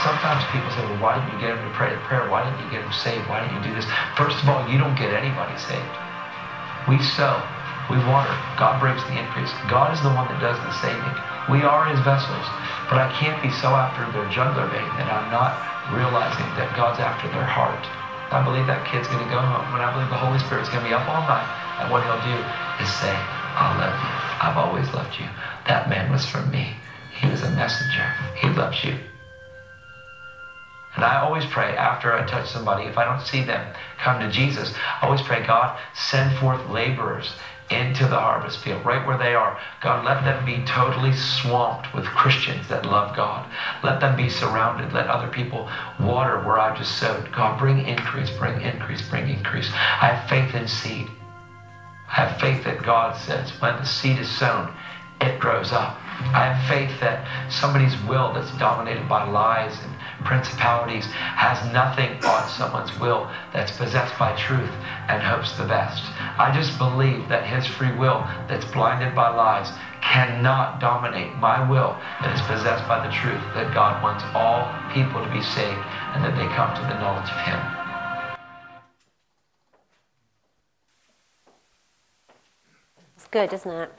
Sometimes 0.02 0.42
people 0.50 0.70
say, 0.74 0.82
well, 0.82 0.98
why 0.98 1.14
didn't 1.14 1.30
you 1.36 1.40
get 1.40 1.54
them 1.54 1.62
to 1.62 1.74
pray 1.78 1.94
the 1.94 2.02
prayer? 2.10 2.26
Why 2.26 2.42
didn't 2.42 2.58
you 2.64 2.70
get 2.74 2.82
them 2.82 2.92
saved? 2.92 3.28
Why 3.30 3.38
didn't 3.44 3.62
you 3.62 3.70
do 3.70 3.74
this? 3.78 3.86
First 4.18 4.42
of 4.42 4.48
all, 4.50 4.66
you 4.66 4.74
don't 4.74 4.98
get 4.98 5.14
anybody 5.14 5.54
saved. 5.62 5.94
We 6.90 6.98
sow, 7.14 7.38
we 7.86 8.02
water. 8.10 8.34
God 8.58 8.82
brings 8.82 8.98
the 9.06 9.14
increase. 9.14 9.54
God 9.70 9.94
is 9.94 10.02
the 10.02 10.10
one 10.10 10.26
that 10.26 10.42
does 10.42 10.58
the 10.58 10.74
saving. 10.82 11.14
We 11.46 11.62
are 11.62 11.86
his 11.86 12.00
vessels. 12.02 12.46
But 12.90 12.98
I 12.98 13.06
can't 13.14 13.38
be 13.38 13.54
so 13.62 13.70
after 13.78 14.02
their 14.10 14.26
jugular 14.30 14.66
vein 14.66 14.90
that 14.98 15.06
I'm 15.06 15.30
not 15.30 15.54
realizing 15.94 16.46
that 16.58 16.74
God's 16.74 16.98
after 16.98 17.30
their 17.30 17.46
heart. 17.46 17.86
I 18.32 18.40
believe 18.40 18.66
that 18.66 18.88
kid's 18.88 19.06
going 19.12 19.22
to 19.22 19.28
go 19.30 19.44
home, 19.44 19.76
and 19.76 19.84
I 19.84 19.92
believe 19.92 20.08
the 20.08 20.18
Holy 20.18 20.40
Spirit's 20.40 20.72
going 20.72 20.82
to 20.82 20.88
be 20.88 20.96
up 20.96 21.04
all 21.04 21.20
night, 21.28 21.44
and 21.84 21.92
what 21.92 22.00
he'll 22.00 22.22
do 22.24 22.38
is 22.80 22.88
say, 22.88 23.12
I 23.12 23.76
love 23.78 23.94
you. 24.02 24.46
I've 24.46 24.56
always 24.56 24.92
loved 24.92 25.18
you. 25.18 25.26
That 25.66 25.86
man 25.86 26.08
was 26.10 26.24
for 26.24 26.40
me. 26.40 26.74
He 27.20 27.26
was 27.26 27.42
a 27.42 27.48
messenger. 27.48 28.06
He 28.34 28.48
loves 28.48 28.82
you. 28.82 28.94
And 30.94 31.04
I 31.04 31.16
always 31.16 31.46
pray 31.46 31.74
after 31.74 32.12
I 32.12 32.20
touch 32.22 32.46
somebody, 32.46 32.84
if 32.84 32.98
I 32.98 33.04
don't 33.04 33.20
see 33.20 33.40
them 33.40 33.66
come 33.96 34.20
to 34.20 34.28
Jesus, 34.28 34.72
I 35.00 35.04
always 35.04 35.22
pray, 35.22 35.40
God, 35.40 35.72
send 35.94 36.32
forth 36.32 36.66
laborers 36.66 37.34
into 37.70 38.06
the 38.06 38.20
harvest 38.20 38.58
field, 38.58 38.84
right 38.84 39.02
where 39.02 39.16
they 39.16 39.32
are. 39.32 39.54
God, 39.80 40.00
let 40.00 40.22
them 40.22 40.44
be 40.44 40.58
totally 40.60 41.12
swamped 41.12 41.92
with 41.94 42.04
Christians 42.04 42.68
that 42.68 42.84
love 42.84 43.12
God. 43.14 43.46
Let 43.82 44.00
them 44.00 44.14
be 44.14 44.28
surrounded. 44.28 44.92
Let 44.92 45.06
other 45.06 45.28
people 45.28 45.66
water 45.98 46.36
where 46.36 46.58
I 46.58 46.70
just 46.70 46.96
sowed. 46.96 47.32
God, 47.32 47.56
bring 47.56 47.78
increase, 47.80 48.30
bring 48.30 48.60
increase, 48.60 49.00
bring 49.00 49.28
increase. 49.28 49.70
I 49.72 50.08
have 50.08 50.18
faith 50.28 50.54
in 50.54 50.66
seed. 50.66 51.10
I 52.12 52.26
have 52.26 52.40
faith 52.42 52.64
that 52.64 52.82
God 52.82 53.16
says 53.16 53.50
when 53.58 53.76
the 53.76 53.86
seed 53.86 54.18
is 54.18 54.30
sown, 54.30 54.70
it 55.22 55.40
grows 55.40 55.72
up. 55.72 55.96
I 56.34 56.52
have 56.52 56.68
faith 56.68 57.00
that 57.00 57.26
somebody's 57.50 57.96
will 58.02 58.34
that's 58.34 58.50
dominated 58.58 59.08
by 59.08 59.24
lies 59.24 59.80
and 59.82 59.96
principalities 60.26 61.06
has 61.06 61.72
nothing 61.72 62.22
on 62.22 62.48
someone's 62.50 62.92
will 63.00 63.30
that's 63.54 63.70
possessed 63.72 64.18
by 64.18 64.36
truth 64.36 64.70
and 65.08 65.22
hopes 65.22 65.56
the 65.56 65.64
best. 65.64 66.04
I 66.36 66.52
just 66.52 66.76
believe 66.76 67.30
that 67.30 67.46
his 67.46 67.66
free 67.66 67.96
will 67.96 68.20
that's 68.46 68.66
blinded 68.66 69.14
by 69.14 69.28
lies 69.28 69.72
cannot 70.02 70.80
dominate 70.80 71.34
my 71.36 71.66
will 71.66 71.96
that 72.20 72.34
is 72.34 72.42
possessed 72.42 72.86
by 72.86 73.00
the 73.00 73.12
truth 73.12 73.40
that 73.54 73.72
God 73.72 74.02
wants 74.02 74.22
all 74.34 74.68
people 74.92 75.24
to 75.24 75.30
be 75.32 75.40
saved 75.40 75.80
and 76.12 76.22
that 76.22 76.36
they 76.36 76.46
come 76.54 76.76
to 76.76 76.82
the 76.82 77.00
knowledge 77.00 77.30
of 77.30 77.40
him. 77.40 77.82
Good, 83.33 83.53
isn't 83.53 83.70
it? 83.70 83.93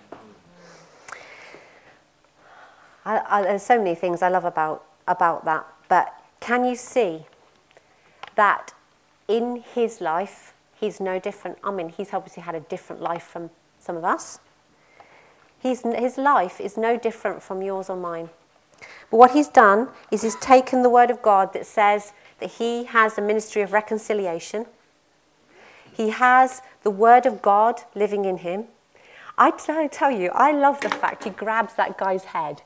I, 3.04 3.22
I, 3.28 3.42
there's 3.42 3.64
so 3.64 3.78
many 3.78 3.96
things 3.96 4.22
I 4.22 4.30
love 4.30 4.46
about, 4.46 4.86
about 5.08 5.44
that, 5.44 5.68
but 5.90 6.14
can 6.40 6.64
you 6.64 6.76
see 6.76 7.26
that 8.36 8.74
in 9.28 9.64
his 9.74 10.00
life, 10.00 10.54
he's 10.80 11.02
no 11.02 11.20
different? 11.20 11.58
I 11.64 11.72
mean, 11.72 11.90
he's 11.90 12.14
obviously 12.14 12.44
had 12.44 12.56
a 12.56 12.62
different 12.62 13.02
life 13.02 13.24
from 13.24 13.50
some 13.80 13.98
of 13.98 14.06
us. 14.06 14.40
He's, 15.60 15.82
his 15.82 16.18
life 16.18 16.62
is 16.62 16.78
no 16.78 16.98
different 16.98 17.42
from 17.42 17.62
yours 17.62 17.90
or 17.90 17.98
mine. 17.98 18.30
But 19.10 19.18
what 19.18 19.32
he's 19.32 19.48
done 19.48 19.90
is 20.12 20.22
he's 20.22 20.36
taken 20.36 20.84
the 20.84 20.90
word 20.90 21.10
of 21.10 21.22
God 21.22 21.54
that 21.54 21.66
says 21.66 22.14
that 22.40 22.52
he 22.52 22.86
has 22.86 23.18
a 23.18 23.22
ministry 23.22 23.62
of 23.62 23.74
reconciliation. 23.74 24.66
He 25.92 26.10
has 26.10 26.62
the 26.84 26.92
word 26.92 27.26
of 27.26 27.42
God 27.42 27.82
living 27.96 28.26
in 28.26 28.38
him. 28.38 28.66
I 29.38 29.52
tell 29.92 30.12
you, 30.12 30.30
I 30.34 30.52
love 30.52 30.82
the 30.82 30.90
fact 30.90 31.24
he 31.24 31.30
grabs 31.30 31.74
that 31.76 31.98
guy's 31.98 32.26
head 32.26 32.62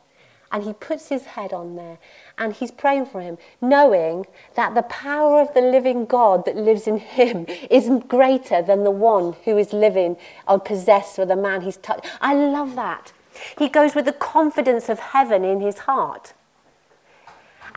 and 0.51 0.63
he 0.63 0.73
puts 0.73 1.09
his 1.09 1.25
head 1.25 1.53
on 1.53 1.75
there 1.75 1.97
and 2.37 2.53
he's 2.53 2.71
praying 2.71 3.05
for 3.07 3.21
him, 3.21 3.37
knowing 3.61 4.25
that 4.55 4.75
the 4.75 4.83
power 4.83 5.41
of 5.41 5.53
the 5.53 5.61
living 5.61 6.05
God 6.05 6.45
that 6.45 6.55
lives 6.55 6.87
in 6.87 6.97
him 6.97 7.45
is 7.69 7.89
greater 8.07 8.61
than 8.61 8.83
the 8.83 8.91
one 8.91 9.33
who 9.45 9.57
is 9.57 9.73
living 9.73 10.17
or 10.47 10.59
possessed 10.59 11.17
with 11.17 11.27
the 11.29 11.35
man 11.35 11.61
he's 11.61 11.77
touched. 11.77 12.05
I 12.21 12.33
love 12.33 12.75
that. 12.75 13.11
He 13.57 13.69
goes 13.69 13.93
with 13.93 14.05
the 14.05 14.13
confidence 14.13 14.89
of 14.89 14.99
heaven 14.99 15.43
in 15.43 15.61
his 15.61 15.79
heart. 15.79 16.33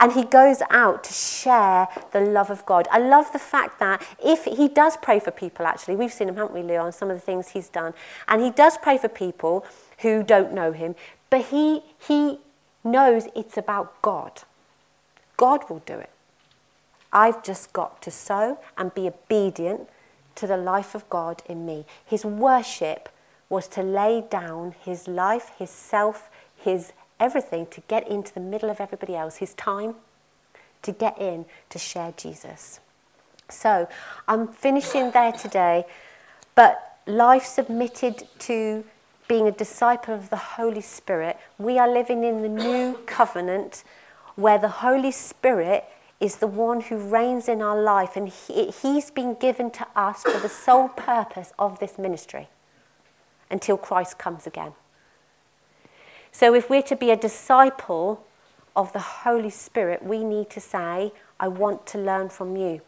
And 0.00 0.12
he 0.12 0.24
goes 0.24 0.62
out 0.70 1.04
to 1.04 1.12
share 1.12 1.86
the 2.12 2.20
love 2.20 2.50
of 2.50 2.64
God. 2.64 2.88
I 2.90 2.98
love 2.98 3.30
the 3.32 3.38
fact 3.38 3.78
that 3.80 4.02
if 4.24 4.46
he 4.46 4.66
does 4.66 4.96
pray 4.96 5.20
for 5.20 5.30
people, 5.30 5.66
actually, 5.66 5.94
we've 5.94 6.12
seen 6.12 6.28
him, 6.28 6.36
haven't 6.36 6.54
we, 6.54 6.62
Leon, 6.62 6.92
some 6.92 7.10
of 7.10 7.16
the 7.16 7.20
things 7.20 7.48
he's 7.48 7.68
done. 7.68 7.92
And 8.26 8.40
he 8.40 8.50
does 8.50 8.78
pray 8.78 8.96
for 8.96 9.08
people 9.08 9.66
who 9.98 10.22
don't 10.22 10.54
know 10.54 10.72
him, 10.72 10.94
but 11.28 11.46
he, 11.46 11.82
he 11.98 12.38
knows 12.82 13.28
it's 13.36 13.58
about 13.58 14.00
God. 14.00 14.42
God 15.36 15.68
will 15.68 15.82
do 15.84 15.94
it. 15.94 16.10
I've 17.12 17.42
just 17.42 17.72
got 17.72 18.00
to 18.02 18.10
sow 18.10 18.58
and 18.78 18.94
be 18.94 19.08
obedient 19.08 19.88
to 20.36 20.46
the 20.46 20.56
life 20.56 20.94
of 20.94 21.08
God 21.10 21.42
in 21.46 21.66
me. 21.66 21.84
His 22.04 22.24
worship 22.24 23.10
was 23.50 23.66
to 23.68 23.82
lay 23.82 24.24
down 24.30 24.74
his 24.80 25.08
life, 25.08 25.50
his 25.58 25.70
self, 25.70 26.30
his 26.56 26.92
everything 27.20 27.66
to 27.66 27.80
get 27.82 28.08
into 28.08 28.32
the 28.34 28.40
middle 28.40 28.70
of 28.70 28.80
everybody 28.80 29.14
else, 29.14 29.36
his 29.36 29.54
time 29.54 29.94
to 30.82 30.92
get 30.92 31.20
in 31.20 31.44
to 31.68 31.78
share 31.78 32.12
Jesus. 32.16 32.80
So 33.48 33.88
I'm 34.26 34.48
finishing 34.48 35.10
there 35.10 35.32
today, 35.32 35.84
but 36.54 36.98
life 37.06 37.44
submitted 37.44 38.26
to 38.40 38.84
being 39.28 39.46
a 39.46 39.52
disciple 39.52 40.12
of 40.14 40.28
the 40.30 40.36
Holy 40.36 40.80
Spirit, 40.80 41.38
we 41.56 41.78
are 41.78 41.88
living 41.88 42.24
in 42.24 42.42
the 42.42 42.48
new 42.48 42.98
covenant 43.06 43.84
where 44.34 44.58
the 44.58 44.68
Holy 44.68 45.12
Spirit 45.12 45.84
is 46.18 46.36
the 46.36 46.46
one 46.46 46.80
who 46.80 46.96
reigns 46.96 47.48
in 47.48 47.62
our 47.62 47.80
life 47.80 48.16
and 48.16 48.28
he, 48.28 48.70
he's 48.70 49.10
been 49.10 49.34
given 49.34 49.70
to 49.70 49.86
us 49.94 50.22
for 50.22 50.38
the 50.40 50.48
sole 50.48 50.88
purpose 50.88 51.52
of 51.58 51.78
this 51.78 51.96
ministry 51.96 52.48
until 53.50 53.76
Christ 53.76 54.18
comes 54.18 54.46
again. 54.46 54.72
So 56.32 56.54
if 56.54 56.70
we're 56.70 56.82
to 56.82 56.96
be 56.96 57.10
a 57.10 57.16
disciple 57.16 58.24
of 58.76 58.92
the 58.92 59.00
Holy 59.00 59.50
Spirit, 59.50 60.02
we 60.02 60.24
need 60.24 60.48
to 60.50 60.60
say, 60.60 61.12
I 61.38 61.48
want 61.48 61.86
to 61.88 61.98
learn 61.98 62.28
from 62.28 62.56
you. 62.56 62.82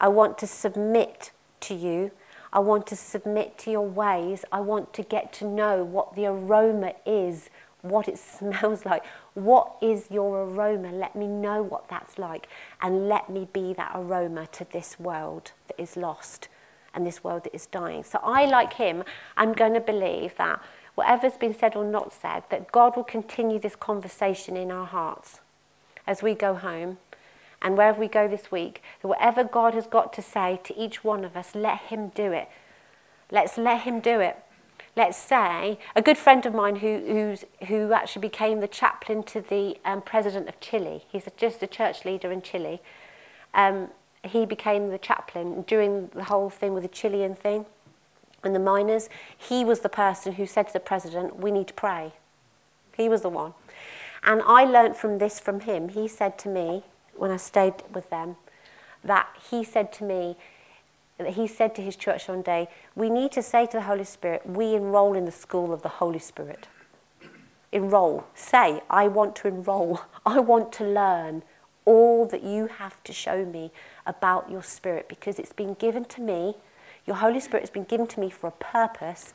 I 0.00 0.08
want 0.08 0.38
to 0.38 0.46
submit 0.46 1.32
to 1.60 1.74
you. 1.74 2.12
I 2.52 2.60
want 2.60 2.86
to 2.88 2.96
submit 2.96 3.58
to 3.58 3.70
your 3.70 3.86
ways. 3.86 4.44
I 4.52 4.60
want 4.60 4.92
to 4.94 5.02
get 5.02 5.32
to 5.34 5.46
know 5.46 5.84
what 5.84 6.14
the 6.14 6.26
aroma 6.26 6.92
is, 7.06 7.50
what 7.80 8.08
it 8.08 8.18
smells 8.38 8.84
like. 8.84 9.04
What 9.34 9.76
is 9.80 10.06
your 10.10 10.44
aroma? 10.44 10.92
Let 10.92 11.16
me 11.16 11.26
know 11.26 11.62
what 11.62 11.88
that's 11.88 12.18
like. 12.18 12.48
And 12.80 13.08
let 13.08 13.28
me 13.30 13.48
be 13.52 13.72
that 13.74 13.92
aroma 13.94 14.46
to 14.52 14.66
this 14.72 15.00
world 15.00 15.52
that 15.68 15.80
is 15.80 15.96
lost 15.96 16.48
and 16.94 17.06
this 17.06 17.24
world 17.24 17.44
that 17.44 17.54
is 17.54 17.66
dying. 17.66 18.04
So 18.04 18.20
I, 18.22 18.44
like 18.44 18.74
him, 18.74 19.02
I'm 19.36 19.52
going 19.52 19.74
to 19.74 19.80
believe 19.80 20.36
that 20.36 20.60
whatever's 20.94 21.36
been 21.36 21.54
said 21.54 21.74
or 21.76 21.84
not 21.84 22.12
said, 22.12 22.44
that 22.50 22.72
God 22.72 22.96
will 22.96 23.04
continue 23.04 23.58
this 23.58 23.76
conversation 23.76 24.56
in 24.56 24.70
our 24.70 24.86
hearts 24.86 25.40
as 26.06 26.22
we 26.22 26.34
go 26.34 26.54
home 26.54 26.98
and 27.62 27.76
wherever 27.76 28.00
we 28.00 28.08
go 28.08 28.26
this 28.26 28.50
week, 28.50 28.82
that 29.00 29.08
whatever 29.08 29.44
God 29.44 29.74
has 29.74 29.86
got 29.86 30.12
to 30.14 30.22
say 30.22 30.60
to 30.64 30.78
each 30.78 31.04
one 31.04 31.24
of 31.24 31.36
us, 31.36 31.54
let 31.54 31.78
Him 31.78 32.08
do 32.08 32.32
it. 32.32 32.48
Let's 33.30 33.56
let 33.56 33.82
Him 33.82 34.00
do 34.00 34.20
it. 34.20 34.36
Let's 34.94 35.16
say, 35.16 35.78
a 35.96 36.02
good 36.02 36.18
friend 36.18 36.44
of 36.44 36.52
mine 36.52 36.76
who, 36.76 37.36
who 37.66 37.92
actually 37.92 38.20
became 38.20 38.60
the 38.60 38.68
chaplain 38.68 39.22
to 39.24 39.40
the 39.40 39.78
um, 39.86 40.02
president 40.02 40.48
of 40.48 40.60
Chile, 40.60 41.04
he's 41.08 41.26
a, 41.26 41.32
just 41.36 41.62
a 41.62 41.66
church 41.66 42.04
leader 42.04 42.30
in 42.30 42.42
Chile. 42.42 42.82
Um, 43.54 43.88
he 44.22 44.44
became 44.44 44.90
the 44.90 44.98
chaplain 44.98 45.62
during 45.62 46.08
the 46.08 46.24
whole 46.24 46.50
thing 46.50 46.74
with 46.74 46.82
the 46.82 46.88
Chilean 46.88 47.34
thing 47.34 47.64
and 48.42 48.54
the 48.54 48.58
miners. 48.60 49.08
He 49.36 49.64
was 49.64 49.80
the 49.80 49.88
person 49.88 50.34
who 50.34 50.46
said 50.46 50.68
to 50.68 50.72
the 50.72 50.80
president, 50.80 51.38
We 51.38 51.50
need 51.50 51.68
to 51.68 51.74
pray. 51.74 52.12
He 52.96 53.08
was 53.08 53.22
the 53.22 53.28
one. 53.28 53.54
And 54.22 54.42
I 54.46 54.64
learnt 54.64 54.96
from 54.96 55.18
this 55.18 55.40
from 55.40 55.60
him. 55.60 55.88
He 55.88 56.06
said 56.06 56.38
to 56.40 56.48
me, 56.48 56.84
when 57.14 57.30
I 57.30 57.36
stayed 57.36 57.74
with 57.92 58.08
them, 58.10 58.36
that 59.04 59.28
he 59.50 59.64
said 59.64 59.92
to 59.94 60.04
me, 60.04 60.36
that 61.18 61.34
he 61.34 61.46
said 61.46 61.74
to 61.74 61.82
his 61.82 61.96
church 61.96 62.28
one 62.28 62.42
day, 62.42 62.68
we 62.94 63.10
need 63.10 63.32
to 63.32 63.42
say 63.42 63.66
to 63.66 63.78
the 63.78 63.82
Holy 63.82 64.04
Spirit, 64.04 64.46
we 64.46 64.74
enroll 64.74 65.14
in 65.14 65.24
the 65.24 65.32
school 65.32 65.72
of 65.72 65.82
the 65.82 65.88
Holy 65.88 66.18
Spirit. 66.18 66.68
Enroll. 67.72 68.26
Say, 68.34 68.82
I 68.88 69.08
want 69.08 69.34
to 69.36 69.48
enroll. 69.48 70.02
I 70.26 70.38
want 70.40 70.72
to 70.74 70.84
learn 70.84 71.42
all 71.84 72.26
that 72.26 72.44
you 72.44 72.68
have 72.68 73.02
to 73.04 73.12
show 73.12 73.44
me 73.44 73.72
about 74.06 74.50
your 74.50 74.62
Spirit 74.62 75.08
because 75.08 75.38
it's 75.38 75.52
been 75.52 75.74
given 75.74 76.04
to 76.06 76.20
me. 76.20 76.56
Your 77.06 77.16
Holy 77.16 77.40
Spirit 77.40 77.62
has 77.62 77.70
been 77.70 77.84
given 77.84 78.06
to 78.08 78.20
me 78.20 78.30
for 78.30 78.48
a 78.48 78.52
purpose 78.52 79.34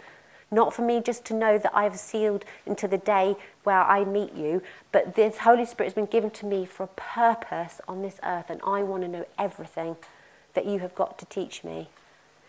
not 0.49 0.73
for 0.73 0.81
me 0.81 1.01
just 1.01 1.25
to 1.25 1.33
know 1.33 1.57
that 1.57 1.75
I've 1.75 1.97
sealed 1.97 2.45
into 2.65 2.87
the 2.87 2.97
day 2.97 3.35
where 3.63 3.81
I 3.81 4.05
meet 4.05 4.33
you, 4.33 4.61
but 4.91 5.15
this 5.15 5.39
Holy 5.39 5.65
Spirit 5.65 5.87
has 5.87 5.93
been 5.93 6.05
given 6.05 6.29
to 6.31 6.45
me 6.45 6.65
for 6.65 6.83
a 6.83 6.87
purpose 6.87 7.81
on 7.87 8.01
this 8.01 8.19
earth, 8.23 8.49
and 8.49 8.61
I 8.65 8.83
want 8.83 9.03
to 9.03 9.09
know 9.09 9.25
everything 9.37 9.97
that 10.53 10.65
you 10.65 10.79
have 10.79 10.95
got 10.95 11.19
to 11.19 11.25
teach 11.25 11.63
me. 11.63 11.89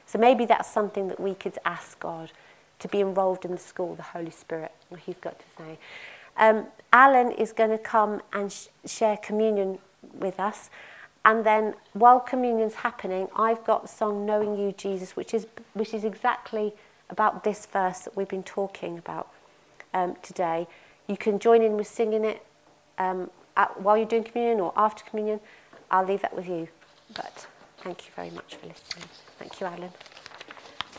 So 0.06 0.18
maybe 0.18 0.44
that's 0.46 0.70
something 0.70 1.08
that 1.08 1.18
we 1.18 1.34
could 1.34 1.58
ask 1.64 1.98
God 1.98 2.30
to 2.78 2.88
be 2.88 3.00
involved 3.00 3.44
in 3.44 3.50
the 3.50 3.58
school, 3.58 3.96
the 3.96 4.02
Holy 4.02 4.30
Spirit, 4.30 4.72
what 4.88 5.00
He's 5.00 5.16
got 5.16 5.38
to 5.38 5.44
say. 5.56 5.78
Um, 6.36 6.66
Alan 6.92 7.32
is 7.32 7.52
going 7.52 7.70
to 7.70 7.78
come 7.78 8.22
and 8.32 8.52
sh- 8.52 8.68
share 8.86 9.16
communion 9.16 9.80
with 10.14 10.38
us. 10.38 10.70
And 11.28 11.44
then 11.44 11.74
while 11.92 12.20
communion's 12.20 12.76
happening, 12.76 13.28
I've 13.36 13.62
got 13.62 13.82
the 13.82 13.88
song 13.88 14.24
Knowing 14.24 14.58
You, 14.58 14.72
Jesus, 14.72 15.14
which 15.14 15.34
is, 15.34 15.46
which 15.74 15.92
is 15.92 16.02
exactly 16.02 16.72
about 17.10 17.44
this 17.44 17.66
verse 17.66 17.98
that 18.00 18.16
we've 18.16 18.28
been 18.28 18.42
talking 18.42 18.96
about 18.96 19.28
um, 19.92 20.16
today. 20.22 20.66
You 21.06 21.18
can 21.18 21.38
join 21.38 21.60
in 21.62 21.76
with 21.76 21.86
singing 21.86 22.24
it 22.24 22.46
um, 22.96 23.30
at, 23.58 23.78
while 23.78 23.98
you're 23.98 24.06
doing 24.06 24.24
communion 24.24 24.58
or 24.58 24.72
after 24.74 25.04
communion. 25.04 25.40
I'll 25.90 26.06
leave 26.06 26.22
that 26.22 26.34
with 26.34 26.48
you. 26.48 26.68
But 27.14 27.46
thank 27.76 28.06
you 28.06 28.12
very 28.16 28.30
much 28.30 28.54
for 28.54 28.66
listening. 28.66 29.04
Thank 29.38 29.60
you, 29.60 29.66
Alan. 29.66 29.90